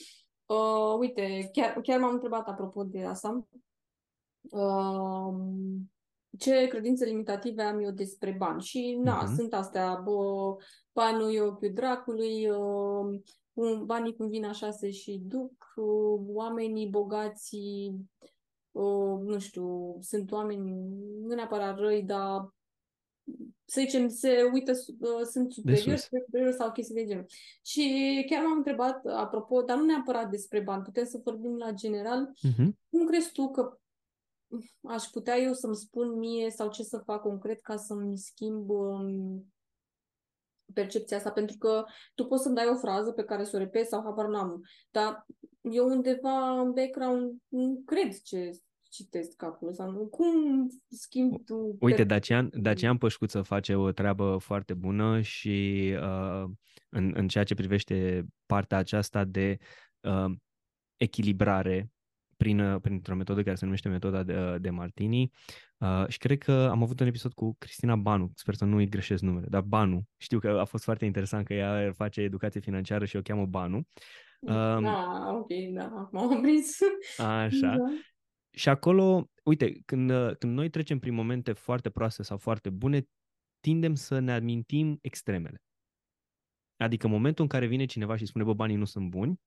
uh, 0.47 0.99
uite, 0.99 1.51
chiar, 1.53 1.81
chiar 1.83 2.01
m-am 2.01 2.13
întrebat 2.13 2.49
apropo 2.49 2.85
de 2.85 3.05
asta, 3.05 3.49
uh, 4.51 5.35
ce 6.39 6.67
credințe 6.67 7.05
limitative 7.05 7.63
am 7.63 7.81
eu 7.81 7.91
despre 7.91 8.35
bani. 8.39 8.63
Și, 8.63 8.99
na, 9.03 9.23
uh-huh. 9.23 9.35
sunt 9.37 9.55
astea, 9.55 10.01
bă, 10.05 10.57
banul 10.93 11.35
e 11.35 11.41
ochiul 11.41 11.73
dracului, 11.73 12.49
uh, 12.51 13.21
banii 13.85 14.17
cum 14.17 14.29
vin 14.29 14.45
așa 14.45 14.71
se 14.71 14.91
și 14.91 15.21
duc, 15.27 15.73
uh, 15.77 16.21
oamenii 16.27 16.89
bogați, 16.89 17.57
uh, 18.71 19.19
nu 19.25 19.39
știu, 19.39 19.97
sunt 20.01 20.33
oameni 20.33 20.71
nu 21.21 21.35
neapărat 21.35 21.79
răi, 21.79 22.03
dar 22.03 22.54
să 23.65 23.81
zicem, 23.81 24.09
se 24.09 24.51
uită, 24.53 24.73
uh, 24.73 25.27
sunt 25.31 25.53
superiori, 25.53 26.01
superiori 26.01 26.57
sau 26.57 26.73
chestii 26.73 26.95
de 26.95 27.05
genul. 27.05 27.27
Și 27.63 28.25
chiar 28.31 28.45
m-am 28.45 28.57
întrebat, 28.57 29.07
apropo, 29.07 29.63
dar 29.63 29.77
nu 29.77 29.85
neapărat 29.85 30.31
despre 30.31 30.61
bani, 30.61 30.83
putem 30.83 31.05
să 31.05 31.21
vorbim 31.25 31.57
la 31.57 31.71
general, 31.71 32.31
uh-huh. 32.37 32.67
cum 32.91 33.07
crezi 33.07 33.33
tu 33.33 33.51
că 33.51 33.79
aș 34.83 35.05
putea 35.05 35.37
eu 35.37 35.53
să-mi 35.53 35.77
spun 35.77 36.19
mie 36.19 36.51
sau 36.51 36.71
ce 36.71 36.83
să 36.83 36.99
fac 36.99 37.23
concret 37.23 37.61
ca 37.61 37.77
să-mi 37.77 38.19
schimb 38.19 38.71
um, 38.71 39.47
percepția 40.75 41.17
asta, 41.17 41.31
pentru 41.31 41.57
că 41.59 41.85
tu 42.15 42.25
poți 42.27 42.43
să-mi 42.43 42.55
dai 42.55 42.69
o 42.69 42.77
frază 42.77 43.13
pe 43.13 43.25
care 43.25 43.45
să 43.45 43.57
o 43.57 43.59
repezi 43.59 43.89
sau 43.89 44.03
habar 44.03 44.27
n-am, 44.27 44.63
dar 44.91 45.27
eu 45.61 45.87
undeva 45.87 46.61
în 46.61 46.73
background 46.73 47.33
nu 47.49 47.83
cred 47.85 48.13
ce 48.13 48.51
citesc 48.95 49.43
acolo 49.43 49.73
sau 49.73 50.07
cum 50.07 50.67
schimb 50.89 51.45
tu... 51.45 51.77
Uite, 51.81 52.05
Dacian, 52.05 52.51
Dacian 52.53 52.99
Pășcuță 52.99 53.43
face 53.43 53.75
o 53.75 53.93
treabă 53.93 54.37
foarte 54.41 54.75
bună 54.75 55.21
și 55.21 55.91
uh, 56.01 56.51
în, 56.89 57.13
în 57.17 57.29
ceea 57.29 57.45
ce 57.45 57.55
privește 57.55 58.25
partea 58.47 58.79
aceasta 58.79 59.25
de 59.25 59.59
uh, 60.01 60.33
echilibrare 60.97 61.91
prin, 62.37 62.61
uh, 62.61 62.81
printr-o 62.81 63.15
metodă 63.15 63.43
care 63.43 63.57
se 63.57 63.65
numește 63.65 63.89
metoda 63.89 64.23
de, 64.23 64.35
uh, 64.35 64.55
de 64.61 64.71
Martini 64.71 65.31
uh, 65.79 66.05
și 66.09 66.19
cred 66.19 66.39
că 66.39 66.69
am 66.71 66.83
avut 66.83 67.01
un 67.01 67.07
episod 67.07 67.33
cu 67.33 67.55
Cristina 67.59 67.97
Banu, 67.97 68.31
sper 68.35 68.55
să 68.55 68.65
nu 68.65 68.77
îi 68.77 68.89
greșesc 68.89 69.23
numele, 69.23 69.47
dar 69.49 69.63
Banu, 69.63 70.03
știu 70.17 70.39
că 70.39 70.49
a 70.49 70.65
fost 70.65 70.85
foarte 70.85 71.05
interesant 71.05 71.47
că 71.47 71.55
ea 71.55 71.93
face 71.93 72.21
educație 72.21 72.61
financiară 72.61 73.05
și 73.05 73.17
o 73.17 73.23
cheamă 73.23 73.47
Banu. 73.47 73.87
Da, 74.41 74.77
um, 74.77 74.85
ok, 75.37 75.49
da, 75.75 76.09
m-am 76.13 76.41
prins. 76.41 76.79
Așa. 77.19 77.77
Da. 77.77 77.85
Și 78.55 78.69
acolo, 78.69 79.31
uite, 79.43 79.81
când, 79.85 80.11
când 80.39 80.53
noi 80.55 80.71
trecem 80.71 80.99
prin 80.99 81.15
momente 81.15 81.53
foarte 81.53 81.91
proaste 81.91 82.23
sau 82.23 82.39
foarte 82.39 82.71
bune, 82.71 83.07
tindem 83.61 83.95
să 83.95 84.19
ne 84.19 84.33
amintim 84.33 84.99
extremele. 85.01 85.63
Adică 86.77 87.09
momentul 87.09 87.43
în 87.43 87.49
care 87.49 87.67
vine 87.67 87.85
cineva 87.85 88.17
și 88.17 88.27
spune, 88.27 88.45
bă, 88.45 88.55
banii 88.55 88.77
nu 88.77 88.85
sunt 88.85 89.09
buni, 89.09 89.41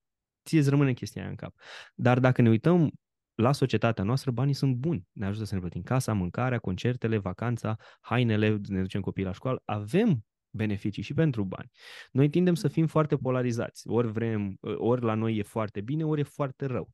ție 0.46 0.60
îți 0.60 0.70
rămâne 0.70 0.94
chestia 0.94 1.22
aia 1.22 1.30
în 1.30 1.36
cap. 1.36 1.56
Dar 1.96 2.20
dacă 2.20 2.42
ne 2.42 2.50
uităm 2.50 2.92
la 3.36 3.52
societatea 3.52 4.04
noastră, 4.04 4.32
banii 4.32 4.54
sunt 4.54 4.76
buni. 4.76 5.08
Ne 5.12 5.26
ajută 5.26 5.46
să 5.46 5.54
ne 5.54 5.60
plătim 5.60 5.82
casa, 5.82 6.14
mâncarea, 6.14 6.60
concertele, 6.60 7.18
vacanța, 7.18 7.76
hainele, 8.00 8.58
ne 8.68 8.82
ducem 8.82 9.02
copiii 9.02 9.26
la 9.26 9.34
școală. 9.34 9.62
Avem 9.66 10.26
beneficii 10.50 11.04
și 11.04 11.14
pentru 11.14 11.44
bani. 11.44 11.70
Noi 12.12 12.30
tindem 12.30 12.54
să 12.54 12.68
fim 12.68 12.88
foarte 12.88 13.16
polarizați. 13.16 13.88
Ori 13.88 14.12
vrem, 14.12 14.58
ori 14.78 15.02
la 15.04 15.14
noi 15.14 15.38
e 15.38 15.42
foarte 15.42 15.82
bine, 15.82 16.06
ori 16.06 16.20
e 16.20 16.24
foarte 16.24 16.66
rău. 16.66 16.90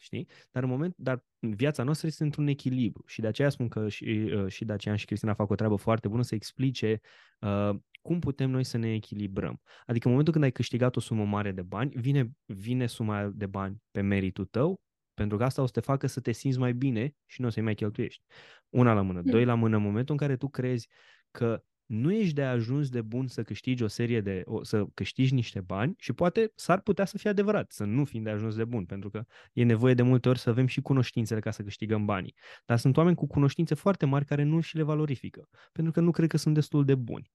Știi? 0.00 0.28
Dar 0.50 0.62
în 0.62 0.68
moment, 0.68 0.94
dar 0.96 1.24
viața 1.38 1.82
noastră 1.82 2.06
este 2.06 2.22
într-un 2.22 2.46
echilibru 2.46 3.02
și 3.06 3.20
de 3.20 3.26
aceea 3.26 3.48
spun 3.48 3.68
că 3.68 3.88
și, 3.88 4.04
uh, 4.04 4.46
și 4.46 4.64
Dacian 4.64 4.96
și 4.96 5.06
Cristina 5.06 5.34
fac 5.34 5.50
o 5.50 5.54
treabă 5.54 5.76
foarte 5.76 6.08
bună 6.08 6.22
să 6.22 6.34
explice 6.34 7.00
uh, 7.40 7.70
cum 8.02 8.18
putem 8.18 8.50
noi 8.50 8.64
să 8.64 8.76
ne 8.76 8.94
echilibrăm. 8.94 9.60
Adică 9.86 10.04
în 10.04 10.10
momentul 10.10 10.32
când 10.32 10.44
ai 10.44 10.52
câștigat 10.52 10.96
o 10.96 11.00
sumă 11.00 11.24
mare 11.24 11.52
de 11.52 11.62
bani, 11.62 11.92
vine, 11.94 12.30
vine 12.44 12.86
suma 12.86 13.30
de 13.34 13.46
bani 13.46 13.82
pe 13.90 14.00
meritul 14.00 14.44
tău, 14.44 14.80
pentru 15.14 15.36
că 15.36 15.44
asta 15.44 15.62
o 15.62 15.66
să 15.66 15.72
te 15.72 15.80
facă 15.80 16.06
să 16.06 16.20
te 16.20 16.32
simți 16.32 16.58
mai 16.58 16.72
bine 16.72 17.14
și 17.26 17.40
nu 17.40 17.46
o 17.46 17.50
să-i 17.50 17.62
mai 17.62 17.74
cheltuiești. 17.74 18.22
Una 18.68 18.92
la 18.92 19.02
mână. 19.02 19.22
Doi 19.22 19.44
la 19.44 19.54
mână, 19.54 19.76
în 19.76 19.82
momentul 19.82 20.14
în 20.14 20.20
care 20.20 20.36
tu 20.36 20.48
crezi 20.48 20.88
că 21.30 21.62
nu 21.88 22.12
ești 22.12 22.34
de 22.34 22.42
ajuns 22.42 22.88
de 22.88 23.02
bun 23.02 23.26
să 23.26 23.42
câștigi 23.42 23.82
o 23.82 23.86
serie 23.86 24.20
de, 24.20 24.42
o, 24.44 24.64
să 24.64 24.86
câștigi 24.94 25.34
niște 25.34 25.60
bani 25.60 25.94
și 25.98 26.12
poate 26.12 26.52
s-ar 26.54 26.80
putea 26.80 27.04
să 27.04 27.18
fie 27.18 27.30
adevărat, 27.30 27.72
să 27.72 27.84
nu 27.84 28.04
fim 28.04 28.22
de 28.22 28.30
ajuns 28.30 28.56
de 28.56 28.64
bun, 28.64 28.84
pentru 28.84 29.10
că 29.10 29.24
e 29.52 29.64
nevoie 29.64 29.94
de 29.94 30.02
multe 30.02 30.28
ori 30.28 30.38
să 30.38 30.50
avem 30.50 30.66
și 30.66 30.80
cunoștințele 30.80 31.40
ca 31.40 31.50
să 31.50 31.62
câștigăm 31.62 32.04
banii. 32.04 32.34
Dar 32.64 32.78
sunt 32.78 32.96
oameni 32.96 33.16
cu 33.16 33.26
cunoștințe 33.26 33.74
foarte 33.74 34.06
mari 34.06 34.24
care 34.24 34.42
nu 34.42 34.60
și 34.60 34.76
le 34.76 34.82
valorifică, 34.82 35.48
pentru 35.72 35.92
că 35.92 36.00
nu 36.00 36.10
cred 36.10 36.28
că 36.28 36.36
sunt 36.36 36.54
destul 36.54 36.84
de 36.84 36.94
buni. 36.94 37.30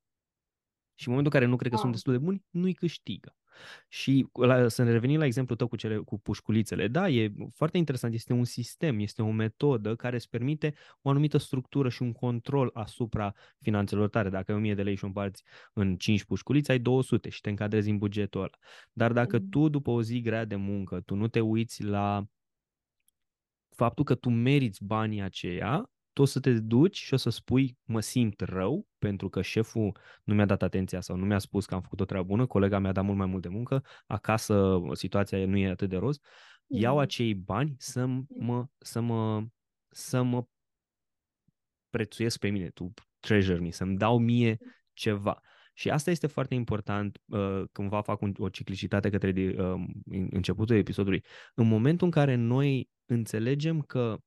Și 0.96 1.08
în 1.08 1.14
momentul 1.14 1.34
în 1.34 1.40
care 1.40 1.46
nu 1.46 1.58
cred 1.58 1.72
că 1.72 1.78
sunt 1.78 1.92
destul 1.92 2.14
de 2.14 2.20
buni, 2.20 2.44
nu-i 2.50 2.74
câștigă. 2.74 3.36
Și 3.88 4.28
la, 4.34 4.68
să 4.68 4.84
ne 4.84 4.92
revenim 4.92 5.20
la 5.20 5.26
exemplul 5.26 5.58
tău 5.58 5.68
cu, 5.68 5.76
cele, 5.76 5.98
cu 5.98 6.20
pușculițele. 6.20 6.88
Da, 6.88 7.10
e 7.10 7.34
foarte 7.56 7.78
interesant. 7.78 8.14
Este 8.14 8.34
un 8.34 8.44
sistem, 8.44 9.00
este 9.00 9.22
o 9.22 9.32
metodă 9.32 9.96
care 9.96 10.16
îți 10.16 10.30
permite 10.30 10.74
o 11.02 11.10
anumită 11.10 11.38
structură 11.38 11.90
și 11.90 12.02
un 12.02 12.12
control 12.12 12.70
asupra 12.74 13.34
finanțelor 13.62 14.10
tale. 14.10 14.30
Dacă 14.30 14.52
ai 14.52 14.58
1000 14.58 14.74
de 14.74 14.84
lei 14.84 14.96
și 14.96 15.04
o 15.04 15.08
împarți 15.08 15.44
în 15.74 15.98
5 15.98 16.24
pușculiți, 16.24 16.72
ai 16.72 16.80
200 16.80 17.30
și 17.30 17.42
te 17.42 17.50
încadrezi 17.50 17.90
în 17.90 17.98
bugetul 17.98 18.42
ăla. 18.42 18.58
Dar 18.92 19.12
dacă 19.12 19.38
mm. 19.38 19.50
tu, 19.50 19.70
după 19.70 19.92
o 19.92 20.02
zi 20.02 20.22
grea 20.22 20.46
de 20.46 20.56
muncă, 20.56 21.02
tu 21.02 21.16
nu 21.16 21.28
te 21.28 21.40
uiți 21.40 21.84
la 21.84 22.26
faptul 23.76 24.04
că 24.04 24.16
tu 24.16 24.30
meriți 24.30 24.84
banii 24.84 25.22
aceia, 25.22 25.92
tu 26.14 26.22
o 26.22 26.26
să 26.26 26.40
te 26.40 26.60
duci 26.60 26.98
și 26.98 27.14
o 27.14 27.18
să 27.18 27.30
spui 27.30 27.78
mă 27.84 28.00
simt 28.00 28.42
rău 28.42 28.88
pentru 28.98 29.30
că 29.30 29.42
șeful 29.42 29.98
nu 30.24 30.34
mi-a 30.34 30.46
dat 30.46 30.62
atenția 30.62 31.02
sau 31.02 31.16
nu 31.16 31.26
mi-a 31.26 31.40
spus 31.40 31.66
că 31.66 31.74
am 31.74 31.82
făcut 31.82 32.00
o 32.00 32.06
treabă 32.06 32.28
bună, 32.28 32.46
colega 32.46 32.80
mi-a 32.80 32.92
dat 32.92 33.04
mult 33.04 33.18
mai 33.18 33.28
mult 33.28 33.42
de 33.42 33.48
muncă, 33.48 33.84
acasă 34.06 34.82
situația 34.94 35.46
nu 35.46 35.58
e 35.58 35.70
atât 35.70 35.90
de 35.90 35.98
roz, 35.98 36.18
iau 36.68 36.98
mm-hmm. 36.98 37.02
acei 37.02 37.34
bani 37.34 37.76
să 37.78 38.06
mă, 38.28 38.66
să 38.78 39.02
mă, 39.02 39.46
să 39.90 40.22
mă 40.22 40.46
prețuiesc 41.90 42.40
pe 42.40 42.50
mine, 42.50 42.70
tu 42.70 42.94
treasure 43.20 43.60
me, 43.60 43.72
să-mi 43.72 43.98
dau 43.98 44.18
mie 44.18 44.58
ceva. 44.94 45.42
Și 45.74 45.90
asta 45.90 46.12
este 46.12 46.28
foarte 46.28 46.54
important 46.54 47.22
uh, 47.26 47.64
va 47.74 48.02
fac 48.02 48.22
un, 48.22 48.34
o 48.38 48.50
ciclicitate 48.50 49.10
către 49.10 49.32
de, 49.32 49.56
uh, 49.58 49.84
începutul 50.30 50.76
episodului. 50.76 51.24
În 51.54 51.68
momentul 51.68 52.06
în 52.06 52.12
care 52.12 52.36
noi 52.36 52.90
înțelegem 53.06 53.82
că 53.82 54.18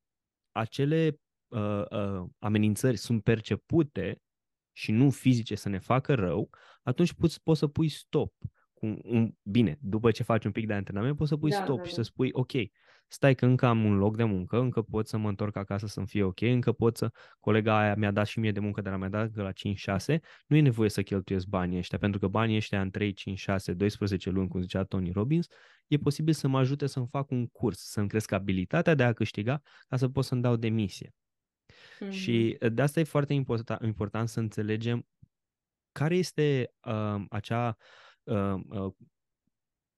acele 0.52 1.18
uh, 1.56 1.84
uh, 1.90 2.28
amenințări 2.38 2.96
sunt 2.96 3.22
percepute 3.22 4.20
și 4.72 4.92
nu 4.92 5.10
fizice 5.10 5.54
să 5.54 5.68
ne 5.68 5.78
facă 5.78 6.14
rău, 6.14 6.50
atunci 6.82 7.12
poți, 7.12 7.42
poți 7.42 7.58
să 7.58 7.66
pui 7.66 7.88
stop. 7.88 8.32
Cu 8.74 8.98
un, 9.02 9.32
bine, 9.42 9.78
după 9.80 10.10
ce 10.10 10.22
faci 10.22 10.44
un 10.44 10.52
pic 10.52 10.66
de 10.66 10.74
antrenament, 10.74 11.16
poți 11.16 11.28
să 11.28 11.36
pui 11.36 11.50
da, 11.50 11.56
stop 11.62 11.76
da, 11.76 11.82
și 11.82 11.94
da. 11.94 11.94
să 11.94 12.02
spui, 12.02 12.28
ok, 12.32 12.52
stai 13.08 13.34
că 13.34 13.46
încă 13.46 13.66
am 13.66 13.84
un 13.84 13.96
loc 13.96 14.16
de 14.16 14.24
muncă, 14.24 14.58
încă 14.58 14.82
pot 14.82 15.08
să 15.08 15.16
mă 15.16 15.28
întorc 15.28 15.56
acasă 15.56 15.86
să-mi 15.86 16.06
fie 16.06 16.22
ok, 16.22 16.40
încă 16.40 16.72
pot 16.72 16.96
să, 16.96 17.10
colega 17.40 17.78
aia 17.78 17.94
mi-a 17.94 18.10
dat 18.10 18.26
și 18.26 18.38
mie 18.38 18.52
de 18.52 18.60
muncă, 18.60 18.80
dar 18.80 18.96
mi-a 18.96 19.08
dat 19.08 19.34
la 19.34 19.52
5-6, 19.52 20.18
nu 20.46 20.56
e 20.56 20.60
nevoie 20.60 20.88
să 20.88 21.02
cheltuiesc 21.02 21.46
banii 21.46 21.78
ăștia, 21.78 21.98
pentru 21.98 22.18
că 22.20 22.28
banii 22.28 22.56
ăștia 22.56 22.80
în 22.80 22.90
3, 22.90 23.12
5, 23.12 23.38
6, 23.38 23.72
12 23.72 24.30
luni, 24.30 24.48
cum 24.48 24.60
zicea 24.60 24.84
Tony 24.84 25.10
Robbins, 25.10 25.46
e 25.86 25.96
posibil 25.96 26.34
să 26.34 26.48
mă 26.48 26.58
ajute 26.58 26.86
să-mi 26.86 27.08
fac 27.10 27.30
un 27.30 27.46
curs, 27.46 27.78
să-mi 27.78 28.08
cresc 28.08 28.32
abilitatea 28.32 28.94
de 28.94 29.02
a 29.02 29.12
câștiga 29.12 29.62
ca 29.88 29.96
să 29.96 30.08
pot 30.08 30.24
să-mi 30.24 30.42
dau 30.42 30.56
demisie. 30.56 31.14
Mm-hmm. 32.00 32.10
Și 32.10 32.58
uh, 32.60 32.72
de 32.72 32.82
asta 32.82 33.00
e 33.00 33.04
foarte 33.04 33.32
important, 33.32 33.82
important 33.82 34.28
să 34.28 34.40
înțelegem 34.40 35.06
care 35.92 36.16
este 36.16 36.72
uh, 36.84 37.24
acea 37.28 37.76
uh, 38.22 38.54
uh, 38.68 38.92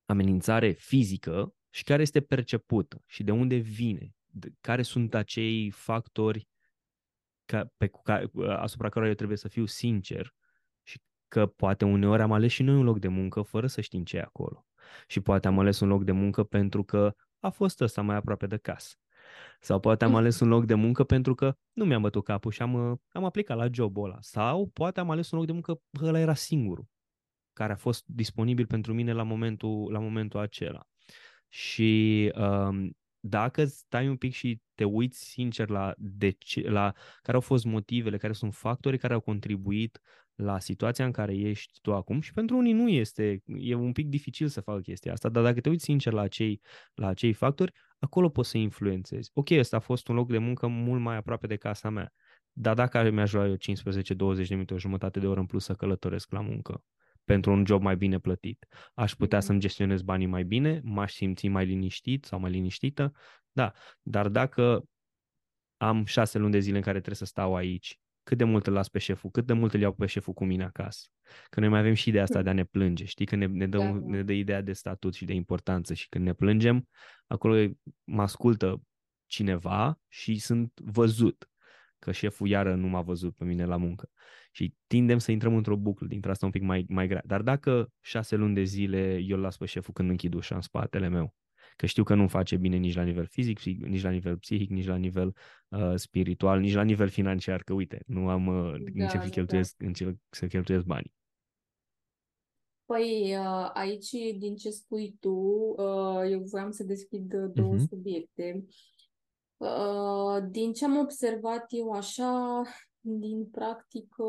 amenințare 0.05 0.70
fizică 0.70 1.55
și 1.70 1.84
care 1.84 2.03
este 2.03 2.20
percepută 2.20 3.03
și 3.07 3.22
de 3.22 3.30
unde 3.30 3.57
vine, 3.57 4.14
de, 4.26 4.53
care 4.61 4.82
sunt 4.82 5.14
acei 5.14 5.70
factori 5.70 6.49
ca, 7.44 7.70
pe, 7.76 7.90
ca, 8.03 8.22
uh, 8.32 8.49
asupra 8.49 8.88
cărora 8.88 9.11
eu 9.11 9.16
trebuie 9.16 9.36
să 9.36 9.49
fiu 9.49 9.66
sincer 9.66 10.34
și 10.82 11.01
că 11.28 11.46
poate 11.46 11.84
uneori 11.84 12.22
am 12.22 12.32
ales 12.32 12.53
și 12.53 12.62
noi 12.62 12.74
un 12.74 12.84
loc 12.84 12.99
de 12.99 13.09
muncă 13.09 13.42
fără 13.42 13.66
să 13.66 13.80
știm 13.80 14.05
ce 14.05 14.16
e 14.16 14.20
acolo. 14.20 14.66
Și 15.07 15.20
poate 15.20 15.46
am 15.46 15.59
ales 15.59 15.80
un 15.80 15.88
loc 15.88 16.05
de 16.05 16.12
muncă 16.12 16.44
pentru 16.44 16.84
că 16.84 17.14
a 17.38 17.49
fost 17.49 17.80
ăsta 17.80 18.03
mai 18.03 18.16
aproape 18.16 18.46
de 18.46 18.57
casă. 18.57 18.96
Sau 19.61 19.81
poate 19.81 20.05
am 20.05 20.14
ales 20.14 20.41
un 20.41 20.49
loc 20.49 20.64
de 20.64 20.74
muncă 20.74 21.05
pentru 21.05 21.35
că 21.35 21.57
nu 21.72 21.85
mi-am 21.85 22.03
bătut 22.03 22.24
capul 22.24 22.51
și 22.51 22.62
am, 22.62 22.91
uh, 22.91 22.99
am 23.09 23.24
aplicat 23.24 23.57
la 23.57 23.66
jobul 23.72 24.05
ăla. 24.05 24.18
Sau 24.20 24.66
poate 24.66 25.01
am 25.01 25.11
ales 25.11 25.31
un 25.31 25.39
loc 25.39 25.47
de 25.47 25.53
muncă, 25.53 25.81
ăla 26.03 26.18
era 26.18 26.35
singurul 26.35 26.87
care 27.53 27.72
a 27.72 27.76
fost 27.76 28.05
disponibil 28.07 28.66
pentru 28.66 28.95
mine 28.95 29.12
la 29.12 29.22
momentul, 29.22 29.93
la 29.93 29.99
momentul 29.99 30.41
acela. 30.41 30.87
Și 31.49 32.33
um, 32.37 32.97
dacă 33.20 33.64
stai 33.64 34.09
un 34.09 34.16
pic 34.16 34.33
și 34.33 34.61
te 34.74 34.85
uiți 34.85 35.24
sincer 35.24 35.68
la, 35.68 35.95
de 35.97 36.31
ce, 36.31 36.70
la 36.70 36.93
care 37.22 37.37
au 37.37 37.41
fost 37.41 37.64
motivele, 37.64 38.16
care 38.16 38.33
sunt 38.33 38.55
factorii 38.55 38.99
care 38.99 39.14
au 39.14 39.20
contribuit 39.20 40.01
la 40.35 40.59
situația 40.59 41.05
în 41.05 41.12
care 41.12 41.37
ești 41.37 41.79
tu 41.81 41.95
acum 41.95 42.20
și 42.20 42.33
pentru 42.33 42.57
unii 42.57 42.72
nu 42.72 42.89
este, 42.89 43.43
e 43.47 43.74
un 43.74 43.93
pic 43.93 44.07
dificil 44.07 44.49
să 44.49 44.61
facă 44.61 44.81
chestia 44.81 45.12
asta, 45.12 45.29
dar 45.29 45.43
dacă 45.43 45.61
te 45.61 45.68
uiți 45.68 45.85
sincer 45.85 46.12
la 46.12 46.20
acei, 46.20 46.61
la 46.95 47.07
acei 47.07 47.33
factori, 47.33 47.72
acolo 47.99 48.28
poți 48.28 48.51
să 48.51 48.59
influențezi. 48.59 49.30
Ok, 49.34 49.51
ăsta 49.51 49.76
a 49.76 49.80
fost 49.80 50.09
un 50.09 50.14
loc 50.14 50.28
de 50.28 50.38
muncă 50.38 50.66
mult 50.66 51.01
mai 51.01 51.16
aproape 51.16 51.46
de 51.46 51.57
casa 51.57 51.90
mea, 51.90 52.12
dar 52.53 52.74
dacă 52.74 53.11
mi-aș 53.11 53.32
lua 53.32 53.46
eu 53.46 53.57
15-20 53.57 53.57
de 54.16 54.46
minute, 54.51 54.74
o 54.74 54.78
jumătate 54.78 55.20
de 55.20 55.26
oră 55.26 55.40
în 55.40 55.46
plus 55.46 55.64
să 55.64 55.74
călătoresc 55.74 56.32
la 56.32 56.40
muncă 56.40 56.82
pentru 57.24 57.53
un 57.53 57.66
job 57.66 57.82
mai 57.82 57.96
bine 57.96 58.18
plătit, 58.18 58.66
aș 58.94 59.14
putea 59.14 59.40
să-mi 59.40 59.61
gestionez 59.61 60.03
banii 60.03 60.26
mai 60.26 60.44
bine, 60.44 60.80
m-aș 60.84 61.12
simți 61.12 61.49
mai 61.49 61.66
liniștit 61.66 62.24
sau 62.24 62.38
mai 62.38 62.51
liniștită, 62.51 63.12
da, 63.53 63.72
dar 64.03 64.28
dacă 64.28 64.84
am 65.76 66.05
șase 66.05 66.38
luni 66.38 66.53
de 66.53 66.59
zile 66.59 66.76
în 66.76 66.82
care 66.82 66.96
trebuie 66.96 67.16
să 67.16 67.24
stau 67.24 67.55
aici, 67.55 67.99
cât 68.29 68.39
de 68.39 68.45
mult 68.45 68.66
îl 68.66 68.72
las 68.72 68.89
pe 68.89 68.99
șeful, 68.99 69.31
cât 69.31 69.47
de 69.47 69.53
mult 69.53 69.74
îl 69.74 69.81
iau 69.81 69.93
pe 69.93 70.07
șeful 70.07 70.35
cu 70.35 70.45
mine 70.45 70.64
acasă. 70.64 71.07
Că 71.51 71.61
noi 71.61 71.68
mai 71.68 71.79
avem 71.79 71.95
și 71.95 72.09
ideea 72.09 72.22
asta 72.22 72.43
de 72.43 72.51
a 72.51 72.53
ne 72.53 72.64
plânge, 72.64 73.05
știi? 73.05 73.26
Că 73.26 73.37
ne, 73.37 73.47
ne, 73.47 73.66
dă, 73.66 73.79
da. 73.79 74.01
ne 74.05 74.22
dă 74.22 74.33
ideea 74.33 74.61
de 74.61 74.72
statut 74.72 75.14
și 75.14 75.24
de 75.24 75.33
importanță 75.33 75.95
și 75.95 76.09
când 76.09 76.24
ne 76.24 76.33
plângem, 76.33 76.89
acolo 77.26 77.68
mă 78.05 78.22
ascultă 78.22 78.83
cineva 79.26 80.01
și 80.09 80.39
sunt 80.39 80.81
văzut 80.81 81.51
că 81.99 82.12
șeful 82.12 82.49
iară 82.49 82.74
nu 82.74 82.87
m-a 82.87 83.03
văzut 83.03 83.35
pe 83.35 83.45
mine 83.45 83.64
la 83.64 83.76
muncă. 83.76 84.11
Și 84.51 84.74
tindem 84.87 85.18
să 85.18 85.33
intrăm 85.33 85.57
într-o 85.57 85.76
buclă, 85.76 86.07
dintre 86.07 86.31
asta 86.31 86.47
un 86.47 86.53
pic 86.53 86.62
mai, 86.62 86.85
mai 86.89 87.07
grea. 87.07 87.22
Dar 87.24 87.43
dacă 87.43 87.93
șase 88.01 88.37
luni 88.37 88.55
de 88.55 88.62
zile 88.62 89.18
eu 89.18 89.37
îl 89.37 89.43
las 89.43 89.57
pe 89.57 89.66
șeful 89.66 89.93
când 89.93 90.11
închid 90.11 90.35
ușa 90.35 90.55
în 90.55 90.61
spatele 90.61 91.09
meu, 91.09 91.35
că 91.79 91.87
știu 91.87 92.03
că 92.03 92.14
nu 92.14 92.29
face 92.29 92.57
bine 92.57 92.76
nici 92.76 92.95
la 92.95 93.03
nivel 93.03 93.26
fizic, 93.26 93.61
nici 93.62 94.03
la 94.03 94.11
nivel 94.11 94.39
psihic, 94.39 94.70
nici 94.70 94.87
la 94.87 94.97
nivel 94.97 95.35
uh, 95.68 95.93
spiritual, 95.95 96.61
nici 96.61 96.74
la 96.74 96.83
nivel 96.83 97.09
financiar, 97.09 97.62
că 97.62 97.72
uite, 97.72 98.03
nu 98.07 98.29
am 98.29 98.47
uh, 98.47 98.70
da, 98.95 99.05
în 99.05 99.09
ce 99.09 99.16
da, 99.16 99.29
cheltuiesc, 99.29 99.76
da. 99.76 99.87
în 99.87 99.93
ce 99.93 100.16
să 100.31 100.47
cheltuiesc 100.47 100.85
banii. 100.85 101.14
Păi 102.85 103.37
uh, 103.37 103.70
aici, 103.72 104.11
din 104.39 104.57
ce 104.57 104.70
spui 104.70 105.16
tu, 105.20 105.31
uh, 105.76 106.31
eu 106.31 106.41
voiam 106.41 106.70
să 106.70 106.85
deschid 106.85 107.35
două 107.35 107.74
uh-huh. 107.74 107.89
subiecte. 107.89 108.64
Uh, 109.57 110.43
din 110.51 110.72
ce 110.72 110.85
am 110.85 110.97
observat 110.97 111.66
eu 111.68 111.91
așa, 111.91 112.62
din 113.01 113.44
practică 113.44 114.24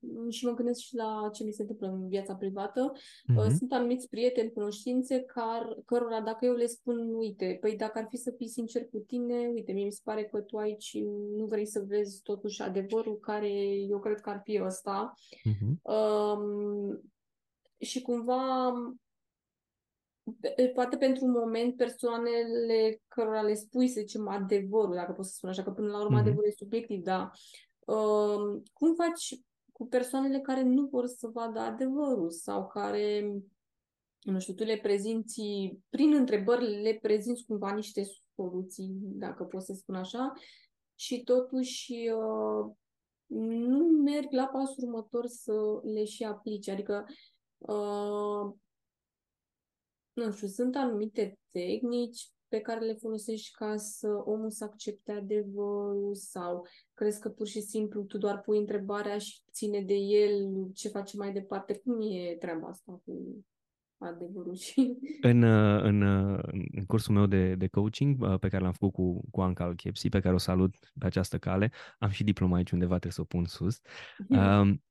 mm, 0.00 0.30
și 0.30 0.44
mă 0.44 0.54
gândesc 0.54 0.80
și 0.80 0.94
la 0.94 1.30
ce 1.32 1.44
mi 1.44 1.52
se 1.52 1.62
întâmplă 1.62 1.86
în 1.86 2.08
viața 2.08 2.34
privată. 2.34 2.92
Mm-hmm. 2.92 3.56
Sunt 3.58 3.72
anumiți 3.72 4.08
prieteni, 4.08 4.52
cunoștințe, 4.52 5.20
car, 5.20 5.76
cărora 5.84 6.20
dacă 6.20 6.44
eu 6.44 6.54
le 6.54 6.66
spun, 6.66 7.14
uite, 7.14 7.58
păi 7.60 7.76
dacă 7.76 7.98
ar 7.98 8.06
fi 8.08 8.16
să 8.16 8.30
fii 8.30 8.48
sincer 8.48 8.88
cu 8.88 8.98
tine, 8.98 9.50
uite, 9.54 9.72
mie 9.72 9.84
mi 9.84 9.92
se 9.92 10.00
pare 10.04 10.24
că 10.24 10.40
tu 10.40 10.56
aici 10.56 10.98
nu 11.36 11.44
vrei 11.44 11.66
să 11.66 11.84
vezi 11.86 12.22
totuși 12.22 12.62
adevărul 12.62 13.18
care 13.18 13.50
eu 13.88 13.98
cred 13.98 14.20
că 14.20 14.30
ar 14.30 14.40
fi 14.44 14.60
ăsta. 14.64 15.14
Mm-hmm. 15.48 15.82
Um, 15.82 17.00
și 17.78 18.02
cumva 18.02 18.72
poate 20.74 20.96
pentru 20.96 21.24
un 21.24 21.30
moment 21.30 21.76
persoanele 21.76 23.02
cărora 23.08 23.42
le 23.42 23.54
spui, 23.54 23.88
să 23.88 24.00
zicem, 24.00 24.28
adevărul, 24.28 24.94
dacă 24.94 25.12
pot 25.12 25.24
să 25.24 25.32
spun 25.34 25.48
așa, 25.48 25.62
că 25.62 25.70
până 25.70 25.88
la 25.88 26.00
urmă 26.00 26.16
mm-hmm. 26.16 26.20
adevărul 26.20 26.48
e 26.48 26.54
subiectiv, 26.56 27.02
dar 27.02 27.30
uh, 27.86 28.62
cum 28.72 28.94
faci 28.94 29.40
cu 29.72 29.86
persoanele 29.86 30.40
care 30.40 30.62
nu 30.62 30.86
vor 30.86 31.06
să 31.06 31.28
vadă 31.32 31.58
adevărul 31.58 32.30
sau 32.30 32.66
care, 32.66 33.34
nu 34.20 34.38
știu, 34.38 34.54
tu 34.54 34.64
le 34.64 34.78
prezinți, 34.82 35.42
prin 35.88 36.14
întrebări 36.14 36.82
le 36.82 36.98
prezinți 37.02 37.44
cumva 37.44 37.74
niște 37.74 38.02
soluții, 38.34 38.90
dacă 39.00 39.44
pot 39.44 39.62
să 39.62 39.72
spun 39.72 39.94
așa, 39.94 40.32
și 40.94 41.22
totuși 41.22 41.92
uh, 41.92 42.72
nu 43.66 43.84
merg 43.84 44.32
la 44.32 44.46
pasul 44.46 44.84
următor 44.84 45.26
să 45.26 45.52
le 45.82 46.04
și 46.04 46.24
aplice. 46.24 46.70
Adică 46.70 47.04
uh, 47.58 48.54
nu 50.16 50.32
știu, 50.32 50.46
sunt 50.46 50.76
anumite 50.76 51.38
tehnici 51.50 52.30
pe 52.48 52.60
care 52.60 52.84
le 52.84 52.92
folosești 52.92 53.50
ca 53.54 53.76
să 53.76 54.08
omul 54.24 54.50
să 54.50 54.64
accepte 54.64 55.12
adevărul 55.12 56.14
sau 56.14 56.66
crezi 56.94 57.20
că 57.20 57.28
pur 57.28 57.46
și 57.46 57.60
simplu 57.60 58.02
tu 58.02 58.18
doar 58.18 58.40
pui 58.40 58.58
întrebarea 58.58 59.18
și 59.18 59.40
ține 59.52 59.80
de 59.80 59.94
el 59.94 60.48
ce 60.74 60.88
face 60.88 61.16
mai 61.16 61.32
departe? 61.32 61.78
Cum 61.84 62.00
e 62.00 62.36
treaba 62.38 62.68
asta 62.68 63.00
cu 63.04 63.44
adevărul 63.98 64.54
și... 64.54 64.96
În, 65.20 65.42
în, 65.42 66.02
în 66.72 66.84
cursul 66.86 67.14
meu 67.14 67.26
de, 67.26 67.54
de 67.54 67.66
coaching 67.66 68.38
pe 68.38 68.48
care 68.48 68.62
l-am 68.62 68.72
făcut 68.72 68.92
cu, 68.92 69.24
cu 69.30 69.40
Anca 69.40 69.64
Alchepsi, 69.64 70.08
pe 70.08 70.20
care 70.20 70.34
o 70.34 70.38
salut 70.38 70.74
pe 70.98 71.06
această 71.06 71.38
cale, 71.38 71.72
am 71.98 72.10
și 72.10 72.24
diploma 72.24 72.56
aici 72.56 72.70
undeva, 72.70 72.98
trebuie 72.98 73.12
să 73.12 73.20
o 73.20 73.24
pun 73.24 73.44
sus. 73.44 73.80
Um, 74.28 74.82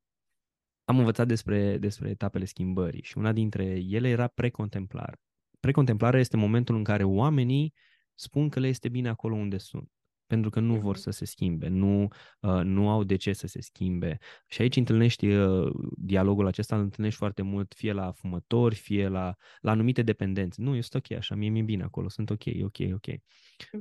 am 0.86 0.98
învățat 0.98 1.28
despre, 1.28 1.78
despre 1.78 2.10
etapele 2.10 2.46
schimbării 2.46 3.04
și 3.04 3.18
una 3.18 3.32
dintre 3.32 3.64
ele 3.90 4.10
era 4.10 4.28
precontemplare. 4.28 5.18
Precontemplarea 5.60 6.20
este 6.20 6.38
momentul 6.38 6.76
în 6.76 6.84
care 6.84 7.04
oamenii 7.04 7.74
spun 8.14 8.50
că 8.50 8.60
le 8.60 8.68
este 8.68 8.90
bine 8.90 9.10
acolo 9.10 9.36
unde 9.36 9.58
sunt 9.58 9.90
pentru 10.28 10.50
că 10.50 10.60
nu 10.60 10.74
vor 10.74 10.94
mhm. 10.94 11.02
să 11.02 11.10
se 11.10 11.26
schimbe, 11.26 11.68
nu, 11.68 12.08
uh, 12.40 12.62
nu 12.64 12.90
au 12.90 13.04
de 13.04 13.16
ce 13.16 13.34
să 13.34 13.48
se 13.48 13.62
schimbe. 13.62 14.18
Și 14.48 14.62
aici 14.62 14.76
întâlnești 14.76 15.28
uh, 15.28 15.72
dialogul 15.98 16.48
acesta, 16.48 16.76
îl 16.76 16.82
întâlnești 16.82 17.18
foarte 17.18 17.42
mult, 17.42 17.74
fie 17.74 17.92
la 17.92 18.12
fumători, 18.12 18.76
fie 18.76 19.08
la, 19.08 19.36
la 19.60 19.72
anumite 19.72 20.02
dependențe. 20.02 20.62
Nu, 20.62 20.76
este 20.76 20.98
ok 20.98 21.12
așa, 21.12 21.36
mie 21.36 21.50
mi-e 21.50 21.62
bine 21.62 21.84
acolo, 21.84 22.10
sunt 22.10 22.30
ok, 22.30 22.44
ok, 22.64 22.78
ok. 22.94 23.08
Uh, 23.08 23.20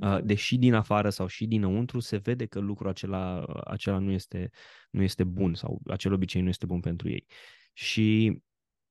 mhm. 0.01 0.27
deși 0.27 0.59
din 0.59 0.75
afară 0.75 1.11
sau 1.11 1.27
și 1.27 1.47
dinăuntru 1.47 2.01
se 2.01 2.17
vede 2.17 2.47
că 2.47 2.59
lucrul 2.59 2.89
acela, 2.89 3.45
acela 3.65 3.99
nu, 3.99 4.11
este, 4.11 4.51
nu 4.91 5.03
este 5.03 5.25
bun 5.25 5.55
sau 5.55 5.81
acel 5.87 6.13
obicei 6.13 6.43
nu 6.43 6.49
este 6.49 6.67
bun 6.67 6.81
pentru 6.81 7.09
ei. 7.09 7.27
Și 7.73 8.27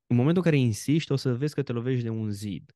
în 0.08 0.16
momentul 0.16 0.44
în 0.46 0.52
care 0.52 0.62
insiști, 0.62 1.12
o 1.12 1.16
să 1.16 1.36
vezi 1.36 1.54
că 1.54 1.62
te 1.62 1.72
lovești 1.72 2.04
de 2.04 2.10
un 2.10 2.30
zid 2.30 2.76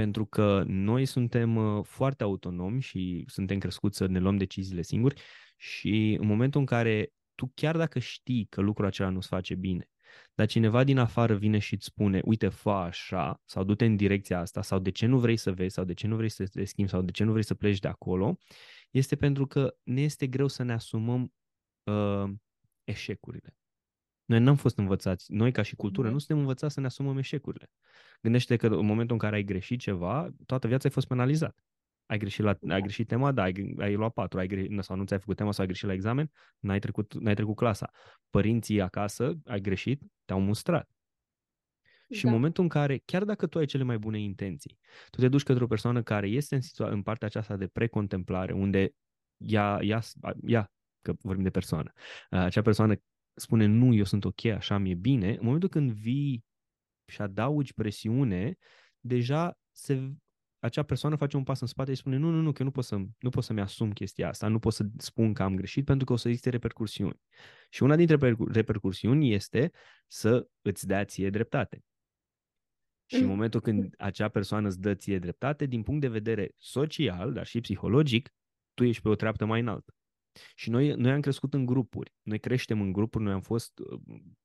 pentru 0.00 0.26
că 0.26 0.64
noi 0.66 1.04
suntem 1.04 1.56
uh, 1.56 1.84
foarte 1.84 2.22
autonomi 2.22 2.80
și 2.80 3.24
suntem 3.26 3.58
crescuți 3.58 3.96
să 3.96 4.06
ne 4.06 4.18
luăm 4.18 4.36
deciziile 4.36 4.82
singuri 4.82 5.22
și 5.56 6.16
în 6.20 6.26
momentul 6.26 6.60
în 6.60 6.66
care 6.66 7.12
tu 7.34 7.52
chiar 7.54 7.76
dacă 7.76 7.98
știi 7.98 8.46
că 8.50 8.60
lucrul 8.60 8.86
acela 8.86 9.08
nu-ți 9.08 9.28
face 9.28 9.54
bine, 9.54 9.88
dar 10.34 10.46
cineva 10.46 10.84
din 10.84 10.98
afară 10.98 11.34
vine 11.34 11.58
și 11.58 11.74
îți 11.74 11.84
spune, 11.84 12.20
uite, 12.24 12.48
fă 12.48 12.70
așa, 12.70 13.40
sau 13.44 13.64
du-te 13.64 13.84
în 13.84 13.96
direcția 13.96 14.40
asta, 14.40 14.62
sau 14.62 14.78
de 14.78 14.90
ce 14.90 15.06
nu 15.06 15.18
vrei 15.18 15.36
să 15.36 15.52
vezi, 15.52 15.74
sau 15.74 15.84
de 15.84 15.94
ce 15.94 16.06
nu 16.06 16.16
vrei 16.16 16.28
să 16.28 16.46
te 16.46 16.64
schimbi, 16.64 16.90
sau 16.90 17.02
de 17.02 17.10
ce 17.10 17.24
nu 17.24 17.30
vrei 17.30 17.44
să 17.44 17.54
pleci 17.54 17.78
de 17.78 17.88
acolo, 17.88 18.38
este 18.90 19.16
pentru 19.16 19.46
că 19.46 19.74
ne 19.82 20.00
este 20.00 20.26
greu 20.26 20.46
să 20.46 20.62
ne 20.62 20.72
asumăm 20.72 21.32
uh, 21.84 22.30
eșecurile. 22.84 23.59
Noi 24.30 24.40
n-am 24.40 24.56
fost 24.56 24.78
învățați, 24.78 25.32
noi 25.32 25.52
ca 25.52 25.62
și 25.62 25.76
cultură, 25.76 26.08
mm-hmm. 26.08 26.12
nu 26.12 26.18
suntem 26.18 26.38
învățați 26.38 26.74
să 26.74 26.80
ne 26.80 26.86
asumăm 26.86 27.18
eșecurile. 27.18 27.70
Gândește 28.22 28.56
că 28.56 28.66
în 28.66 28.86
momentul 28.86 29.12
în 29.12 29.18
care 29.18 29.36
ai 29.36 29.42
greșit 29.42 29.80
ceva, 29.80 30.28
toată 30.46 30.66
viața 30.66 30.84
ai 30.84 30.90
fost 30.90 31.06
penalizat. 31.06 31.56
Ai 32.06 32.18
greșit, 32.18 32.44
la, 32.44 32.50
ai 32.50 32.58
da. 32.60 32.78
greșit 32.78 33.06
tema, 33.06 33.32
da, 33.32 33.42
ai, 33.42 33.74
ai 33.78 33.94
luat 33.94 34.12
patru, 34.12 34.38
ai 34.38 34.46
greșit, 34.46 34.82
sau 34.82 34.96
nu 34.96 35.04
ți-ai 35.04 35.18
făcut 35.18 35.36
tema 35.36 35.52
sau 35.52 35.60
ai 35.60 35.66
greșit 35.66 35.86
la 35.86 35.92
examen, 35.92 36.30
n-ai 36.58 36.78
trecut, 36.78 37.14
n-ai 37.14 37.34
trecut 37.34 37.56
clasa. 37.56 37.90
Părinții 38.30 38.80
acasă, 38.80 39.38
ai 39.44 39.60
greșit, 39.60 40.02
te-au 40.24 40.40
mustrat. 40.40 40.88
Și 42.10 42.22
da. 42.22 42.28
în 42.28 42.34
momentul 42.34 42.62
în 42.62 42.68
care, 42.68 43.02
chiar 43.04 43.24
dacă 43.24 43.46
tu 43.46 43.58
ai 43.58 43.66
cele 43.66 43.82
mai 43.82 43.98
bune 43.98 44.20
intenții, 44.20 44.78
tu 45.10 45.20
te 45.20 45.28
duci 45.28 45.42
către 45.42 45.64
o 45.64 45.66
persoană 45.66 46.02
care 46.02 46.28
este 46.28 46.54
în, 46.54 46.60
situa- 46.60 46.90
în 46.90 47.02
partea 47.02 47.26
aceasta 47.26 47.56
de 47.56 47.66
precontemplare, 47.66 48.52
unde 48.52 48.90
ea, 49.36 49.78
ea, 49.82 50.00
ea, 50.46 50.72
că 51.02 51.12
vorbim 51.20 51.44
de 51.44 51.50
persoană, 51.50 51.92
acea 52.28 52.62
persoană 52.62 52.94
spune 53.34 53.66
nu, 53.66 53.94
eu 53.94 54.04
sunt 54.04 54.24
ok, 54.24 54.44
așa 54.44 54.78
mi-e 54.78 54.94
bine, 54.94 55.30
în 55.30 55.44
momentul 55.44 55.68
când 55.68 55.90
vii 55.90 56.44
și 57.10 57.20
adaugi 57.20 57.74
presiune, 57.74 58.56
deja 59.00 59.58
se, 59.72 60.12
acea 60.58 60.82
persoană 60.82 61.16
face 61.16 61.36
un 61.36 61.42
pas 61.42 61.60
în 61.60 61.66
spate 61.66 61.94
și 61.94 62.00
spune 62.00 62.16
nu, 62.16 62.30
nu, 62.30 62.40
nu, 62.40 62.52
că 62.52 62.56
eu 62.58 62.66
nu 62.66 62.72
pot, 62.72 62.84
să, 62.84 62.96
nu 63.18 63.28
pot 63.30 63.44
să-mi 63.44 63.60
asum 63.60 63.92
chestia 63.92 64.28
asta, 64.28 64.48
nu 64.48 64.58
pot 64.58 64.72
să 64.72 64.86
spun 64.96 65.32
că 65.32 65.42
am 65.42 65.56
greșit 65.56 65.84
pentru 65.84 66.06
că 66.06 66.12
o 66.12 66.16
să 66.16 66.28
existe 66.28 66.50
repercursiuni. 66.50 67.20
Și 67.70 67.82
una 67.82 67.96
dintre 67.96 68.36
repercursiuni 68.52 69.32
este 69.32 69.70
să 70.06 70.48
îți 70.60 70.86
dea 70.86 71.04
ție 71.04 71.30
dreptate. 71.30 71.84
Și 73.06 73.16
în 73.16 73.22
mm. 73.22 73.28
momentul 73.28 73.60
când 73.60 73.94
acea 73.98 74.28
persoană 74.28 74.68
îți 74.68 74.80
dă 74.80 74.94
ție 74.94 75.18
dreptate, 75.18 75.66
din 75.66 75.82
punct 75.82 76.00
de 76.00 76.08
vedere 76.08 76.54
social, 76.56 77.32
dar 77.32 77.46
și 77.46 77.60
psihologic, 77.60 78.34
tu 78.74 78.84
ești 78.84 79.02
pe 79.02 79.08
o 79.08 79.14
treaptă 79.14 79.44
mai 79.44 79.60
înaltă. 79.60 79.94
Și 80.54 80.70
noi, 80.70 80.92
noi 80.92 81.12
am 81.12 81.20
crescut 81.20 81.54
în 81.54 81.66
grupuri. 81.66 82.14
Noi 82.22 82.38
creștem 82.38 82.80
în 82.80 82.92
grupuri, 82.92 83.24
noi 83.24 83.32
am 83.32 83.40
fost, 83.40 83.72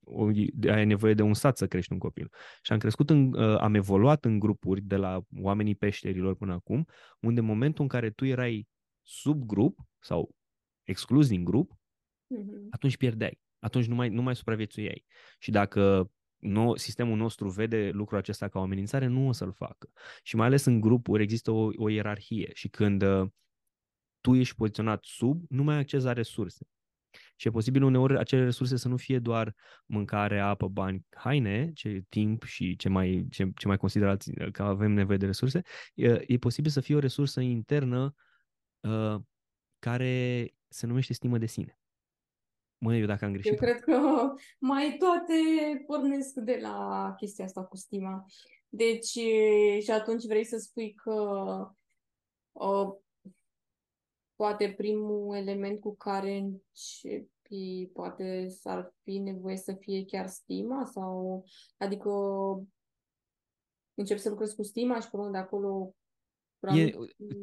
o, 0.03 0.25
ai 0.71 0.85
nevoie 0.85 1.13
de 1.13 1.21
un 1.21 1.33
sat 1.33 1.57
să 1.57 1.67
crești 1.67 1.91
un 1.91 1.99
copil. 1.99 2.31
Și 2.61 2.71
am 2.71 2.77
crescut, 2.77 3.09
în, 3.09 3.33
uh, 3.33 3.57
am 3.59 3.73
evoluat 3.73 4.25
în 4.25 4.39
grupuri 4.39 4.81
de 4.81 4.95
la 4.95 5.21
oamenii 5.41 5.75
peșterilor 5.75 6.35
până 6.35 6.53
acum, 6.53 6.85
unde 7.19 7.39
în 7.39 7.45
momentul 7.45 7.83
în 7.83 7.89
care 7.89 8.09
tu 8.09 8.25
erai 8.25 8.67
sub 9.01 9.45
grup 9.45 9.79
sau 9.99 10.35
exclus 10.83 11.27
din 11.27 11.43
grup, 11.43 11.71
mm-hmm. 11.73 12.69
atunci 12.69 12.97
pierdeai. 12.97 13.39
Atunci 13.59 13.85
nu 13.85 13.95
mai, 13.95 14.09
nu 14.09 14.21
mai 14.21 14.35
supraviețuiai. 14.35 15.05
Și 15.39 15.51
dacă 15.51 16.11
no, 16.37 16.75
sistemul 16.75 17.17
nostru 17.17 17.49
vede 17.49 17.89
lucrul 17.93 18.17
acesta 18.17 18.47
ca 18.47 18.59
o 18.59 18.61
amenințare, 18.61 19.07
nu 19.07 19.27
o 19.27 19.31
să-l 19.31 19.51
facă. 19.51 19.91
Și 20.23 20.35
mai 20.35 20.45
ales 20.45 20.65
în 20.65 20.79
grupuri 20.79 21.23
există 21.23 21.51
o, 21.51 21.69
o 21.75 21.89
ierarhie 21.89 22.49
și 22.53 22.67
când 22.69 23.01
uh, 23.01 23.27
tu 24.25 24.35
ești 24.35 24.55
poziționat 24.55 25.03
sub, 25.03 25.43
nu 25.49 25.63
mai 25.63 25.73
ai 25.73 25.81
acces 25.81 26.03
la 26.03 26.13
resurse. 26.13 26.67
Și 27.35 27.47
e 27.47 27.51
posibil 27.51 27.83
uneori 27.83 28.17
acele 28.17 28.43
resurse 28.43 28.77
să 28.77 28.87
nu 28.87 28.97
fie 28.97 29.19
doar 29.19 29.55
mâncare, 29.85 30.39
apă, 30.39 30.67
bani, 30.67 31.05
haine, 31.15 31.71
ce 31.73 32.05
timp 32.09 32.43
și 32.43 32.75
ce 32.75 32.89
mai, 32.89 33.27
ce, 33.29 33.51
ce 33.55 33.67
mai 33.67 33.77
considerați 33.77 34.31
că 34.51 34.63
avem 34.63 34.91
nevoie 34.91 35.17
de 35.17 35.25
resurse, 35.25 35.61
e, 35.93 36.23
e 36.27 36.37
posibil 36.37 36.71
să 36.71 36.79
fie 36.79 36.95
o 36.95 36.99
resursă 36.99 37.39
internă 37.39 38.15
uh, 38.79 39.15
care 39.79 40.53
se 40.67 40.87
numește 40.87 41.13
stimă 41.13 41.37
de 41.37 41.45
sine. 41.45 41.79
Mă, 42.77 42.95
eu 42.95 43.05
dacă 43.05 43.25
am 43.25 43.31
greșit... 43.31 43.51
Eu 43.51 43.57
cred 43.57 43.79
că 43.79 43.99
mai 44.59 44.95
toate 44.99 45.33
pornesc 45.85 46.33
de 46.33 46.59
la 46.61 47.13
chestia 47.17 47.45
asta 47.45 47.63
cu 47.63 47.77
stima. 47.77 48.25
Deci, 48.69 49.17
și 49.81 49.91
atunci 49.91 50.25
vrei 50.25 50.45
să 50.45 50.57
spui 50.57 50.93
că 50.93 51.13
uh, 52.51 53.03
poate 54.35 54.73
primul 54.77 55.35
element 55.35 55.79
cu 55.79 55.95
care 55.95 56.37
începi, 56.37 57.89
poate 57.93 58.47
s-ar 58.47 58.93
fi 59.03 59.17
nevoie 59.17 59.57
să 59.57 59.73
fie 59.73 60.05
chiar 60.05 60.27
stima 60.27 60.85
sau, 60.85 61.45
adică 61.77 62.09
încep 63.93 64.17
să 64.17 64.29
lucrezi 64.29 64.55
cu 64.55 64.63
stima 64.63 64.99
și 64.99 65.09
până 65.09 65.29
de 65.29 65.37
acolo 65.37 65.95
E, 66.73 66.91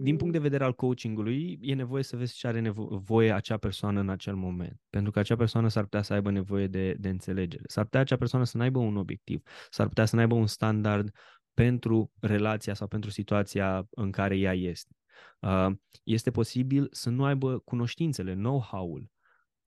din 0.00 0.16
punct 0.16 0.32
de 0.32 0.38
vedere 0.38 0.64
al 0.64 0.74
coachingului, 0.74 1.58
e 1.60 1.74
nevoie 1.74 2.02
să 2.02 2.16
vezi 2.16 2.34
ce 2.34 2.46
are 2.46 2.60
nevoie 2.60 3.32
acea 3.32 3.56
persoană 3.56 4.00
în 4.00 4.08
acel 4.08 4.34
moment. 4.34 4.80
Pentru 4.90 5.10
că 5.10 5.18
acea 5.18 5.36
persoană 5.36 5.68
s-ar 5.68 5.82
putea 5.82 6.02
să 6.02 6.12
aibă 6.12 6.30
nevoie 6.30 6.66
de, 6.66 6.94
de 6.98 7.08
înțelegere. 7.08 7.62
S-ar 7.66 7.84
putea 7.84 8.00
acea 8.00 8.16
persoană 8.16 8.44
să 8.44 8.56
nu 8.56 8.62
aibă 8.62 8.78
un 8.78 8.96
obiectiv. 8.96 9.42
S-ar 9.70 9.88
putea 9.88 10.04
să 10.04 10.14
nu 10.14 10.20
aibă 10.20 10.34
un 10.34 10.46
standard 10.46 11.10
pentru 11.54 12.12
relația 12.20 12.74
sau 12.74 12.86
pentru 12.86 13.10
situația 13.10 13.86
în 13.90 14.10
care 14.10 14.36
ea 14.36 14.54
este. 14.54 14.96
Uh, 15.40 15.66
este 16.02 16.30
posibil 16.30 16.88
să 16.90 17.10
nu 17.10 17.24
aibă 17.24 17.58
cunoștințele, 17.58 18.34
know-how-ul 18.34 19.10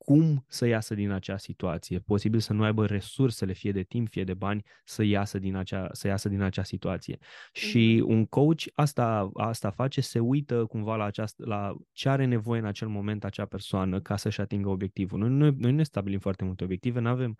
cum 0.05 0.45
să 0.47 0.65
iasă 0.65 0.95
din 0.95 1.11
acea 1.11 1.37
situație. 1.37 1.99
Posibil 1.99 2.39
să 2.39 2.53
nu 2.53 2.63
aibă 2.63 2.85
resursele, 2.85 3.53
fie 3.53 3.71
de 3.71 3.83
timp, 3.83 4.09
fie 4.09 4.23
de 4.23 4.33
bani, 4.33 4.63
să 4.83 5.03
iasă 5.03 5.39
din 5.39 5.55
acea, 5.55 5.89
să 5.91 6.07
iasă 6.07 6.29
din 6.29 6.41
acea 6.41 6.63
situație. 6.63 7.17
Și 7.53 8.01
mm-hmm. 8.01 8.07
un 8.07 8.25
coach 8.25 8.61
asta, 8.73 9.29
asta 9.33 9.69
face, 9.69 10.01
se 10.01 10.19
uită 10.19 10.65
cumva 10.65 10.95
la, 10.95 11.03
această, 11.03 11.43
la 11.45 11.75
ce 11.91 12.09
are 12.09 12.25
nevoie 12.25 12.59
în 12.59 12.65
acel 12.65 12.87
moment 12.87 13.23
acea 13.23 13.45
persoană 13.45 14.01
ca 14.01 14.15
să-și 14.15 14.41
atingă 14.41 14.69
obiectivul. 14.69 15.19
Noi, 15.19 15.29
noi, 15.29 15.55
noi 15.57 15.71
ne 15.71 15.83
stabilim 15.83 16.19
foarte 16.19 16.43
multe 16.43 16.63
obiective, 16.63 16.99
nu 16.99 17.09
avem 17.09 17.37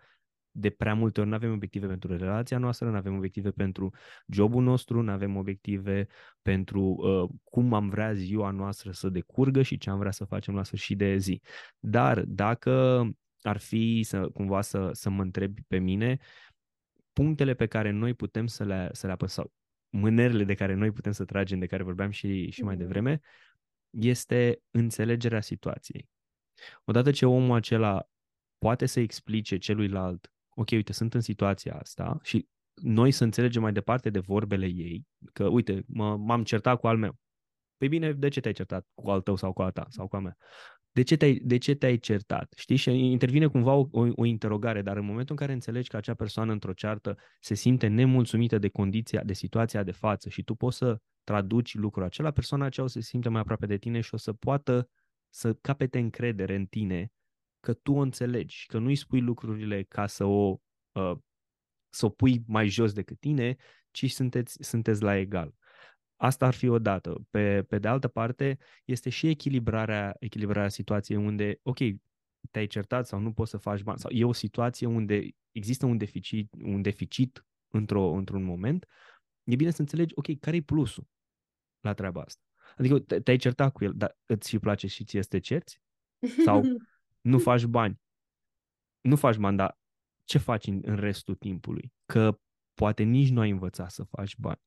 de 0.56 0.70
prea 0.70 0.94
multe 0.94 1.20
ori 1.20 1.28
nu 1.28 1.34
avem 1.34 1.52
obiective 1.52 1.86
pentru 1.86 2.16
relația 2.16 2.58
noastră, 2.58 2.90
nu 2.90 2.96
avem 2.96 3.16
obiective 3.16 3.50
pentru 3.50 3.94
jobul 4.28 4.62
nostru, 4.62 5.02
nu 5.02 5.10
avem 5.10 5.36
obiective 5.36 6.06
pentru 6.42 6.80
uh, 6.82 7.38
cum 7.44 7.74
am 7.74 7.88
vrea 7.88 8.12
ziua 8.12 8.50
noastră 8.50 8.90
să 8.90 9.08
decurgă 9.08 9.62
și 9.62 9.78
ce 9.78 9.90
am 9.90 9.98
vrea 9.98 10.10
să 10.10 10.24
facem 10.24 10.54
la 10.54 10.62
sfârșit 10.62 10.98
de 10.98 11.16
zi. 11.16 11.42
Dar 11.78 12.24
dacă 12.24 13.04
ar 13.42 13.56
fi 13.56 14.02
să 14.02 14.28
cumva 14.28 14.60
să, 14.60 14.90
să 14.92 15.10
mă 15.10 15.22
întrebi 15.22 15.62
pe 15.62 15.78
mine, 15.78 16.18
punctele 17.12 17.54
pe 17.54 17.66
care 17.66 17.90
noi 17.90 18.14
putem 18.14 18.46
să 18.46 18.64
le, 18.64 18.88
să 18.92 19.06
le 19.06 19.12
apăsăm, 19.12 19.52
mânerele 19.88 20.44
de 20.44 20.54
care 20.54 20.74
noi 20.74 20.90
putem 20.90 21.12
să 21.12 21.24
tragem, 21.24 21.58
de 21.58 21.66
care 21.66 21.82
vorbeam 21.82 22.10
și, 22.10 22.50
și 22.50 22.62
mai 22.62 22.74
mm. 22.74 22.80
devreme, 22.80 23.20
este 23.90 24.62
înțelegerea 24.70 25.40
situației. 25.40 26.08
Odată 26.84 27.10
ce 27.10 27.26
omul 27.26 27.56
acela 27.56 28.08
poate 28.58 28.86
să 28.86 29.00
explice 29.00 29.56
celuilalt 29.56 30.30
ok, 30.58 30.68
uite, 30.70 30.92
sunt 30.92 31.14
în 31.14 31.20
situația 31.20 31.74
asta 31.74 32.18
și 32.22 32.48
noi 32.74 33.10
să 33.10 33.24
înțelegem 33.24 33.62
mai 33.62 33.72
departe 33.72 34.10
de 34.10 34.18
vorbele 34.18 34.66
ei, 34.66 35.06
că, 35.32 35.48
uite, 35.48 35.84
mă, 35.86 36.16
m-am 36.16 36.44
certat 36.44 36.80
cu 36.80 36.86
al 36.86 36.96
meu. 36.96 37.16
Păi 37.76 37.88
bine, 37.88 38.12
de 38.12 38.28
ce 38.28 38.40
te-ai 38.40 38.54
certat 38.54 38.86
cu 38.94 39.10
al 39.10 39.20
tău 39.20 39.36
sau 39.36 39.52
cu 39.52 39.62
a 39.62 39.70
ta 39.70 39.86
sau 39.88 40.08
cu 40.08 40.16
a 40.16 40.18
mea? 40.18 40.36
De 40.92 41.02
ce 41.02 41.16
te-ai, 41.16 41.40
de 41.44 41.58
ce 41.58 41.74
te-ai 41.74 41.98
certat? 41.98 42.52
Știi? 42.56 42.76
Și 42.76 42.90
intervine 42.90 43.46
cumva 43.46 43.72
o, 43.72 43.88
o, 43.90 44.06
o 44.14 44.24
interogare, 44.24 44.82
dar 44.82 44.96
în 44.96 45.04
momentul 45.04 45.30
în 45.30 45.40
care 45.40 45.52
înțelegi 45.52 45.88
că 45.88 45.96
acea 45.96 46.14
persoană 46.14 46.52
într-o 46.52 46.72
ceartă 46.72 47.16
se 47.40 47.54
simte 47.54 47.86
nemulțumită 47.86 48.58
de 48.58 48.68
condiția, 48.68 49.22
de 49.22 49.32
situația 49.32 49.82
de 49.82 49.92
față 49.92 50.28
și 50.28 50.42
tu 50.42 50.54
poți 50.54 50.76
să 50.76 50.98
traduci 51.24 51.74
lucrul 51.74 52.04
acela, 52.04 52.30
persoana 52.30 52.64
aceea 52.64 52.86
o 52.86 52.88
să 52.88 53.00
se 53.00 53.06
simte 53.06 53.28
mai 53.28 53.40
aproape 53.40 53.66
de 53.66 53.76
tine 53.76 54.00
și 54.00 54.14
o 54.14 54.16
să 54.16 54.32
poată 54.32 54.88
să 55.28 55.52
capete 55.52 55.98
încredere 55.98 56.54
în 56.54 56.66
tine 56.66 57.12
că 57.66 57.74
tu 57.74 57.92
o 57.92 58.00
înțelegi 58.00 58.56
și 58.56 58.66
că 58.66 58.78
nu 58.78 58.86
îi 58.86 58.96
spui 58.96 59.20
lucrurile 59.20 59.82
ca 59.82 60.06
să 60.06 60.24
o, 60.24 60.60
uh, 60.92 61.18
să 61.88 62.06
o 62.06 62.08
pui 62.08 62.42
mai 62.46 62.68
jos 62.68 62.92
decât 62.92 63.20
tine, 63.20 63.56
ci 63.90 64.10
sunteți, 64.10 64.56
sunteți 64.60 65.02
la 65.02 65.16
egal. 65.16 65.54
Asta 66.16 66.46
ar 66.46 66.54
fi 66.54 66.68
o 66.68 66.78
dată. 66.78 67.26
Pe, 67.30 67.62
pe 67.62 67.78
de 67.78 67.88
altă 67.88 68.08
parte, 68.08 68.58
este 68.84 69.10
și 69.10 69.28
echilibrarea, 69.28 70.16
echilibrarea 70.18 70.68
situației 70.68 71.18
unde, 71.18 71.58
ok, 71.62 71.78
te-ai 72.50 72.66
certat 72.66 73.06
sau 73.06 73.18
nu 73.18 73.32
poți 73.32 73.50
să 73.50 73.56
faci 73.56 73.82
bani, 73.82 73.98
sau 73.98 74.10
e 74.10 74.24
o 74.24 74.32
situație 74.32 74.86
unde 74.86 75.28
există 75.52 75.86
un 75.86 75.96
deficit, 75.96 76.54
un 76.62 76.82
deficit 76.82 77.46
într-o, 77.68 78.10
într-un 78.10 78.42
moment, 78.42 78.86
e 79.44 79.56
bine 79.56 79.70
să 79.70 79.80
înțelegi, 79.80 80.14
ok, 80.16 80.38
care 80.38 80.56
e 80.56 80.60
plusul 80.60 81.06
la 81.80 81.92
treaba 81.92 82.20
asta? 82.22 82.42
Adică 82.76 83.20
te-ai 83.20 83.36
certat 83.36 83.72
cu 83.72 83.84
el, 83.84 83.92
dar 83.94 84.18
îți 84.26 84.48
și 84.48 84.58
place 84.58 84.86
și 84.86 85.04
ție 85.04 85.22
să 85.22 85.28
te 85.28 85.38
cerți? 85.38 85.80
Sau 86.44 86.62
nu 87.26 87.38
faci 87.38 87.64
bani. 87.64 88.00
Nu 89.00 89.16
faci 89.16 89.36
bani, 89.36 89.56
dar 89.56 89.78
ce 90.24 90.38
faci 90.38 90.66
în, 90.66 90.80
în 90.84 90.96
restul 90.96 91.34
timpului? 91.34 91.92
Că 92.04 92.38
poate 92.74 93.02
nici 93.02 93.30
nu 93.30 93.40
ai 93.40 93.50
învățat 93.50 93.90
să 93.90 94.04
faci 94.04 94.36
bani. 94.36 94.60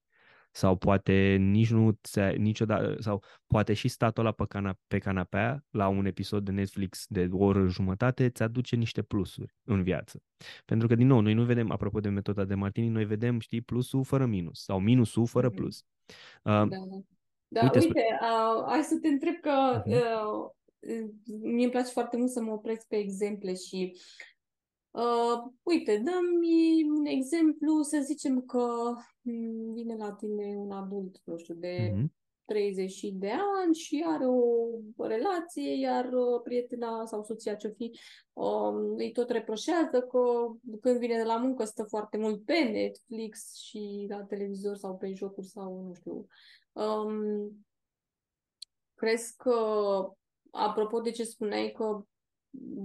Sau 0.52 0.76
poate 0.76 1.36
nici 1.40 1.70
nu 1.70 2.00
ți 2.04 2.20
niciodată, 2.20 2.96
sau 3.00 3.24
poate 3.48 3.74
și 3.74 3.88
statul 3.88 4.24
ăla 4.24 4.32
pe, 4.32 4.46
cana, 4.46 4.78
pe 4.88 4.98
canapea, 4.98 5.64
la 5.70 5.88
un 5.88 6.06
episod 6.06 6.46
de 6.46 6.52
Netflix 6.52 7.06
de 7.08 7.30
o 7.32 7.44
oră 7.44 7.68
jumătate, 7.68 8.30
ți 8.30 8.44
aduce 8.44 8.76
niște 8.76 9.02
plusuri 9.02 9.56
în 9.64 9.84
viață. 9.84 10.24
Pentru 10.66 10.88
că, 10.88 10.96
din 10.96 11.08
nou, 11.08 11.20
noi 11.20 11.34
nu 11.34 11.44
vedem, 11.44 11.72
apropo 11.72 12.00
de 12.00 12.10
metoda 12.10 12.46
de 12.46 12.56
Martini, 12.56 12.88
noi 12.88 13.06
vedem, 13.06 13.40
știi, 13.40 13.62
plusul 13.62 14.04
fără 14.04 14.26
minus 14.26 14.64
sau 14.64 14.80
minusul 14.80 15.28
fără 15.28 15.50
plus. 15.50 15.86
Uh, 16.44 16.52
da. 16.52 16.68
Da, 17.52 17.62
uite, 17.62 17.80
uite 17.80 18.06
uh, 18.22 18.66
hai 18.68 18.82
să 18.82 18.98
te 19.02 19.08
întreb 19.08 19.34
că 19.42 19.82
uh-huh. 19.82 19.86
uh, 19.86 20.52
mie 21.42 21.64
îmi 21.64 21.70
place 21.70 21.92
foarte 21.92 22.18
mult 22.18 22.30
să 22.30 22.42
mă 22.42 22.52
opresc 22.52 22.88
pe 22.88 22.96
exemple 22.96 23.54
și 23.54 23.98
uh, 24.92 25.52
uite, 25.64 25.98
dă-mi 25.98 26.90
un 26.98 27.06
exemplu, 27.06 27.82
să 27.82 28.00
zicem 28.04 28.42
că 28.42 28.94
mm, 29.22 29.74
vine 29.74 29.96
la 29.96 30.14
tine 30.14 30.56
un 30.58 30.72
adult, 30.72 31.22
nu 31.24 31.38
știu, 31.38 31.54
de 31.54 31.94
mm-hmm. 31.94 32.18
30 32.50 33.02
de 33.02 33.32
ani 33.62 33.76
și 33.76 34.04
are 34.08 34.26
o 34.26 35.08
relație, 35.08 35.80
iar 35.80 36.06
uh, 36.06 36.42
prietena 36.44 37.06
sau 37.06 37.24
soția 37.24 37.56
ce 37.56 37.68
fi 37.68 38.00
um, 38.34 38.96
îi 38.96 39.12
tot 39.12 39.30
reproșează 39.30 40.02
că 40.02 40.22
când 40.82 41.00
vine 41.00 41.18
de 41.18 41.24
la 41.24 41.38
muncă 41.38 41.64
stă 41.64 41.84
foarte 41.84 42.18
mult 42.18 42.46
pe 42.46 42.60
Netflix 42.60 43.56
și 43.56 44.06
la 44.10 44.24
televizor 44.24 44.76
sau 44.76 44.98
pe 44.98 45.14
jocuri 45.14 45.48
sau 45.48 45.84
nu 45.88 45.94
știu. 45.94 46.28
Um, 46.72 47.66
crezi 48.96 49.36
că 49.38 49.60
apropo 50.52 51.00
de 51.00 51.12
ce 51.12 51.24
spuneai 51.24 51.72
că 51.78 52.04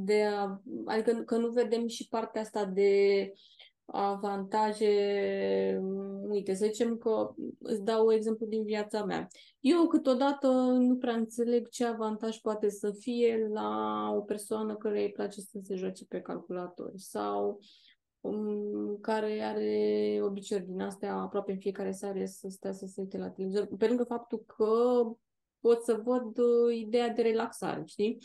de 0.05 0.23
a, 0.23 0.63
adică 0.85 1.13
că 1.13 1.37
nu 1.37 1.49
vedem 1.49 1.87
și 1.87 2.09
partea 2.09 2.41
asta 2.41 2.65
de 2.65 3.33
avantaje, 3.87 4.93
uite, 6.29 6.55
să 6.55 6.65
zicem 6.67 6.97
că 6.97 7.35
îți 7.59 7.83
dau 7.83 8.13
exemplu 8.13 8.47
din 8.47 8.65
viața 8.65 9.05
mea. 9.05 9.29
Eu 9.61 9.87
câteodată 9.87 10.49
nu 10.79 10.97
prea 10.97 11.15
înțeleg 11.15 11.69
ce 11.69 11.85
avantaj 11.85 12.39
poate 12.39 12.69
să 12.69 12.91
fie 12.99 13.49
la 13.53 14.11
o 14.17 14.21
persoană 14.21 14.77
care 14.77 15.03
îi 15.03 15.13
place 15.13 15.41
să 15.41 15.59
se 15.63 15.75
joace 15.75 16.05
pe 16.05 16.21
calculator 16.21 16.93
sau 16.95 17.61
um, 18.21 18.99
care 19.01 19.41
are 19.43 20.21
obiceiuri 20.23 20.67
din 20.67 20.81
astea 20.81 21.15
aproape 21.15 21.53
în 21.53 21.59
fiecare 21.59 21.93
seară 21.93 22.25
să 22.25 22.49
stea 22.49 22.73
să 22.73 22.87
se 22.87 23.01
uite 23.01 23.19
la 23.19 23.31
televizor, 23.31 23.69
pe 23.79 23.87
lângă 23.87 24.05
faptul 24.05 24.45
că 24.47 25.03
pot 25.65 25.83
să 25.83 26.01
văd 26.05 26.39
uh, 26.39 26.77
ideea 26.77 27.09
de 27.09 27.23
relaxare, 27.23 27.83
știi? 27.87 28.19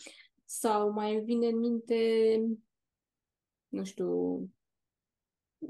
Sau 0.46 0.92
mai 0.92 1.20
vine 1.20 1.48
în 1.48 1.58
minte, 1.60 1.96
nu 3.68 3.84
știu, 3.84 4.42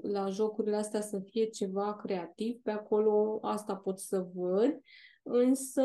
la 0.01 0.29
jocurile 0.29 0.75
astea 0.75 1.01
să 1.01 1.19
fie 1.19 1.45
ceva 1.45 1.95
creativ 1.95 2.61
pe 2.61 2.71
acolo, 2.71 3.39
asta 3.41 3.75
pot 3.75 3.99
să 3.99 4.27
văd, 4.33 4.79
însă 5.23 5.83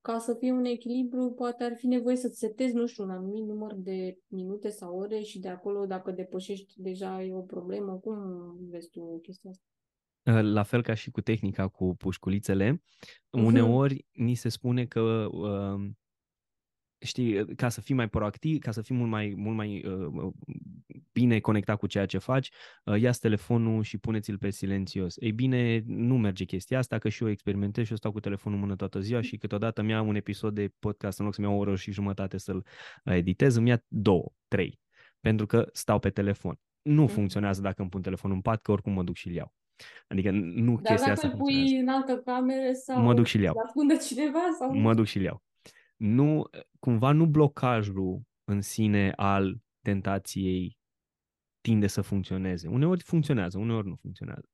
ca 0.00 0.18
să 0.18 0.34
fie 0.34 0.52
un 0.52 0.64
echilibru, 0.64 1.32
poate 1.32 1.64
ar 1.64 1.76
fi 1.76 1.86
nevoie 1.86 2.16
să-ți 2.16 2.38
setezi, 2.38 2.74
nu 2.74 2.86
știu, 2.86 3.04
un 3.04 3.10
anumit 3.10 3.44
număr 3.44 3.74
de 3.74 4.18
minute 4.26 4.68
sau 4.68 4.98
ore 4.98 5.20
și 5.20 5.40
de 5.40 5.48
acolo, 5.48 5.86
dacă 5.86 6.10
depășești, 6.10 6.82
deja 6.82 7.22
e 7.22 7.34
o 7.34 7.40
problemă. 7.40 7.98
Cum 7.98 8.18
vezi 8.68 8.88
tu 8.88 9.18
chestia 9.22 9.50
asta? 9.50 9.71
La 10.24 10.62
fel 10.62 10.82
ca 10.82 10.94
și 10.94 11.10
cu 11.10 11.20
tehnica 11.20 11.68
cu 11.68 11.96
pușculițele, 11.96 12.74
uh-huh. 12.74 13.44
uneori 13.44 14.06
ni 14.12 14.34
se 14.34 14.48
spune 14.48 14.84
că 14.84 15.28
uh, 15.30 15.90
știi, 16.98 17.54
ca 17.54 17.68
să 17.68 17.80
fii 17.80 17.94
mai 17.94 18.08
proactiv, 18.08 18.58
ca 18.58 18.70
să 18.70 18.82
fii 18.82 18.94
mult 18.94 19.10
mai, 19.10 19.34
mult 19.36 19.56
mai 19.56 19.84
uh, 19.84 20.32
bine 21.12 21.40
conectat 21.40 21.78
cu 21.78 21.86
ceea 21.86 22.06
ce 22.06 22.18
faci, 22.18 22.50
uh, 22.84 23.00
ia 23.00 23.10
telefonul 23.10 23.82
și 23.82 23.98
puneți-l 23.98 24.38
pe 24.38 24.50
silențios. 24.50 25.16
Ei 25.20 25.32
bine, 25.32 25.82
nu 25.86 26.18
merge 26.18 26.44
chestia 26.44 26.78
asta, 26.78 26.98
că 26.98 27.08
și 27.08 27.22
eu 27.22 27.28
experimentez 27.28 27.84
și 27.84 27.90
eu 27.90 27.96
stau 27.96 28.12
cu 28.12 28.20
telefonul 28.20 28.58
în 28.58 28.64
mână 28.64 28.76
toată 28.76 29.00
ziua 29.00 29.20
și 29.20 29.36
câteodată 29.36 29.82
mi-am 29.82 30.08
un 30.08 30.14
episod 30.14 30.54
de 30.54 30.72
podcast, 30.78 31.18
în 31.18 31.24
loc 31.24 31.34
să-mi 31.34 31.46
iau 31.46 31.56
o 31.56 31.60
oră 31.60 31.76
și 31.76 31.92
jumătate 31.92 32.38
să-l 32.38 32.66
editez, 33.04 33.54
îmi 33.54 33.68
ia 33.68 33.84
două, 33.88 34.32
trei, 34.48 34.80
pentru 35.20 35.46
că 35.46 35.68
stau 35.72 35.98
pe 35.98 36.10
telefon. 36.10 36.60
Nu 36.82 37.04
uh-huh. 37.04 37.12
funcționează 37.12 37.60
dacă 37.60 37.80
îmi 37.80 37.90
pun 37.90 38.02
telefonul 38.02 38.36
în 38.36 38.42
pat, 38.42 38.62
că 38.62 38.72
oricum 38.72 38.92
mă 38.92 39.02
duc 39.02 39.16
și-l 39.16 39.34
iau. 39.34 39.54
Adică 40.08 40.30
nu 40.30 40.74
Dar 40.80 40.92
chestia 40.92 41.12
asta 41.12 41.26
dacă 41.26 41.38
pui 41.38 41.78
în 41.78 41.88
altă 41.88 42.18
cameră 42.18 42.72
sau 42.72 43.02
mă 43.02 43.14
duc 43.14 43.26
și 43.26 43.40
iau. 43.40 43.54
ascunde 43.66 43.96
cineva 43.96 44.38
sau 44.58 44.74
Mă 44.78 44.94
duc 44.94 45.06
și 45.06 45.22
iau. 45.22 45.42
nu, 45.96 46.44
cumva 46.78 47.12
nu 47.12 47.26
blocajul 47.26 48.20
în 48.44 48.60
sine 48.60 49.12
al 49.16 49.56
tentației 49.80 50.78
tinde 51.60 51.86
să 51.86 52.00
funcționeze. 52.00 52.68
Uneori 52.68 53.02
funcționează, 53.02 53.58
uneori 53.58 53.88
nu 53.88 53.94
funcționează. 54.00 54.48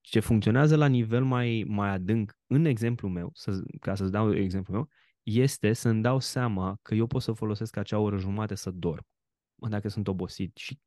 Ce 0.00 0.20
funcționează 0.20 0.76
la 0.76 0.86
nivel 0.86 1.24
mai, 1.24 1.64
mai 1.66 1.88
adânc, 1.88 2.32
în 2.46 2.64
exemplu 2.64 3.08
meu, 3.08 3.30
să, 3.34 3.62
ca 3.80 3.94
să-ți 3.94 4.10
dau 4.12 4.34
exemplu 4.34 4.72
meu, 4.72 4.88
este 5.22 5.72
să-mi 5.72 6.02
dau 6.02 6.20
seama 6.20 6.78
că 6.82 6.94
eu 6.94 7.06
pot 7.06 7.22
să 7.22 7.32
folosesc 7.32 7.76
acea 7.76 7.98
oră 7.98 8.16
jumate 8.16 8.54
să 8.54 8.70
dorm. 8.70 9.06
Dacă 9.54 9.88
sunt 9.88 10.08
obosit 10.08 10.56
și 10.56 10.78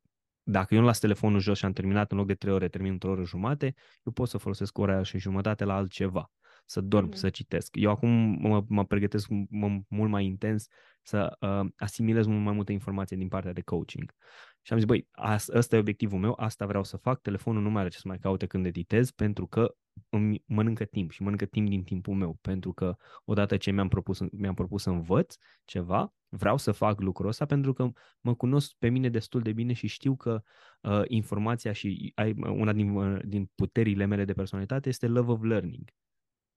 dacă 0.42 0.74
eu 0.74 0.80
nu 0.80 0.86
las 0.86 0.98
telefonul 0.98 1.40
jos 1.40 1.58
și 1.58 1.64
am 1.64 1.72
terminat 1.72 2.10
în 2.10 2.18
loc 2.18 2.26
de 2.26 2.34
trei 2.34 2.52
ore, 2.52 2.68
termin 2.68 2.92
într-o 2.92 3.10
oră 3.10 3.24
jumate, 3.24 3.74
eu 4.02 4.12
pot 4.12 4.28
să 4.28 4.38
folosesc 4.38 4.78
ora 4.78 5.02
și 5.02 5.18
jumătate 5.18 5.64
la 5.64 5.74
altceva 5.74 6.30
să 6.64 6.80
dorm, 6.80 7.08
mm-hmm. 7.08 7.16
să 7.16 7.30
citesc. 7.30 7.76
Eu 7.76 7.90
acum 7.90 8.10
mă, 8.40 8.64
mă 8.68 8.84
pregătesc 8.84 9.28
mă, 9.48 9.80
mult 9.88 10.10
mai 10.10 10.24
intens 10.24 10.66
să 11.02 11.36
uh, 11.40 11.70
asimilez 11.76 12.26
mult 12.26 12.44
mai 12.44 12.52
multe 12.52 12.72
informații 12.72 13.16
din 13.16 13.28
partea 13.28 13.52
de 13.52 13.60
coaching. 13.60 14.14
Și 14.62 14.72
am 14.72 14.78
zis, 14.78 14.86
băi, 14.86 15.08
ăsta 15.54 15.76
e 15.76 15.78
obiectivul 15.78 16.18
meu, 16.18 16.34
asta 16.36 16.66
vreau 16.66 16.84
să 16.84 16.96
fac, 16.96 17.20
telefonul 17.20 17.62
nu 17.62 17.70
mai 17.70 17.80
are 17.80 17.90
ce 17.90 17.98
să 17.98 18.08
mai 18.08 18.18
caute 18.18 18.46
când 18.46 18.66
editez, 18.66 19.10
pentru 19.10 19.46
că 19.46 19.74
îmi 20.08 20.42
mănâncă 20.46 20.84
timp 20.84 21.10
și 21.10 21.22
mănâncă 21.22 21.44
timp 21.44 21.68
din 21.68 21.82
timpul 21.82 22.14
meu, 22.14 22.38
pentru 22.40 22.72
că 22.72 22.96
odată 23.24 23.56
ce 23.56 23.70
mi-am 23.70 23.88
propus, 23.88 24.20
mi-am 24.32 24.54
propus 24.54 24.82
să 24.82 24.90
învăț 24.90 25.34
ceva, 25.64 26.14
vreau 26.28 26.56
să 26.56 26.72
fac 26.72 27.00
lucrul 27.00 27.28
ăsta 27.28 27.46
pentru 27.46 27.72
că 27.72 27.90
mă 28.20 28.34
cunosc 28.34 28.74
pe 28.78 28.88
mine 28.88 29.08
destul 29.08 29.40
de 29.40 29.52
bine 29.52 29.72
și 29.72 29.86
știu 29.86 30.16
că 30.16 30.42
uh, 30.80 31.02
informația 31.06 31.72
și 31.72 32.12
ai, 32.14 32.34
una 32.38 32.72
din, 32.72 32.90
uh, 32.90 33.20
din 33.24 33.50
puterile 33.54 34.04
mele 34.04 34.24
de 34.24 34.32
personalitate 34.32 34.88
este 34.88 35.06
love 35.06 35.30
of 35.30 35.42
learning. 35.42 35.90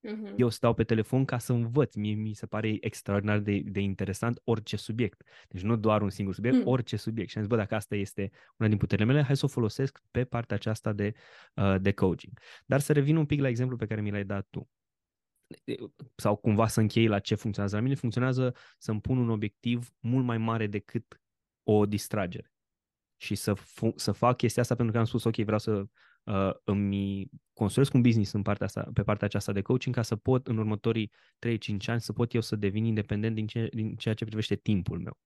Uh-huh. 0.06 0.34
Eu 0.36 0.50
stau 0.50 0.74
pe 0.74 0.84
telefon 0.84 1.26
ca 1.26 1.38
să 1.38 1.54
învăț. 1.54 1.96
Mie 1.96 2.14
mi 2.14 2.34
se 2.34 2.46
pare 2.46 2.78
extraordinar 2.80 3.40
de, 3.40 3.62
de 3.66 3.80
interesant 3.80 4.42
orice 4.44 4.76
subiect. 4.76 5.24
Deci 5.48 5.62
nu 5.62 5.76
doar 5.76 6.02
un 6.02 6.10
singur 6.10 6.34
subiect, 6.34 6.62
uh-huh. 6.62 6.66
orice 6.66 6.96
subiect. 6.96 7.30
Și 7.30 7.38
am 7.38 7.44
zis, 7.44 7.52
bă, 7.52 7.58
dacă 7.58 7.76
asta 7.76 7.96
este 7.96 8.32
una 8.58 8.70
din 8.70 8.78
puterile 8.78 9.08
mele, 9.08 9.22
hai 9.22 9.38
să 9.38 9.46
o 9.46 9.48
folosesc 9.48 10.02
pe 10.12 10.24
partea 10.24 10.56
aceasta 10.56 10.94
de, 10.94 11.14
uh, 11.54 11.76
de 11.82 11.92
coaching. 11.92 12.40
Dar 12.66 12.80
să 12.80 12.94
revin 12.94 13.16
un 13.16 13.26
pic 13.26 13.40
la 13.40 13.48
exemplu 13.48 13.78
pe 13.78 13.86
care 13.86 14.02
mi 14.02 14.12
l-ai 14.12 14.26
dat 14.26 14.48
tu 14.50 14.70
sau 16.16 16.36
cumva 16.36 16.68
să 16.68 16.80
închei 16.80 17.08
la 17.08 17.20
ce 17.20 17.36
funcționează 17.36 17.76
la 17.76 17.82
mine, 17.82 17.96
funcționează 17.96 18.56
să-mi 18.78 19.02
pun 19.02 19.18
un 19.18 19.30
obiectiv 19.30 19.90
mult 20.00 20.26
mai 20.26 20.38
mare 20.38 20.68
decât 20.68 21.22
o 21.64 21.86
distragere. 21.86 22.52
Și 23.18 23.36
să, 23.36 23.54
fu- 23.54 23.94
să 23.96 24.12
fac 24.12 24.38
chestia 24.38 24.62
asta 24.62 24.76
pentru 24.76 24.94
că 24.94 25.00
am 25.00 25.06
spus, 25.06 25.24
ok, 25.24 25.36
vreau 25.36 25.60
să 25.60 25.86
uh, 26.26 26.52
îmi 26.64 27.30
construiesc 27.54 27.94
un 27.94 28.02
business 28.02 28.32
în 28.32 28.42
partea 28.42 28.66
asta, 28.66 28.90
pe 28.94 29.04
partea 29.04 29.28
aceasta 29.28 29.52
de 29.52 29.62
coaching 29.62 29.96
ca 29.96 30.02
să 30.02 30.16
pot 30.16 30.48
în 30.48 30.58
următorii 30.58 31.12
3-5 31.48 31.58
ani 31.86 32.02
să 32.02 32.14
pot 32.14 32.34
eu 32.34 32.42
să 32.42 32.56
devin 32.56 32.86
independent 32.86 33.36
din, 33.36 33.48
ce, 33.48 33.70
din 33.72 33.96
ceea 33.96 34.14
ce 34.14 34.26
privește 34.26 34.56
timpul 34.56 35.00
meu. 35.00 35.18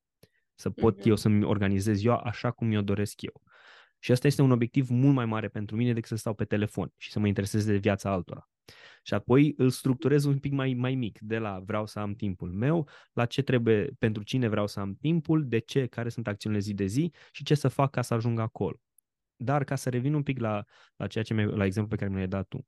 Să 0.55 0.69
pot 0.69 0.99
mm-hmm. 0.99 1.05
eu 1.05 1.15
să-mi 1.15 1.43
organizez 1.43 2.03
eu 2.03 2.13
așa 2.13 2.51
cum 2.51 2.71
eu 2.71 2.81
doresc 2.81 3.21
eu. 3.21 3.41
Și 3.99 4.11
asta 4.11 4.27
este 4.27 4.41
un 4.41 4.51
obiectiv 4.51 4.89
mult 4.89 5.13
mai 5.13 5.25
mare 5.25 5.47
pentru 5.47 5.75
mine 5.75 5.93
decât 5.93 6.09
să 6.09 6.15
stau 6.15 6.33
pe 6.33 6.45
telefon 6.45 6.93
și 6.97 7.11
să 7.11 7.19
mă 7.19 7.27
interesez 7.27 7.65
de 7.65 7.77
viața 7.77 8.11
altora. 8.11 8.49
Și 9.03 9.13
apoi 9.13 9.53
îl 9.57 9.69
structurez 9.69 10.23
un 10.23 10.39
pic 10.39 10.51
mai, 10.51 10.73
mai 10.73 10.95
mic, 10.95 11.19
de 11.19 11.37
la 11.37 11.61
vreau 11.65 11.85
să 11.85 11.99
am 11.99 12.13
timpul 12.13 12.51
meu, 12.51 12.87
la 13.13 13.25
ce 13.25 13.41
trebuie, 13.41 13.89
pentru 13.99 14.23
cine 14.23 14.47
vreau 14.47 14.67
să 14.67 14.79
am 14.79 14.95
timpul, 15.01 15.47
de 15.47 15.59
ce, 15.59 15.85
care 15.85 16.09
sunt 16.09 16.27
acțiunile 16.27 16.61
zi 16.61 16.73
de 16.73 16.85
zi 16.85 17.11
și 17.31 17.43
ce 17.43 17.55
să 17.55 17.67
fac 17.67 17.91
ca 17.91 18.01
să 18.01 18.13
ajung 18.13 18.39
acolo. 18.39 18.79
Dar 19.41 19.63
ca 19.63 19.75
să 19.75 19.89
revin 19.89 20.13
un 20.13 20.23
pic 20.23 20.39
la, 20.39 20.65
la 20.95 21.07
ceea 21.07 21.23
ce 21.23 21.33
la 21.33 21.65
exemplu 21.65 21.91
pe 21.91 21.95
care 21.95 22.09
mi 22.09 22.17
l-ai 22.17 22.27
dat 22.27 22.47
tu. 22.47 22.67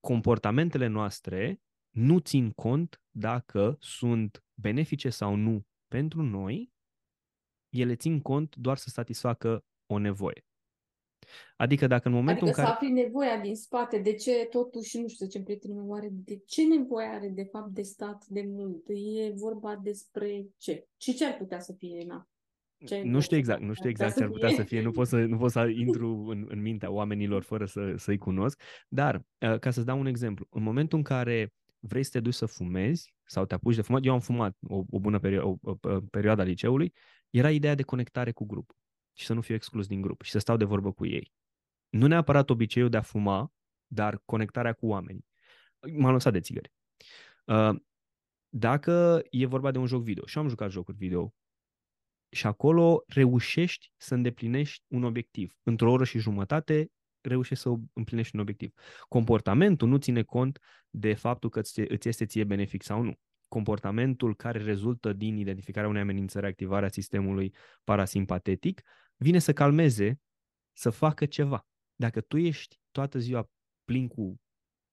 Comportamentele 0.00 0.86
noastre 0.86 1.60
nu 1.90 2.18
țin 2.18 2.50
cont 2.50 3.02
dacă 3.10 3.76
sunt 3.80 4.44
benefice 4.54 5.10
sau 5.10 5.34
nu 5.34 5.66
pentru 5.88 6.22
noi, 6.22 6.72
ele 7.68 7.96
țin 7.96 8.20
cont 8.20 8.56
doar 8.56 8.76
să 8.76 8.88
satisfacă 8.88 9.64
o 9.86 9.98
nevoie. 9.98 10.44
Adică 11.56 11.86
dacă 11.86 12.08
în 12.08 12.14
momentul 12.14 12.46
adică 12.46 12.60
în 12.60 12.66
care... 12.66 12.78
să 12.78 12.84
afli 12.84 13.02
nevoia 13.02 13.40
din 13.40 13.56
spate, 13.56 13.98
de 13.98 14.14
ce 14.14 14.46
totuși, 14.50 14.98
nu 14.98 15.08
știu 15.08 15.26
ce 15.26 15.42
prietenul 15.42 15.82
meu 15.82 15.94
are, 15.94 16.08
de 16.10 16.42
ce 16.46 16.66
nevoie 16.66 17.06
are 17.06 17.28
de 17.28 17.44
fapt 17.44 17.70
de 17.70 17.82
stat 17.82 18.26
de 18.26 18.44
mult? 18.46 18.84
E 18.88 19.32
vorba 19.34 19.76
despre 19.76 20.46
ce? 20.56 20.88
Și 20.96 21.14
ce 21.14 21.24
ar 21.24 21.36
putea 21.36 21.60
să 21.60 21.72
fie, 21.72 22.04
na? 22.06 22.28
Ce 22.86 23.02
nu 23.02 23.20
știu 23.20 23.36
exact, 23.36 23.60
nu 23.60 23.72
știu 23.72 23.88
exact 23.88 24.16
ce 24.16 24.22
ar 24.22 24.28
putea 24.28 24.50
să 24.50 24.62
fie, 24.62 24.82
nu 24.82 24.90
pot 24.90 25.06
să, 25.06 25.16
nu 25.16 25.36
pot 25.36 25.50
să 25.50 25.66
intru 25.66 26.26
în, 26.28 26.46
în 26.48 26.60
mintea 26.60 26.90
oamenilor 26.90 27.42
fără 27.42 27.64
să, 27.64 27.94
să-i 27.96 28.18
cunosc, 28.18 28.60
dar 28.88 29.14
uh, 29.38 29.58
ca 29.58 29.70
să-ți 29.70 29.86
dau 29.86 29.98
un 29.98 30.06
exemplu, 30.06 30.46
în 30.50 30.62
momentul 30.62 30.98
în 30.98 31.04
care 31.04 31.54
vrei 31.78 32.02
să 32.02 32.10
te 32.10 32.20
duci 32.20 32.34
să 32.34 32.46
fumezi 32.46 33.14
sau 33.24 33.46
te 33.46 33.54
apuci 33.54 33.74
de 33.74 33.82
fumat, 33.82 34.04
eu 34.04 34.12
am 34.12 34.20
fumat 34.20 34.56
o, 34.68 34.84
o 34.90 34.98
bună 34.98 35.18
perio- 35.18 35.42
o, 35.42 35.56
o, 35.62 35.74
o 35.80 36.00
perioadă 36.10 36.40
a 36.40 36.44
liceului, 36.44 36.92
era 37.30 37.50
ideea 37.50 37.74
de 37.74 37.82
conectare 37.82 38.32
cu 38.32 38.46
grup 38.46 38.72
și 39.12 39.26
să 39.26 39.34
nu 39.34 39.40
fiu 39.40 39.54
exclus 39.54 39.86
din 39.86 40.00
grup 40.00 40.22
și 40.22 40.30
să 40.30 40.38
stau 40.38 40.56
de 40.56 40.64
vorbă 40.64 40.92
cu 40.92 41.06
ei. 41.06 41.32
Nu 41.88 42.06
neapărat 42.06 42.50
obiceiul 42.50 42.88
de 42.88 42.96
a 42.96 43.02
fuma, 43.02 43.52
dar 43.86 44.22
conectarea 44.24 44.72
cu 44.72 44.86
oamenii. 44.86 45.26
M-am 45.96 46.12
lăsat 46.12 46.32
de 46.32 46.40
țigări. 46.40 46.72
Uh, 47.44 47.74
dacă 48.48 49.22
e 49.30 49.46
vorba 49.46 49.70
de 49.70 49.78
un 49.78 49.86
joc 49.86 50.02
video, 50.02 50.26
și 50.26 50.38
am 50.38 50.48
jucat 50.48 50.70
jocuri 50.70 50.96
video, 50.96 51.34
și 52.32 52.46
acolo 52.46 53.04
reușești 53.06 53.92
să 53.96 54.14
îndeplinești 54.14 54.84
un 54.88 55.02
obiectiv. 55.02 55.54
Într-o 55.62 55.90
oră 55.90 56.04
și 56.04 56.18
jumătate 56.18 56.90
reușești 57.20 57.62
să 57.62 57.74
împlinești 57.92 58.34
un 58.34 58.40
obiectiv. 58.40 58.72
Comportamentul 59.08 59.88
nu 59.88 59.96
ține 59.96 60.22
cont 60.22 60.58
de 60.90 61.14
faptul 61.14 61.50
că 61.50 61.58
îți 61.88 62.08
este 62.08 62.26
ție 62.26 62.44
benefic 62.44 62.82
sau 62.82 63.02
nu. 63.02 63.18
Comportamentul 63.48 64.36
care 64.36 64.62
rezultă 64.62 65.12
din 65.12 65.36
identificarea 65.36 65.88
unei 65.88 66.00
amenințări, 66.00 66.46
activarea 66.46 66.88
sistemului 66.88 67.54
parasimpatetic, 67.84 68.82
vine 69.16 69.38
să 69.38 69.52
calmeze, 69.52 70.20
să 70.72 70.90
facă 70.90 71.26
ceva. 71.26 71.66
Dacă 71.94 72.20
tu 72.20 72.36
ești 72.36 72.80
toată 72.90 73.18
ziua 73.18 73.50
plin 73.84 74.08
cu, 74.08 74.40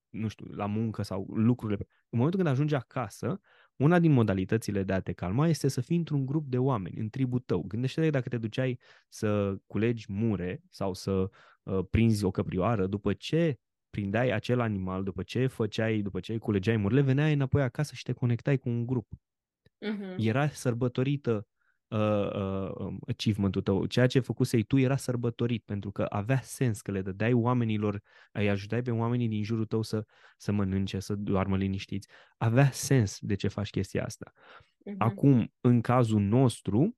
nu 0.09 0.27
știu, 0.27 0.45
la 0.45 0.65
muncă 0.65 1.01
sau 1.01 1.33
lucrurile, 1.33 1.87
în 2.09 2.17
momentul 2.17 2.39
când 2.39 2.51
ajungi 2.51 2.75
acasă, 2.75 3.39
una 3.79 3.99
din 3.99 4.11
modalitățile 4.11 4.83
de 4.83 4.93
a 4.93 4.99
te 4.99 5.13
calma 5.13 5.47
este 5.47 5.67
să 5.67 5.81
fii 5.81 5.97
într-un 5.97 6.25
grup 6.25 6.47
de 6.47 6.57
oameni, 6.57 6.99
în 6.99 7.09
tribul 7.09 7.39
tău. 7.39 7.63
Gândește-te 7.67 8.09
dacă 8.09 8.29
te 8.29 8.37
duceai 8.37 8.79
să 9.09 9.57
culegi 9.67 10.05
mure 10.11 10.63
sau 10.69 10.93
să 10.93 11.29
uh, 11.63 11.79
prinzi 11.89 12.23
o 12.23 12.31
căprioară, 12.31 12.87
după 12.87 13.13
ce 13.13 13.59
prindeai 13.89 14.29
acel 14.31 14.59
animal, 14.59 15.03
după 15.03 15.23
ce 15.23 15.47
făceai, 15.47 16.01
după 16.01 16.19
ce 16.19 16.37
culegeai 16.37 16.77
murile, 16.77 17.01
veneai 17.01 17.33
înapoi 17.33 17.61
acasă 17.61 17.95
și 17.95 18.03
te 18.03 18.13
conectai 18.13 18.57
cu 18.57 18.69
un 18.69 18.85
grup. 18.85 19.07
Uh-huh. 19.11 20.15
Era 20.17 20.49
sărbătorită 20.49 21.47
uh, 21.89 22.33
uh, 22.33 22.71
um, 22.75 22.99
achievement-ul 23.07 23.61
tău. 23.61 23.85
Ceea 23.85 24.07
ce 24.07 24.19
făcusei 24.19 24.63
tu 24.63 24.77
era 24.77 24.95
sărbătorit 24.95 25.63
pentru 25.65 25.91
că 25.91 26.05
avea 26.09 26.41
sens 26.41 26.81
că 26.81 26.91
le 26.91 27.01
dădeai 27.01 27.33
oamenilor, 27.33 28.01
îi 28.31 28.49
ajutai 28.49 28.81
pe 28.81 28.91
oamenii 28.91 29.27
din 29.27 29.43
jurul 29.43 29.65
tău 29.65 29.81
să, 29.81 30.05
să 30.37 30.51
mănânce, 30.51 30.99
să 30.99 31.15
doarmă 31.15 31.57
liniștiți. 31.57 32.07
Avea 32.37 32.71
sens 32.71 33.17
de 33.19 33.35
ce 33.35 33.47
faci 33.47 33.69
chestia 33.69 34.03
asta. 34.05 34.31
Uh-huh. 34.33 34.95
Acum, 34.97 35.53
în 35.61 35.81
cazul 35.81 36.21
nostru, 36.21 36.97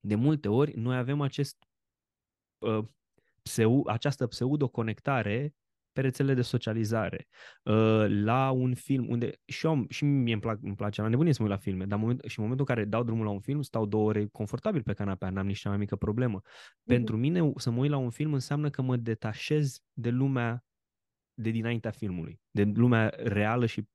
de 0.00 0.14
multe 0.14 0.48
ori, 0.48 0.76
noi 0.76 0.96
avem 0.96 1.20
acest 1.20 1.56
uh, 2.58 2.84
pseu, 3.42 3.86
această 3.86 4.26
pseudo-conectare 4.26 5.54
pe 5.98 6.04
rețelele 6.04 6.34
de 6.34 6.42
socializare, 6.42 7.28
uh, 7.62 8.06
la 8.08 8.50
un 8.50 8.74
film 8.74 9.08
unde 9.08 9.40
și, 9.44 9.66
eu, 9.66 9.86
și 9.88 10.04
mie 10.04 10.32
îmi, 10.32 10.42
plac, 10.42 10.58
îmi 10.62 10.74
place 10.74 11.02
la 11.02 11.08
nebunie 11.08 11.32
să 11.32 11.42
mă 11.42 11.48
uit 11.48 11.56
la 11.56 11.62
filme, 11.62 11.84
dar 11.84 11.98
moment, 11.98 12.22
și 12.26 12.38
în 12.38 12.42
momentul 12.42 12.66
în 12.68 12.74
care 12.74 12.88
dau 12.88 13.02
drumul 13.02 13.24
la 13.24 13.30
un 13.30 13.40
film, 13.40 13.62
stau 13.62 13.86
două 13.86 14.08
ore 14.08 14.26
confortabil 14.26 14.82
pe 14.82 14.92
canapea, 14.92 15.30
n-am 15.30 15.46
nici 15.46 15.58
cea 15.58 15.68
mai 15.68 15.78
mică 15.78 15.96
problemă. 15.96 16.40
Mm-hmm. 16.42 16.84
Pentru 16.84 17.16
mine 17.16 17.52
să 17.56 17.70
mă 17.70 17.80
uit 17.80 17.90
la 17.90 17.96
un 17.96 18.10
film 18.10 18.32
înseamnă 18.32 18.70
că 18.70 18.82
mă 18.82 18.96
detașez 18.96 19.78
de 19.92 20.10
lumea 20.10 20.64
de 21.34 21.50
dinaintea 21.50 21.90
filmului, 21.90 22.40
de 22.50 22.72
lumea 22.74 23.14
reală 23.16 23.66
și 23.66 23.88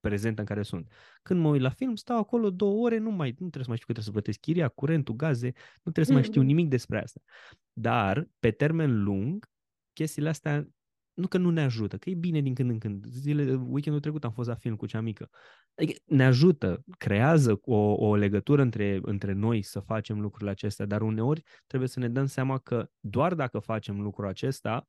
prezentă 0.00 0.40
în 0.40 0.46
care 0.46 0.62
sunt. 0.62 0.92
Când 1.22 1.40
mă 1.40 1.48
uit 1.48 1.60
la 1.60 1.70
film, 1.70 1.94
stau 1.94 2.18
acolo 2.18 2.50
două 2.50 2.84
ore, 2.84 2.98
nu 2.98 3.10
mai 3.10 3.28
nu 3.28 3.36
trebuie 3.36 3.62
să 3.62 3.68
mai 3.68 3.76
știu 3.76 3.86
că 3.86 3.92
trebuie 3.92 4.04
să 4.04 4.10
plătesc 4.10 4.38
chiria, 4.40 4.68
curentul, 4.68 5.14
gaze, 5.14 5.52
nu 5.82 5.92
trebuie 5.92 6.04
să 6.04 6.12
mai 6.12 6.22
știu 6.22 6.42
nimic 6.42 6.68
despre 6.68 7.02
asta. 7.02 7.20
Dar, 7.72 8.28
pe 8.38 8.50
termen 8.50 9.02
lung, 9.02 9.48
chestiile 9.92 10.28
astea 10.28 10.68
nu 11.14 11.26
că 11.26 11.38
nu 11.38 11.50
ne 11.50 11.62
ajută, 11.62 11.98
că 11.98 12.10
e 12.10 12.14
bine 12.14 12.40
din 12.40 12.54
când 12.54 12.70
în 12.70 12.78
când. 12.78 13.06
Zile, 13.06 13.54
weekendul 13.54 14.00
trecut 14.00 14.24
am 14.24 14.32
fost 14.32 14.48
la 14.48 14.54
film 14.54 14.76
cu 14.76 14.86
cea 14.86 15.00
mică. 15.00 15.30
Adică 15.74 16.00
ne 16.04 16.24
ajută, 16.24 16.84
creează 16.98 17.60
o, 17.62 17.76
o 17.76 18.14
legătură 18.14 18.62
între, 18.62 18.98
între 19.02 19.32
noi 19.32 19.62
să 19.62 19.80
facem 19.80 20.20
lucrurile 20.20 20.50
acestea, 20.50 20.86
dar 20.86 21.02
uneori 21.02 21.42
trebuie 21.66 21.88
să 21.88 21.98
ne 21.98 22.08
dăm 22.08 22.26
seama 22.26 22.58
că 22.58 22.90
doar 23.00 23.34
dacă 23.34 23.58
facem 23.58 24.00
lucrul 24.00 24.26
acesta, 24.26 24.88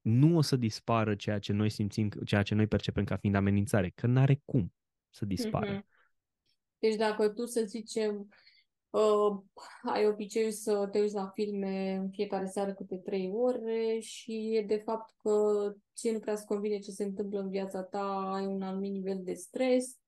nu 0.00 0.36
o 0.36 0.40
să 0.40 0.56
dispară 0.56 1.14
ceea 1.14 1.38
ce 1.38 1.52
noi 1.52 1.70
simțim, 1.70 2.08
ceea 2.08 2.42
ce 2.42 2.54
noi 2.54 2.66
percepem 2.66 3.04
ca 3.04 3.16
fiind 3.16 3.36
amenințare, 3.36 3.92
că 3.94 4.06
nu 4.06 4.20
are 4.20 4.40
cum 4.44 4.72
să 5.10 5.24
dispară. 5.24 5.78
Mm-hmm. 5.78 5.96
Deci 6.78 6.94
dacă 6.94 7.28
tu, 7.28 7.44
să 7.44 7.62
zicem, 7.66 8.28
Uh, 8.90 9.38
ai 9.82 10.06
obiceiul 10.06 10.50
să 10.50 10.88
te 10.90 11.00
uiți 11.00 11.14
la 11.14 11.30
filme 11.34 11.94
în 12.00 12.10
fiecare 12.10 12.46
seară 12.46 12.72
câte 12.74 12.96
trei 12.96 13.30
ore 13.34 13.98
și 14.00 14.56
e 14.56 14.62
de 14.62 14.82
fapt 14.84 15.14
că 15.22 15.32
ție 15.96 16.12
nu 16.12 16.18
prea 16.18 16.32
îți 16.32 16.46
convine 16.46 16.78
ce 16.78 16.90
se 16.90 17.04
întâmplă 17.04 17.40
în 17.40 17.48
viața 17.48 17.82
ta, 17.82 18.32
ai 18.34 18.46
un 18.46 18.62
anumit 18.62 18.92
nivel 18.92 19.20
de 19.22 19.32
stres 19.32 19.98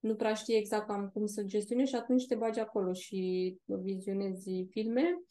nu 0.00 0.14
prea 0.14 0.34
știi 0.34 0.56
exact 0.56 0.86
cam 0.86 1.08
cum 1.08 1.26
să 1.26 1.42
gestionezi 1.42 1.90
și 1.90 1.96
atunci 1.96 2.26
te 2.26 2.34
bagi 2.34 2.60
acolo 2.60 2.92
și 2.92 3.56
vizionezi 3.64 4.66
filme. 4.70 5.22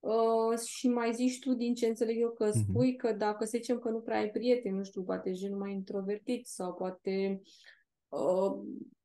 Uh, 0.00 0.58
și 0.58 0.88
mai 0.88 1.14
zici 1.14 1.38
tu, 1.38 1.54
din 1.54 1.74
ce 1.74 1.86
înțeleg 1.86 2.20
eu, 2.20 2.30
că 2.30 2.44
Mhm. 2.44 2.58
spui 2.58 2.96
că 2.96 3.12
dacă 3.12 3.44
să 3.44 3.56
zicem 3.56 3.78
că 3.78 3.90
nu 3.90 4.00
prea 4.00 4.18
ai 4.18 4.30
prieteni, 4.30 4.76
nu 4.76 4.84
știu, 4.84 5.02
poate 5.02 5.32
gen 5.32 5.56
mai 5.56 5.72
introvertit 5.72 6.46
sau 6.46 6.74
poate 6.74 7.40
uh, 8.08 8.62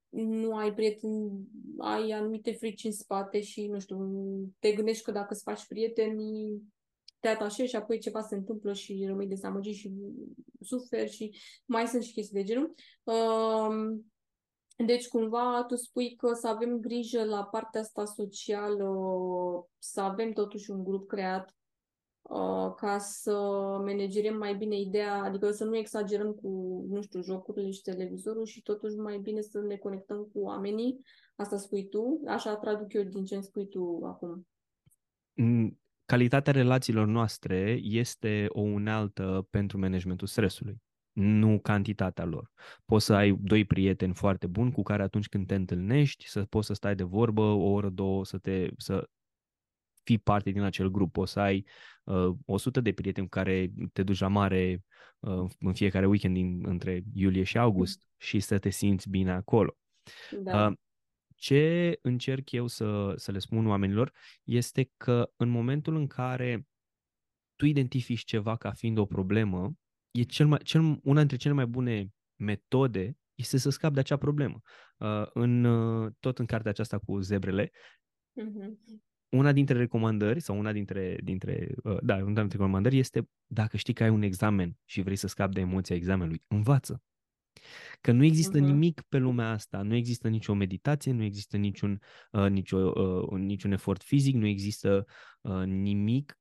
nu 0.10 0.56
ai 0.56 0.74
prieteni, 0.74 1.48
ai 1.78 2.12
anumite 2.12 2.52
frici 2.52 2.84
în 2.84 2.92
spate 2.92 3.42
și, 3.42 3.68
nu 3.68 3.80
știu, 3.80 3.98
te 4.60 4.72
gândești 4.72 5.04
că 5.04 5.12
dacă 5.12 5.34
îți 5.34 5.44
faci 5.44 5.66
prieteni, 5.68 6.62
te 7.20 7.28
atașezi 7.28 7.70
și 7.70 7.76
apoi 7.76 8.00
ceva 8.00 8.22
se 8.22 8.36
întâmplă 8.36 8.74
și 8.74 9.04
rămâi 9.08 9.28
dezamăgit 9.28 9.76
și 9.76 9.92
suferi 10.62 11.12
și 11.12 11.38
mai 11.66 11.88
sunt 11.88 12.04
și 12.04 12.14
chestii 12.14 12.36
de 12.36 12.44
genul. 12.44 12.74
Uh, 13.04 13.98
deci, 14.86 15.08
cumva, 15.08 15.64
tu 15.68 15.76
spui 15.76 16.16
că 16.16 16.34
să 16.34 16.48
avem 16.48 16.80
grijă 16.80 17.24
la 17.24 17.44
partea 17.44 17.82
asta 17.82 18.06
socială, 18.06 18.90
să 19.78 20.02
avem 20.02 20.32
totuși 20.32 20.72
un 20.72 20.84
grup 20.84 21.08
creat 21.08 21.50
uh, 21.50 21.67
ca 22.76 22.98
să 23.00 23.32
managerăm 23.86 24.38
mai 24.38 24.56
bine 24.56 24.80
ideea, 24.80 25.24
adică 25.24 25.52
să 25.52 25.64
nu 25.64 25.78
exagerăm 25.78 26.32
cu, 26.32 26.48
nu 26.90 27.02
știu, 27.02 27.22
jocurile 27.22 27.72
și 27.72 27.82
televizorul 27.82 28.46
și 28.46 28.62
totuși 28.62 28.96
mai 28.96 29.18
bine 29.18 29.42
să 29.42 29.60
ne 29.60 29.76
conectăm 29.76 30.30
cu 30.34 30.40
oamenii. 30.40 31.00
Asta 31.36 31.58
spui 31.58 31.88
tu, 31.88 32.22
așa 32.28 32.56
traduc 32.56 32.94
eu 32.94 33.04
din 33.04 33.26
ce 33.26 33.36
îmi 33.36 33.44
spui 33.44 33.68
tu 33.68 34.02
acum. 34.04 34.48
Mm, 35.34 35.80
Calitatea 36.08 36.54
relațiilor 36.54 37.08
noastre 37.08 37.80
este 37.82 38.46
o 38.50 38.62
unealtă 38.62 39.48
pentru 39.50 39.78
managementul 39.78 40.28
stresului, 40.28 40.82
nu 41.12 41.60
cantitatea 41.60 42.26
lor. 42.26 42.52
Poți 42.86 43.06
să 43.06 43.14
ai 43.14 43.38
doi 43.42 43.66
prieteni 43.66 44.14
foarte 44.14 44.48
buni 44.48 44.72
cu 44.72 44.82
care 44.84 45.04
atunci 45.04 45.30
când 45.30 45.48
te 45.48 45.56
întâlnești 45.56 46.28
să 46.28 46.46
poți 46.46 46.68
să 46.68 46.74
stai 46.74 46.96
de 46.96 47.04
vorbă 47.04 47.42
o 47.42 47.72
oră, 47.72 47.90
două, 47.90 48.26
să, 48.26 48.38
te, 48.38 48.70
să 48.78 49.10
fii 50.08 50.18
parte 50.18 50.50
din 50.52 50.62
acel 50.62 50.90
grup. 50.90 51.12
Poți 51.12 51.32
să 51.32 51.40
ai 51.40 51.66
uh, 52.04 52.36
100 52.46 52.82
de 52.82 52.92
prieteni 52.92 53.28
cu 53.28 53.40
care 53.40 53.72
te 53.94 54.04
duci 54.04 54.20
la 54.20 54.28
mare 54.28 54.84
uh, 55.20 55.50
în 55.60 55.74
fiecare 55.74 56.06
weekend 56.06 56.34
din, 56.34 56.68
între 56.68 57.04
iulie 57.14 57.44
și 57.44 57.58
august 57.58 58.08
și 58.18 58.40
să 58.40 58.58
te 58.58 58.70
simți 58.70 59.10
bine 59.10 59.32
acolo. 59.32 59.78
Da. 60.44 60.68
Uh, 60.68 60.74
ce 61.36 62.00
încerc 62.02 62.52
eu 62.52 62.68
să, 62.68 63.14
să 63.16 63.32
le 63.32 63.40
spun 63.40 63.68
oamenilor 63.68 64.12
este 64.44 64.92
că 64.98 65.32
în 65.36 65.50
momentul 65.50 65.96
în 65.96 66.08
care 66.08 66.68
tu 67.56 67.66
identifici 67.66 68.24
ceva 68.24 68.56
ca 68.56 68.72
fiind 68.72 68.98
o 68.98 69.06
problemă, 69.06 69.74
e 70.12 70.22
cel 70.22 70.48
mai, 70.48 70.60
cel, 70.64 71.00
una 71.04 71.20
dintre 71.20 71.38
cele 71.38 71.54
mai 71.54 71.66
bune 71.66 72.08
metode 72.36 73.18
este 73.36 73.58
să 73.58 73.70
scapi 73.70 73.94
de 73.94 74.00
acea 74.00 74.18
problemă. 74.18 74.62
Uh, 74.98 75.26
în, 75.34 75.64
uh, 75.64 76.12
tot 76.20 76.40
în 76.40 76.46
cartea 76.46 76.72
aceasta 76.72 76.98
cu 76.98 77.20
zebrele, 77.20 77.72
Mhm. 78.38 79.02
Una 79.30 79.52
dintre 79.52 79.78
recomandări 79.78 80.40
sau 80.40 80.58
una 80.58 80.72
dintre, 80.72 81.18
dintre 81.24 81.76
uh, 81.84 81.98
da, 82.02 82.16
una 82.16 82.26
dintre 82.26 82.58
recomandări 82.58 82.98
este 82.98 83.30
dacă 83.48 83.78
știi 83.78 83.94
că 83.94 84.04
ai 84.04 84.10
un 84.10 84.22
examen 84.22 84.78
și 84.86 85.02
vrei 85.02 85.16
să 85.16 85.28
scapi 85.28 85.54
de 85.54 85.60
emoția 85.60 85.96
examenului, 85.96 86.44
învață. 86.48 87.02
Că 88.02 88.12
nu 88.12 88.24
există 88.24 88.58
Mhm. 88.58 88.66
nimic 88.68 89.02
pe 89.02 89.18
lumea 89.18 89.50
asta, 89.50 89.82
nu 89.82 89.96
există 89.96 90.28
nicio 90.28 90.54
meditație, 90.54 91.12
nu 91.12 91.24
există 91.24 91.58
niciun, 91.58 92.02
uh, 92.32 92.50
nicio, 92.50 92.78
uh, 92.78 93.40
niciun 93.40 93.72
efort 93.72 94.04
fizic, 94.04 94.36
nu 94.36 94.46
există 94.46 95.06
uh, 95.42 95.64
nimic, 95.66 96.40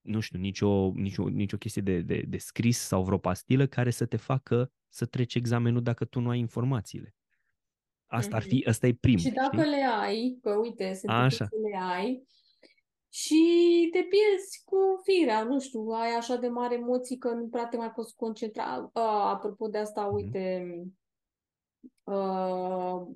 nu 0.00 0.20
știu, 0.20 0.38
nicio, 0.38 0.92
nicio, 0.94 1.28
nicio 1.28 1.56
chestie 1.56 1.82
de, 1.82 2.00
de, 2.00 2.24
de 2.28 2.38
scris 2.38 2.78
sau 2.78 3.04
vreo 3.04 3.18
pastilă 3.18 3.66
care 3.66 3.90
să 3.90 4.06
te 4.06 4.16
facă 4.16 4.72
să 4.88 5.06
treci 5.06 5.34
examenul 5.34 5.82
dacă 5.82 6.04
tu 6.04 6.20
nu 6.20 6.28
ai 6.28 6.38
informațiile. 6.38 7.14
Asta 8.10 8.36
ar 8.36 8.42
fi, 8.42 8.64
ăsta 8.68 8.86
e 8.86 8.94
primul, 8.94 9.18
Și 9.20 9.30
dacă 9.30 9.56
știi? 9.56 9.70
le 9.70 9.84
ai, 10.00 10.38
că 10.42 10.50
uite, 10.54 10.92
se 10.92 11.06
Așa. 11.08 11.22
întâmplă 11.22 11.46
să 11.50 11.68
le 11.70 11.78
ai, 11.82 12.26
și 13.08 13.88
te 13.92 13.98
pierzi 13.98 14.62
cu 14.64 14.76
firea, 15.02 15.42
nu 15.42 15.60
știu, 15.60 15.80
ai 15.80 16.10
așa 16.14 16.36
de 16.36 16.48
mari 16.48 16.74
emoții 16.74 17.18
că 17.18 17.30
nu 17.30 17.46
prea 17.48 17.66
te 17.68 17.76
mai 17.76 17.90
poți 17.92 18.16
concentra. 18.16 18.90
A, 18.92 19.28
apropo 19.30 19.68
de 19.68 19.78
asta, 19.78 20.04
Mhm. 20.04 20.14
uite, 20.14 20.66
uh, 22.04 23.06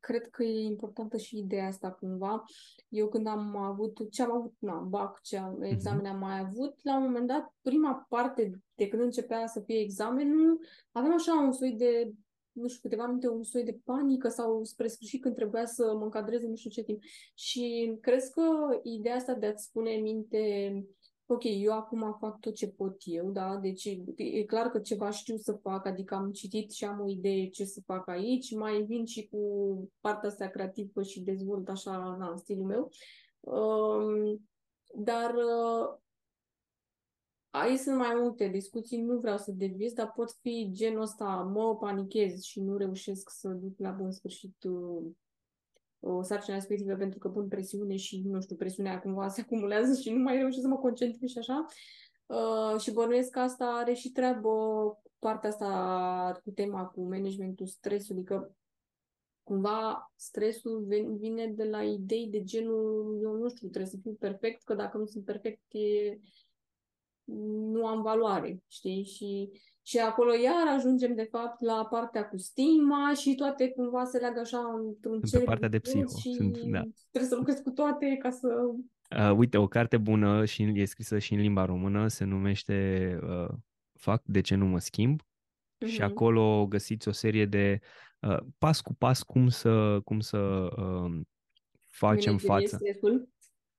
cred 0.00 0.28
că 0.30 0.42
e 0.44 0.62
importantă 0.64 1.16
și 1.16 1.38
ideea 1.38 1.66
asta 1.66 1.90
cumva. 1.90 2.44
Eu 2.88 3.08
când 3.08 3.26
am 3.26 3.56
avut, 3.56 4.10
ce 4.10 4.22
am 4.22 4.32
avut, 4.32 4.54
na, 4.58 4.74
BAC, 4.74 5.20
ce 5.22 5.36
am, 5.38 5.62
examene 5.62 6.08
am 6.08 6.18
mai 6.18 6.38
avut, 6.38 6.78
la 6.82 6.96
un 6.96 7.02
moment 7.02 7.26
dat, 7.26 7.54
prima 7.62 8.06
parte 8.08 8.60
de 8.74 8.88
când 8.88 9.02
începea 9.02 9.46
să 9.46 9.60
fie 9.60 9.78
examenul, 9.80 10.60
aveam 10.92 11.14
așa 11.14 11.32
un 11.34 11.52
soi 11.52 11.72
de 11.72 12.12
nu 12.56 12.68
știu, 12.68 12.80
câteva 12.82 13.06
minute, 13.06 13.28
un 13.28 13.42
soi 13.42 13.64
de 13.64 13.80
panică 13.84 14.28
sau 14.28 14.64
spre 14.64 14.86
sfârșit 14.86 15.22
când 15.22 15.34
trebuia 15.34 15.66
să 15.66 15.94
mă 15.96 16.04
încadrez 16.04 16.42
în 16.42 16.48
nu 16.48 16.56
știu 16.56 16.70
ce 16.70 16.82
timp. 16.82 17.02
Și 17.34 17.96
crezi 18.00 18.32
că 18.32 18.42
ideea 18.82 19.14
asta 19.14 19.34
de 19.34 19.46
a-ți 19.46 19.64
spune 19.64 19.94
în 19.94 20.02
minte, 20.02 20.72
ok, 21.26 21.42
eu 21.44 21.72
acum 21.72 22.16
fac 22.20 22.40
tot 22.40 22.54
ce 22.54 22.68
pot 22.68 22.96
eu, 23.04 23.30
da, 23.30 23.56
deci 23.56 23.84
e, 23.84 24.02
e 24.16 24.44
clar 24.44 24.66
că 24.66 24.78
ceva 24.78 25.10
știu 25.10 25.36
să 25.36 25.52
fac, 25.52 25.86
adică 25.86 26.14
am 26.14 26.32
citit 26.32 26.72
și 26.72 26.84
am 26.84 27.00
o 27.00 27.08
idee 27.08 27.48
ce 27.48 27.64
să 27.64 27.80
fac 27.86 28.08
aici, 28.08 28.54
mai 28.54 28.82
vin 28.82 29.04
și 29.04 29.26
cu 29.26 29.38
partea 30.00 30.28
asta 30.28 30.48
creativă 30.48 31.02
și 31.02 31.20
dezvolt 31.20 31.68
așa, 31.68 32.16
na, 32.18 32.30
în 32.30 32.36
stilul 32.36 32.66
meu. 32.66 32.90
Um, 33.40 34.48
dar 34.94 35.34
uh, 35.34 35.98
Aici 37.60 37.78
sunt 37.78 37.96
mai 37.96 38.14
multe 38.14 38.48
discuții, 38.48 39.00
nu 39.00 39.18
vreau 39.18 39.36
să 39.36 39.50
deviez, 39.50 39.92
dar 39.92 40.12
pot 40.12 40.30
fi 40.40 40.70
genul 40.72 41.00
ăsta, 41.00 41.50
mă 41.54 41.76
panichez 41.76 42.42
și 42.42 42.60
nu 42.60 42.76
reușesc 42.76 43.30
să 43.30 43.48
duc 43.48 43.78
la 43.78 43.90
bun 43.90 44.10
sfârșit 44.10 44.64
uh, 44.64 45.06
o 46.00 46.22
sarcină 46.22 46.56
respectivă 46.56 46.94
pentru 46.94 47.18
că 47.18 47.28
pun 47.28 47.48
presiune 47.48 47.96
și, 47.96 48.22
nu 48.24 48.40
știu, 48.40 48.56
presiunea 48.56 49.00
cumva 49.00 49.28
se 49.34 49.40
acumulează 49.40 50.00
și 50.00 50.10
nu 50.10 50.22
mai 50.22 50.36
reușesc 50.36 50.62
să 50.62 50.68
mă 50.68 50.76
concentrez 50.76 51.30
și 51.30 51.38
așa. 51.38 51.66
Uh, 52.26 52.80
și 52.80 52.92
bănuiesc 52.92 53.30
că 53.30 53.38
asta 53.38 53.64
are 53.64 53.92
și 53.92 54.10
treabă 54.10 54.48
cu 55.02 55.12
partea 55.18 55.48
asta 55.48 56.40
cu 56.44 56.50
tema 56.50 56.86
cu 56.86 57.00
managementul 57.00 57.66
stresului, 57.66 58.24
că 58.24 58.50
cumva 59.42 60.12
stresul 60.16 60.86
ven- 60.88 61.18
vine 61.18 61.46
de 61.46 61.64
la 61.64 61.82
idei 61.82 62.28
de 62.30 62.42
genul, 62.42 63.18
eu 63.22 63.32
nu 63.32 63.48
știu, 63.48 63.68
trebuie 63.68 63.90
să 63.90 63.98
fiu 64.02 64.12
perfect, 64.12 64.62
că 64.62 64.74
dacă 64.74 64.98
nu 64.98 65.06
sunt 65.06 65.24
perfect 65.24 65.62
e 65.68 66.18
nu 67.72 67.86
am 67.86 68.02
valoare, 68.02 68.62
știi? 68.68 69.04
Și, 69.04 69.50
și 69.82 69.98
acolo 69.98 70.32
iar 70.32 70.76
ajungem, 70.76 71.14
de 71.14 71.28
fapt, 71.30 71.60
la 71.60 71.86
partea 71.90 72.28
cu 72.28 72.36
stima 72.36 73.12
și 73.14 73.34
toate 73.34 73.70
cumva 73.70 74.04
se 74.04 74.18
leagă 74.18 74.40
așa 74.40 74.58
într-un 74.86 75.12
Sunt 75.12 75.20
pe 75.22 75.28
cerc 75.28 75.44
partea 75.44 75.68
de 75.68 75.76
vicios 75.84 76.12
psiho, 76.14 76.18
Și 76.20 76.34
sunt- 76.34 76.58
da. 76.72 76.82
trebuie 77.10 77.30
să 77.30 77.36
lucrezi 77.36 77.62
cu 77.62 77.70
toate 77.70 78.16
ca 78.18 78.30
să... 78.30 78.48
Uh, 79.16 79.36
uite, 79.36 79.56
o 79.58 79.66
carte 79.66 79.96
bună 79.96 80.44
și 80.44 80.62
e 80.74 80.84
scrisă 80.84 81.18
și 81.18 81.34
în 81.34 81.40
limba 81.40 81.64
română 81.64 82.08
se 82.08 82.24
numește 82.24 83.18
uh, 83.22 83.54
Fac 83.98 84.22
de 84.24 84.40
ce 84.40 84.54
nu 84.54 84.66
mă 84.66 84.78
schimb 84.78 85.20
și 85.86 86.00
Mhm. 86.02 86.10
acolo 86.10 86.66
găsiți 86.68 87.08
o 87.08 87.12
serie 87.12 87.46
de 87.46 87.78
uh, 88.20 88.36
pas 88.58 88.80
cu 88.80 88.94
pas 88.94 89.22
cum 89.22 89.48
să, 89.48 90.00
cum 90.04 90.20
să 90.20 90.38
uh, 90.38 91.20
facem 91.86 92.32
Manageriezi 92.34 92.46
față, 92.46 92.76
stresul. 92.76 93.28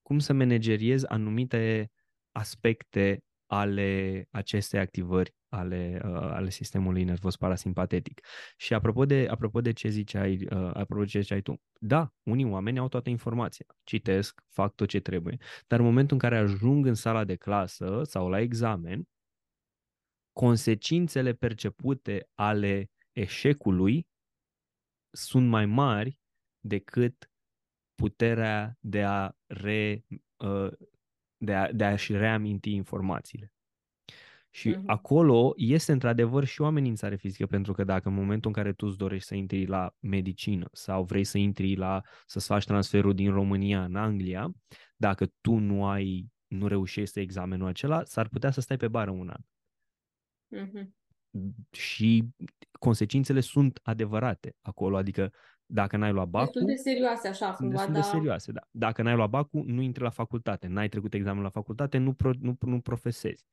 cum 0.01 0.19
să 0.19 0.33
manageriez 0.33 1.03
anumite 1.07 1.91
aspecte 2.31 3.23
ale 3.47 4.27
acestei 4.31 4.79
activări 4.79 5.35
ale, 5.49 6.01
uh, 6.03 6.11
ale 6.11 6.49
sistemului 6.49 7.03
nervos 7.03 7.35
parasimpatetic. 7.35 8.21
Și 8.57 8.73
apropo 8.73 9.05
de, 9.05 9.27
apropo 9.29 9.61
de 9.61 9.71
ce 9.73 9.87
ziceai, 9.89 10.33
uh, 10.33 10.71
apropo 10.73 11.03
de 11.03 11.09
ce 11.09 11.19
ziceai 11.19 11.41
tu, 11.41 11.61
da, 11.79 12.13
unii 12.23 12.45
oameni 12.45 12.79
au 12.79 12.87
toată 12.87 13.09
informația, 13.09 13.65
citesc, 13.83 14.41
fac 14.47 14.75
tot 14.75 14.87
ce 14.87 14.99
trebuie, 14.99 15.37
dar 15.67 15.79
în 15.79 15.85
momentul 15.85 16.13
în 16.13 16.29
care 16.29 16.37
ajung 16.37 16.85
în 16.85 16.93
sala 16.93 17.23
de 17.23 17.35
clasă 17.35 18.01
sau 18.03 18.29
la 18.29 18.39
examen, 18.39 19.07
consecințele 20.33 21.33
percepute 21.33 22.29
ale 22.33 22.91
eșecului 23.11 24.07
sunt 25.09 25.47
mai 25.47 25.65
mari 25.65 26.19
decât 26.59 27.31
puterea 27.95 28.77
de 28.79 29.03
a 29.03 29.31
re, 29.45 30.05
uh, 30.35 30.71
de, 31.37 31.53
a, 31.53 31.71
de 31.71 31.83
a-și 31.83 32.11
reaminti 32.11 32.71
informațiile. 32.71 33.51
Și 34.49 34.69
Mhm. 34.69 34.83
acolo 34.85 35.53
este 35.55 35.91
într-adevăr 35.91 36.43
și 36.45 36.61
o 36.61 36.65
amenințare 36.65 37.15
fizică, 37.15 37.45
pentru 37.45 37.73
că 37.73 37.83
dacă 37.83 38.07
în 38.07 38.13
momentul 38.13 38.49
în 38.55 38.55
care 38.63 38.73
tu 38.73 38.85
îți 38.85 38.97
dorești 38.97 39.27
să 39.27 39.35
intri 39.35 39.65
la 39.65 39.95
medicină 39.99 40.67
sau 40.71 41.03
vrei 41.03 41.23
să 41.23 41.37
intri 41.37 41.75
la, 41.75 42.01
să-ți 42.25 42.45
faci 42.47 42.65
transferul 42.65 43.13
din 43.13 43.31
România 43.31 43.83
în 43.83 43.95
Anglia, 43.95 44.51
dacă 44.95 45.25
tu 45.41 45.57
nu 45.57 45.85
ai, 45.85 46.31
nu 46.47 46.67
reușești 46.67 47.19
examenul 47.19 47.67
acela, 47.67 48.03
s-ar 48.03 48.27
putea 48.27 48.51
să 48.51 48.61
stai 48.61 48.77
pe 48.77 48.87
bară 48.87 49.11
un 49.11 49.29
an. 49.29 49.41
Mhm. 50.51 50.95
Și 51.71 52.23
consecințele 52.79 53.39
sunt 53.39 53.79
adevărate 53.83 54.55
acolo, 54.61 54.97
adică 54.97 55.33
dacă 55.69 55.97
n-ai 55.97 56.11
luat 56.11 56.29
Destul 56.29 56.61
bacul, 56.61 56.65
de 56.65 56.75
serioase 56.75 57.27
așa, 57.27 57.45
sunt 57.45 57.57
cumva, 57.57 57.75
destul 57.75 57.93
de 57.93 57.99
dar... 57.99 58.09
serioase, 58.09 58.51
da. 58.51 58.67
Dacă 58.71 59.01
n-ai 59.01 59.15
luat 59.15 59.29
bacul, 59.29 59.65
nu 59.65 59.81
intri 59.81 60.03
la 60.03 60.09
facultate, 60.09 60.67
n-ai 60.67 60.89
trecut 60.89 61.13
examenul 61.13 61.43
la 61.43 61.49
facultate, 61.49 61.97
nu, 61.97 62.13
pro, 62.13 62.31
nu, 62.39 62.57
nu 62.59 62.81
profesezi. 62.81 63.45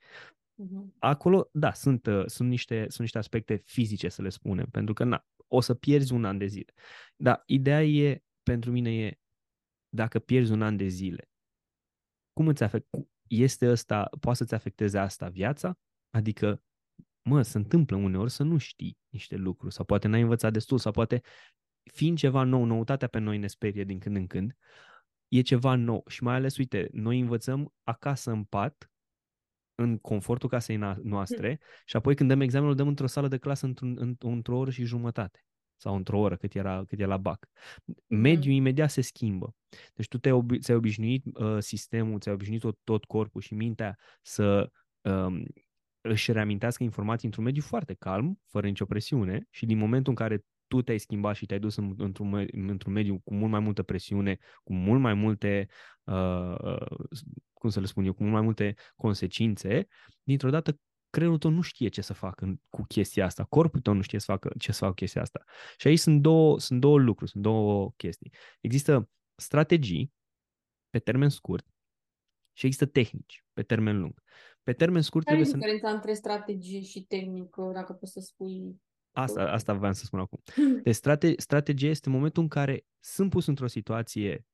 Mhm. 0.54 0.94
Acolo, 0.98 1.48
da, 1.52 1.72
sunt, 1.72 2.06
uh, 2.06 2.26
sunt, 2.26 2.48
niște, 2.48 2.80
sunt 2.80 3.00
niște 3.00 3.18
aspecte 3.18 3.62
fizice, 3.64 4.08
să 4.08 4.22
le 4.22 4.28
spunem, 4.28 4.66
pentru 4.66 4.94
că 4.94 5.04
na, 5.04 5.24
o 5.48 5.60
să 5.60 5.74
pierzi 5.74 6.12
un 6.12 6.24
an 6.24 6.38
de 6.38 6.46
zile. 6.46 6.72
Dar 7.16 7.42
ideea 7.46 7.84
e, 7.84 8.22
pentru 8.42 8.70
mine 8.70 8.94
e, 8.94 9.18
dacă 9.88 10.18
pierzi 10.18 10.52
un 10.52 10.62
an 10.62 10.76
de 10.76 10.86
zile, 10.86 11.28
cum 12.32 12.48
îți 12.48 12.62
afect, 12.62 12.88
este 13.26 13.70
ăsta, 13.70 14.08
poate 14.20 14.38
să-ți 14.38 14.54
afecteze 14.54 14.98
asta 14.98 15.28
viața? 15.28 15.78
Adică, 16.10 16.62
mă, 17.22 17.42
se 17.42 17.58
întâmplă 17.58 17.96
uneori 17.96 18.30
să 18.30 18.42
nu 18.42 18.58
știi 18.58 18.98
niște 19.08 19.36
lucruri 19.36 19.74
sau 19.74 19.84
poate 19.84 20.08
n-ai 20.08 20.20
învățat 20.20 20.52
destul 20.52 20.78
sau 20.78 20.92
poate 20.92 21.22
fiind 21.92 22.18
ceva 22.18 22.42
nou, 22.42 22.64
noutatea 22.64 23.08
pe 23.08 23.18
noi 23.18 23.38
ne 23.38 23.46
sperie 23.46 23.84
din 23.84 23.98
când 23.98 24.16
în 24.16 24.26
când, 24.26 24.56
e 25.28 25.40
ceva 25.40 25.74
nou 25.74 26.04
și 26.06 26.22
mai 26.22 26.34
ales, 26.34 26.56
uite, 26.56 26.88
noi 26.92 27.18
învățăm 27.18 27.72
acasă 27.82 28.30
în 28.30 28.44
pat, 28.44 28.88
în 29.74 29.98
confortul 29.98 30.48
casei 30.48 30.76
noastre 31.02 31.46
hmm. 31.46 31.66
și 31.84 31.96
apoi 31.96 32.14
când 32.14 32.28
dăm 32.28 32.40
examenul, 32.40 32.74
dăm 32.74 32.88
într-o 32.88 33.06
sală 33.06 33.28
de 33.28 33.38
clasă 33.38 33.66
într-un, 33.66 34.16
într-o 34.18 34.56
oră 34.56 34.70
și 34.70 34.84
jumătate 34.84 35.44
sau 35.76 35.96
într-o 35.96 36.18
oră 36.18 36.36
cât 36.36 36.54
era, 36.54 36.84
cât 36.84 36.98
era 36.98 37.08
la 37.08 37.16
BAC. 37.16 37.48
Mhm. 37.84 38.20
Mediul 38.20 38.52
mm. 38.52 38.58
imediat 38.58 38.90
se 38.90 39.00
schimbă. 39.00 39.54
Deci 39.94 40.08
tu 40.08 40.18
te-ai, 40.18 40.42
obi- 40.42 40.58
ți-ai 40.58 40.76
obișnuit 40.76 41.24
uh, 41.34 41.56
sistemul, 41.58 42.20
ți-ai 42.20 42.34
obișnuit 42.34 42.60
tot, 42.60 42.78
tot 42.84 43.04
corpul 43.04 43.40
și 43.40 43.54
mintea 43.54 43.98
să 44.22 44.70
um, 45.00 45.42
își 46.00 46.32
reamintească 46.32 46.82
informații 46.82 47.26
într-un 47.26 47.44
mediu 47.44 47.62
foarte 47.62 47.94
calm, 47.94 48.40
fără 48.46 48.66
nicio 48.66 48.84
presiune 48.84 49.46
și 49.50 49.66
din 49.66 49.78
momentul 49.78 50.10
în 50.10 50.16
care 50.16 50.44
tu 50.74 50.82
te-ai 50.82 50.98
schimbat 50.98 51.36
și 51.36 51.46
te-ai 51.46 51.58
dus 51.60 51.76
în, 51.76 51.94
într-un, 51.98 52.48
într-un 52.52 52.92
mediu 52.92 53.18
cu 53.18 53.34
mult 53.34 53.50
mai 53.50 53.60
multă 53.60 53.82
presiune, 53.82 54.38
cu 54.64 54.72
mult 54.72 55.00
mai 55.00 55.14
multe, 55.14 55.68
uh, 56.04 56.54
uh, 56.60 56.98
cum 57.52 57.70
să 57.70 57.80
le 57.80 57.86
spun 57.86 58.04
eu, 58.04 58.12
cu 58.12 58.22
mult 58.22 58.34
mai 58.34 58.42
multe 58.42 58.74
consecințe, 58.96 59.86
dintr-o 60.22 60.50
dată 60.50 60.78
creierul 61.10 61.38
tău 61.38 61.50
nu 61.50 61.60
știe 61.60 61.88
ce 61.88 62.00
să 62.00 62.12
facă 62.12 62.60
cu 62.68 62.82
chestia 62.82 63.24
asta, 63.24 63.44
corpul 63.44 63.80
tău 63.80 63.94
nu 63.94 64.00
știe 64.00 64.18
să 64.18 64.24
facă, 64.24 64.52
ce 64.58 64.72
să 64.72 64.78
facă 64.78 64.94
chestia 64.94 65.22
asta. 65.22 65.44
Și 65.76 65.86
aici 65.86 65.98
sunt 65.98 66.22
două, 66.22 66.58
sunt 66.58 66.80
două 66.80 66.98
lucruri, 66.98 67.30
sunt 67.30 67.42
două 67.42 67.92
chestii. 67.96 68.32
Există 68.60 69.10
strategii 69.34 70.12
pe 70.90 70.98
termen 70.98 71.28
scurt 71.28 71.66
și 72.52 72.66
există 72.66 72.86
tehnici 72.86 73.44
pe 73.52 73.62
termen 73.62 74.00
lung. 74.00 74.22
Pe 74.62 74.72
termen 74.72 75.02
scurt 75.02 75.24
Care 75.24 75.36
trebuie 75.36 75.54
e 75.54 75.58
diferența 75.58 75.88
să... 75.88 75.94
între 75.94 76.14
strategie 76.14 76.80
și 76.80 77.02
tehnică, 77.02 77.70
dacă 77.74 77.92
poți 77.92 78.12
să 78.12 78.20
spui? 78.20 78.82
Asta, 79.14 79.42
asta 79.42 79.72
vreau 79.72 79.92
să 79.92 80.04
spun 80.04 80.20
acum. 80.20 80.42
Deci 80.82 80.94
strate, 80.94 81.34
strategie 81.36 81.88
este 81.88 82.08
momentul 82.08 82.42
în 82.42 82.48
care 82.48 82.86
sunt 83.00 83.30
pus 83.30 83.46
într-o 83.46 83.66
situație 83.66 84.46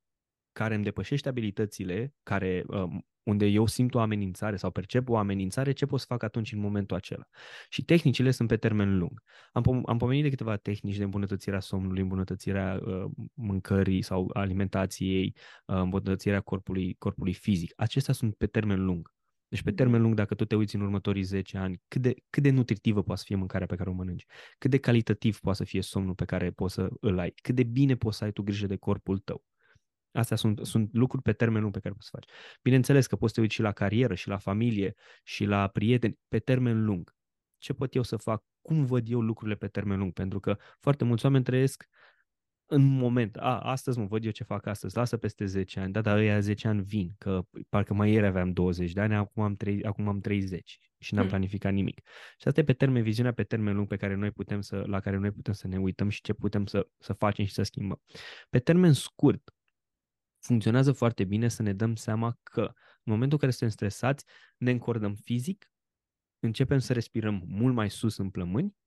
care 0.53 0.75
îmi 0.75 0.85
depășește 0.85 1.29
abilitățile, 1.29 2.15
care 2.23 2.65
um, 2.67 3.07
unde 3.23 3.47
eu 3.47 3.67
simt 3.67 3.95
o 3.95 4.01
amenințare 4.01 4.57
sau 4.57 4.71
percep 4.71 5.09
o 5.09 5.17
amenințare, 5.17 5.73
ce 5.73 5.87
pot 5.87 6.01
să 6.01 6.07
fac 6.09 6.23
atunci 6.23 6.53
în 6.53 6.59
momentul 6.59 6.97
acela? 6.97 7.25
Și 7.69 7.85
tehnicile 7.85 8.31
sunt 8.31 8.49
pe 8.49 8.57
termen 8.57 8.99
lung. 8.99 9.23
Am, 9.53 9.63
pom- 9.63 9.83
am 9.85 9.99
pomenit 9.99 10.23
de 10.23 10.29
câteva 10.29 10.57
tehnici 10.57 10.97
de 10.97 11.05
îmbunătățire 11.05 11.57
a 11.57 11.61
somnului, 11.61 12.03
îmbunătățirea 12.03 12.81
uh, 12.85 13.05
mâncării 13.35 14.03
sau 14.03 14.31
alimentației, 14.33 15.37
uh, 15.67 15.77
îmbunătățirea 15.77 16.41
corpului, 16.41 16.95
corpului 16.99 17.33
fizic. 17.33 17.73
Acestea 17.77 18.15
sunt 18.15 18.35
pe 18.35 18.47
termen 18.47 18.85
lung. 18.85 19.13
Deci 19.51 19.63
pe 19.63 19.73
termen 19.73 20.03
lung, 20.03 20.15
dacă 20.15 20.35
tu 20.35 20.45
te 20.45 20.55
uiți 20.57 20.75
în 20.75 20.81
următorii 20.81 21.23
10 21.23 21.59
ani, 21.59 21.83
cât 21.89 22.01
de, 22.01 22.15
cât 22.31 22.43
de 22.43 22.51
nutritivă 22.51 23.03
poate 23.03 23.21
să 23.21 23.27
fie 23.27 23.37
mâncarea 23.37 23.67
pe 23.67 23.77
care 23.77 23.91
o 23.91 23.93
mănânci, 23.93 24.27
cât 24.59 24.71
de 24.71 24.79
calitativ 24.79 25.39
poate 25.41 25.59
să 25.59 25.65
fie 25.65 25.83
somnul 25.83 26.15
pe 26.15 26.25
care 26.25 26.51
poți 26.51 26.75
să 26.75 26.89
îl 27.01 27.19
ai, 27.19 27.33
cât 27.43 27.55
de 27.55 27.63
bine 27.63 27.97
poți 27.97 28.17
să 28.17 28.25
ai 28.25 28.33
tu 28.33 28.43
grijă 28.43 28.67
de 28.67 28.77
corpul 28.77 29.19
tău. 29.19 29.45
Astea 30.13 30.37
sunt, 30.37 30.67
sunt 30.67 30.89
lucruri 30.93 31.23
pe 31.23 31.33
termen 31.33 31.61
lung 31.61 31.73
pe 31.73 31.81
care 31.81 31.95
poți 31.95 32.07
să 32.07 32.17
faci. 32.17 32.31
Bineînțeles 32.63 33.07
că 33.07 33.17
poți 33.17 33.29
să 33.29 33.35
te 33.35 33.41
uiți 33.41 33.55
și 33.55 33.63
la 33.63 33.73
carieră, 33.73 34.15
și 34.15 34.29
la 34.29 34.39
familie, 34.39 34.95
și 35.23 35.45
la 35.45 35.69
prieteni, 35.69 36.19
pe 36.29 36.39
termen 36.39 36.85
lung. 36.85 37.15
Ce 37.59 37.73
pot 37.73 37.95
eu 37.95 38.03
să 38.03 38.17
fac? 38.17 38.45
Cum 38.61 38.85
văd 38.85 39.09
eu 39.09 39.21
lucrurile 39.21 39.57
pe 39.57 39.69
termen 39.69 39.99
lung? 39.99 40.13
Pentru 40.13 40.41
că 40.41 40.57
foarte 40.79 41.05
mulți 41.05 41.25
oameni 41.25 41.45
trăiesc 41.45 41.89
în 42.71 42.83
moment. 42.83 43.37
A, 43.37 43.59
astăzi 43.59 43.99
mă 43.99 44.05
văd 44.05 44.25
eu 44.25 44.31
ce 44.31 44.45
fac 44.45 44.67
astăzi, 44.67 44.97
lasă 44.97 45.17
peste 45.17 45.45
10 45.45 45.81
ani. 45.81 45.93
Da, 45.93 46.01
dar 46.01 46.17
ăia 46.17 46.41
10 46.41 46.69
ani 46.69 46.83
vin, 46.83 47.15
că 47.19 47.43
parcă 47.69 47.95
mai 47.95 48.13
ieri 48.13 48.27
aveam 48.27 48.53
20 48.53 48.93
de 48.93 49.01
ani, 49.01 49.15
acum 49.15 49.43
am, 49.43 49.57
3, 49.57 49.85
acum 49.85 50.09
am 50.09 50.21
30 50.21 50.79
și 50.99 51.15
n-am 51.15 51.23
hmm. 51.23 51.33
planificat 51.33 51.73
nimic. 51.73 52.01
Și 52.39 52.49
asta 52.49 52.61
e 52.61 52.65
pe 52.65 52.73
termen, 52.73 53.03
viziunea 53.03 53.33
pe 53.33 53.43
termen 53.43 53.75
lung 53.75 53.89
pe 53.89 53.97
care 53.97 54.15
noi 54.15 54.31
putem 54.31 54.61
să, 54.61 54.85
la 54.87 55.01
care 55.01 55.17
noi 55.17 55.31
putem 55.31 55.53
să 55.53 55.69
ne 55.69 55.79
uităm 55.79 56.09
și 56.09 56.21
ce 56.21 56.33
putem 56.33 56.67
să, 56.67 56.89
să 56.99 57.13
facem 57.13 57.45
și 57.45 57.53
să 57.53 57.63
schimbăm. 57.63 58.01
Pe 58.51 58.59
termen 58.59 58.93
scurt, 58.93 59.55
funcționează 60.39 60.93
foarte 60.93 61.25
bine 61.25 61.49
să 61.49 61.63
ne 61.63 61.73
dăm 61.73 61.95
seama 61.95 62.39
că 62.43 62.61
în 62.61 63.13
momentul 63.13 63.33
în 63.33 63.39
care 63.39 63.51
suntem 63.51 63.69
stresați, 63.69 64.25
ne 64.57 64.71
încordăm 64.71 65.15
fizic, 65.15 65.73
începem 66.39 66.79
să 66.79 66.93
respirăm 66.93 67.43
mult 67.47 67.75
mai 67.75 67.91
sus 67.91 68.17
în 68.17 68.31
plămâni 68.31 68.79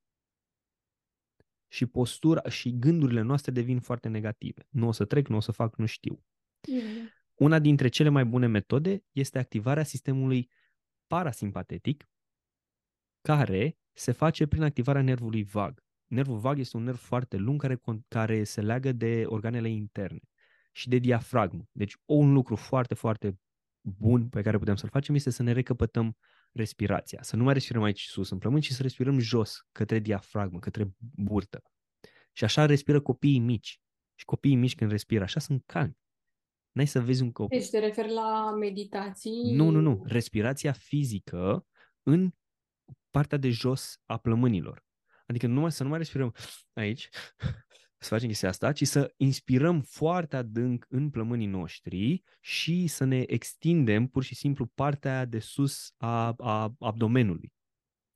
și 1.74 1.86
postura 1.86 2.50
și 2.50 2.80
gândurile 2.80 3.22
noastre 3.22 3.52
devin 3.52 3.80
foarte 3.80 4.08
negative. 4.08 4.68
Nu 4.70 4.88
o 4.88 4.92
să 4.92 5.06
trec, 5.06 5.28
nu 5.28 5.36
o 5.36 5.40
să 5.40 5.52
fac, 5.52 5.76
nu 5.78 5.86
știu. 5.86 6.24
Mm. 6.68 7.10
Una 7.34 7.60
dintre 7.60 7.88
cele 7.88 8.10
mai 8.10 8.26
bune 8.26 8.48
metode 8.48 9.04
este 9.12 9.40
activarea 9.40 9.84
sistemului 9.84 10.52
parasimpatetic, 11.08 12.10
care 13.22 13.78
se 13.94 14.12
face 14.12 14.48
prin 14.48 14.62
activarea 14.62 15.02
nervului 15.02 15.44
vag. 15.44 15.84
Nervul 16.06 16.38
vag 16.38 16.60
este 16.60 16.78
un 16.78 16.84
nerv 16.84 16.98
foarte 16.98 17.38
lung 17.38 17.62
care, 17.62 17.82
care 18.08 18.44
se 18.44 18.62
leagă 18.62 18.92
de 18.92 19.24
organele 19.26 19.70
interne 19.70 20.22
și 20.72 20.90
de 20.90 20.98
diafragmă. 20.98 21.70
Deci 21.72 21.96
un 22.06 22.34
lucru 22.34 22.56
foarte, 22.56 22.94
foarte 22.94 23.40
bun 23.82 24.30
pe 24.30 24.42
care 24.42 24.58
putem 24.58 24.76
să-l 24.76 24.90
facem 24.90 25.16
este 25.16 25.30
să 25.30 25.44
ne 25.44 25.52
recăpătăm 25.52 26.18
respirația. 26.54 27.22
Să 27.22 27.36
nu 27.36 27.44
mai 27.44 27.54
respirăm 27.54 27.84
aici 27.84 28.02
sus 28.02 28.30
în 28.30 28.38
plămâni, 28.38 28.62
ci 28.62 28.72
să 28.72 28.82
respirăm 28.82 29.20
jos, 29.20 29.68
către 29.72 30.00
diafragmă, 30.00 30.60
către 30.60 30.92
burtă. 30.98 31.62
Și 32.32 32.44
așa 32.44 32.66
respiră 32.66 33.02
copiii 33.02 33.40
mici. 33.40 33.82
Și 34.16 34.26
copiii 34.26 34.56
mici 34.56 34.76
când 34.76 34.92
respiră 34.92 35.24
așa 35.24 35.40
sunt 35.40 35.64
calmi. 35.66 35.98
N-ai 36.72 36.86
să 36.86 37.02
vezi 37.02 37.22
un 37.22 37.32
copil. 37.32 37.60
Deci 37.60 37.70
te 37.70 37.80
referi 37.80 38.12
la 38.12 38.52
meditații? 38.60 39.54
Nu, 39.56 39.70
nu, 39.70 39.80
nu. 39.80 40.04
Respirația 40.06 40.72
fizică 40.72 41.68
în 42.04 42.34
partea 43.10 43.38
de 43.38 43.50
jos 43.50 44.02
a 44.06 44.18
plămânilor. 44.18 44.86
Adică 45.28 45.48
numai 45.48 45.72
să 45.72 45.84
nu 45.84 45.90
mai 45.90 45.98
respirăm 45.98 46.34
aici 46.74 47.10
să 48.04 48.10
facem 48.10 48.28
chestia 48.28 48.50
asta, 48.50 48.72
ci 48.72 48.88
să 48.88 49.14
inspirăm 49.18 49.82
foarte 49.82 50.36
adânc 50.36 50.86
în 50.90 51.10
plămânii 51.10 51.48
noștri 51.48 52.24
și 52.40 52.88
să 52.88 53.04
ne 53.04 53.24
extindem 53.28 54.08
pur 54.08 54.24
și 54.24 54.36
simplu 54.36 54.66
partea 54.66 55.26
de 55.26 55.40
sus 55.40 55.94
a, 55.98 56.34
a 56.38 56.76
abdomenului. 56.80 57.54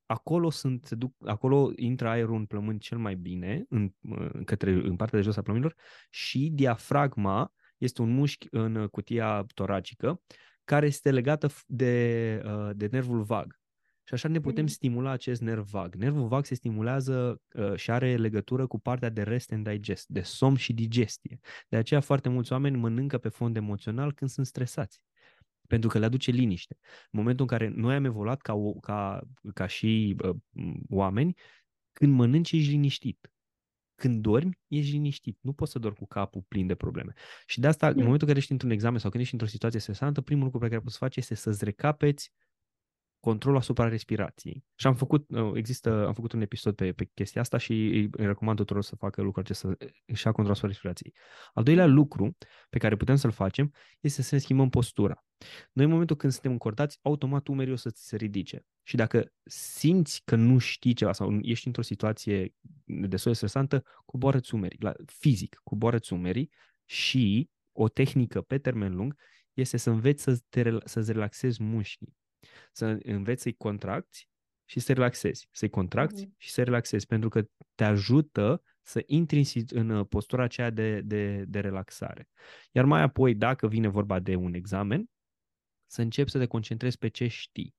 Acolo, 0.05 0.49
sunt, 0.49 0.85
se 0.85 0.95
duc, 0.95 1.13
acolo 1.25 1.71
intră 1.75 2.07
aerul 2.09 2.35
în 2.35 2.45
plămâni 2.45 2.79
cel 2.79 2.97
mai 2.97 3.15
bine, 3.15 3.65
în, 3.69 3.91
în, 4.01 4.43
către, 4.43 4.71
în 4.71 4.95
partea 4.95 5.17
de 5.17 5.23
jos 5.23 5.38
a 5.38 5.41
plămânilor 5.41 5.75
și 6.09 6.49
diafragma 6.53 7.51
este 7.77 8.01
un 8.01 8.09
mușchi 8.09 8.47
în 8.51 8.88
cutia 8.88 9.45
toracică 9.53 10.21
care 10.63 10.85
este 10.85 11.11
legată 11.11 11.49
de, 11.65 12.41
uh, 12.45 12.69
de 12.75 12.88
nervul 12.91 13.23
vag. 13.23 13.59
Și 14.08 14.14
așa 14.14 14.28
ne 14.28 14.39
putem 14.39 14.64
mm. 14.64 14.70
stimula 14.70 15.12
acest 15.12 15.41
nerv 15.41 15.70
vag. 15.70 15.95
Nervul 15.95 16.28
vag 16.28 16.45
se 16.45 16.55
stimulează 16.55 17.41
uh, 17.53 17.76
și 17.76 17.91
are 17.91 18.16
legătură 18.16 18.68
cu 18.68 18.80
partea 18.80 19.10
de 19.10 19.22
rest 19.22 19.51
and 19.51 19.70
digest, 19.70 20.08
de 20.08 20.22
somn 20.22 20.55
și 20.55 20.74
digestie. 20.74 21.39
De 21.70 21.78
aceea 21.78 21.99
foarte 21.99 22.30
mulți 22.30 22.51
oameni 22.51 22.78
mănâncă 22.78 23.18
pe 23.18 23.30
fond 23.30 23.55
emoțional 23.55 24.14
când 24.14 24.30
sunt 24.30 24.45
stresați. 24.45 25.01
Pentru 25.68 25.89
că 25.89 25.99
le 25.99 26.05
aduce 26.05 26.32
liniște. 26.32 26.78
În 26.82 27.20
momentul 27.20 27.45
în 27.49 27.58
care 27.58 27.74
noi 27.76 27.95
am 27.95 28.05
evoluat 28.05 28.41
ca, 28.41 28.53
ca, 28.82 29.22
ca 29.53 29.68
și 29.68 30.16
uh, 30.24 30.36
oameni, 30.89 31.36
când 31.93 32.14
mănânci 32.14 32.51
ești 32.51 32.70
liniștit. 32.70 33.32
Când 33.95 34.22
dormi, 34.22 34.60
ești 34.68 34.91
liniștit. 34.91 35.38
Nu 35.41 35.53
poți 35.53 35.72
să 35.72 35.80
dormi 35.80 35.97
cu 35.97 36.08
capul 36.08 36.43
plin 36.47 36.68
de 36.68 36.76
probleme. 36.76 37.14
Și 37.45 37.60
de 37.60 37.68
asta, 37.68 37.86
mm. 37.86 37.91
în 37.91 38.03
momentul 38.03 38.22
în 38.22 38.28
care 38.28 38.39
ești 38.39 38.51
într-un 38.51 38.72
examen 38.72 38.99
sau 38.99 39.10
când 39.10 39.22
ești 39.24 39.34
într-o 39.34 39.49
situație 39.49 39.80
stresantă, 39.80 40.22
primul 40.22 40.43
lucru 40.43 40.60
pe 40.60 40.68
care 40.68 40.80
poți 40.80 40.93
să 40.93 40.99
faci 40.99 41.16
este 41.16 41.36
să-ți 41.36 41.64
recapeți 41.64 42.34
controlul 43.28 43.57
asupra 43.57 43.88
respirației. 43.88 44.63
Și 44.75 44.88
am 44.88 44.95
făcut, 44.95 45.30
uh, 45.30 45.51
există, 45.53 46.05
am 46.05 46.13
făcut 46.13 46.32
un 46.32 46.41
episod 46.41 46.75
pe, 46.75 46.91
pe 46.91 47.05
chestia 47.05 47.41
asta 47.41 47.57
și 47.57 47.73
îi 47.73 48.09
recomand 48.11 48.57
tuturor 48.57 48.84
să 48.84 48.95
facă 48.95 49.21
lucrul 49.21 49.43
acesta, 49.43 49.67
să 49.67 49.91
își 50.05 50.25
ia 50.25 50.32
controlul 50.32 50.51
asupra 50.51 50.67
respirației. 50.67 51.13
Al 51.53 51.63
doilea 51.63 51.86
lucru 51.86 52.38
pe 52.69 52.78
care 52.78 52.95
putem 52.95 53.15
să-l 53.15 53.32
facem 53.32 53.73
este 53.99 54.21
să 54.21 54.36
ne 54.36 54.41
schimbăm 54.41 54.69
postura. 54.69 55.25
Noi 55.71 55.86
în 55.86 55.91
momentul 55.91 56.15
când 56.15 56.32
suntem 56.32 56.51
încordați, 56.51 56.99
automat 57.01 57.47
umerii 57.47 57.73
o 57.73 57.75
să 57.75 57.89
ți 57.89 58.07
se 58.07 58.15
ridice. 58.15 58.65
Și 58.84 58.95
dacă 58.95 59.32
simți 59.43 60.21
că 60.25 60.36
nu 60.36 60.57
știi 60.57 60.93
ceva 60.93 61.11
sau 61.11 61.39
ești 61.41 61.67
într-o 61.67 61.82
situație 61.82 62.53
destul 62.86 63.32
de 63.32 63.38
stresantă, 63.38 63.84
coboară-ți 64.05 64.53
umerii, 64.53 64.80
la, 64.82 64.93
fizic, 65.05 65.59
coboară-ți 65.63 66.13
umerii 66.13 66.49
și 66.86 67.49
o 67.71 67.88
tehnică 67.88 68.41
pe 68.41 68.57
termen 68.57 68.95
lung 68.95 69.15
este 69.53 69.78
să 69.78 69.89
înveți 69.89 70.23
să 70.23 70.39
te, 70.49 70.71
să-ți 70.86 71.11
relaxezi 71.11 71.63
mușchii 71.63 72.16
să 72.71 72.97
înveți 73.03 73.41
să-i 73.41 73.53
contracți 73.53 74.29
și 74.65 74.79
să 74.79 74.93
relaxezi. 74.93 75.47
Să-i 75.51 75.69
contracți 75.69 76.25
mm-hmm. 76.25 76.38
și 76.38 76.51
să 76.51 76.63
relaxezi, 76.63 77.05
pentru 77.05 77.29
că 77.29 77.45
te 77.75 77.83
ajută 77.83 78.61
să 78.81 79.03
intri 79.05 79.63
în 79.69 79.89
uh, 79.89 80.07
postura 80.09 80.43
aceea 80.43 80.69
de, 80.69 81.01
de, 81.01 81.43
de 81.47 81.59
relaxare. 81.59 82.29
Iar 82.71 82.85
mai 82.85 83.01
apoi, 83.01 83.35
dacă 83.35 83.67
vine 83.67 83.88
vorba 83.88 84.19
de 84.19 84.35
un 84.35 84.53
examen, 84.53 85.09
să 85.85 86.01
începi 86.01 86.29
să 86.29 86.38
te 86.39 86.45
concentrezi 86.45 86.97
pe 86.97 87.07
ce 87.07 87.27
știi. 87.27 87.75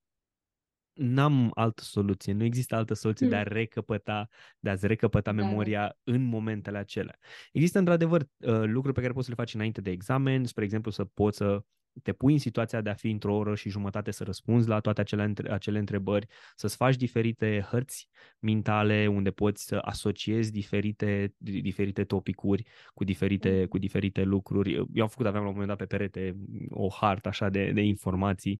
n-am 0.92 1.50
altă 1.54 1.82
soluție, 1.82 2.32
nu 2.32 2.44
există 2.44 2.74
altă 2.74 2.94
soluție 2.94 3.28
de 3.28 3.36
a 3.36 3.42
Hmm. 3.42 3.52
recăpăta, 3.52 4.28
de 4.58 4.70
a-ți 4.70 4.86
recăpăta 4.86 5.32
Da, 5.32 5.40
da. 5.40 5.46
memoria 5.46 5.96
în 6.04 6.22
momentele 6.22 6.78
acelea. 6.78 7.18
Există 7.52 7.78
într-adevăr 7.78 8.20
uh, 8.20 8.62
lucruri 8.64 8.94
pe 8.94 9.00
care 9.00 9.12
poți 9.12 9.24
să 9.24 9.30
le 9.30 9.36
faci 9.36 9.54
înainte 9.54 9.80
de 9.80 9.90
examen, 9.90 10.44
spre 10.44 10.64
exemplu 10.64 10.90
să 10.90 11.04
poți 11.04 11.36
să 11.36 11.62
te 12.02 12.12
pui 12.12 12.32
în 12.32 12.38
situația 12.38 12.80
de 12.80 12.90
a 12.90 12.94
fi 12.94 13.10
într-o 13.10 13.34
oră 13.36 13.54
și 13.54 13.68
jumătate 13.68 14.10
să 14.10 14.24
răspunzi 14.24 14.68
la 14.68 14.80
toate 14.80 15.00
acele, 15.00 15.22
între- 15.24 15.52
acele 15.52 15.78
întrebări, 15.78 16.26
să-ți 16.56 16.76
faci 16.76 16.96
diferite 16.96 17.66
hărți 17.70 18.08
mentale 18.40 19.06
unde 19.06 19.30
poți 19.30 19.64
să 19.66 19.78
asociezi 19.82 20.52
diferite, 20.52 21.34
di- 21.36 21.60
diferite 21.60 22.04
topicuri 22.04 22.62
cu 22.94 23.04
diferite, 23.04 23.50
Mhm. 23.60 23.68
cu 23.68 23.78
diferite 23.78 24.22
lucruri. 24.22 24.74
Eu 24.74 25.02
am 25.02 25.08
făcut, 25.08 25.26
aveam 25.26 25.42
la 25.42 25.48
un 25.48 25.54
moment 25.58 25.68
dat 25.78 25.88
pe 25.88 25.96
perete 25.96 26.36
o 26.70 26.88
hartă 27.00 27.28
așa 27.28 27.48
de, 27.48 27.70
de 27.72 27.80
informații 27.80 28.56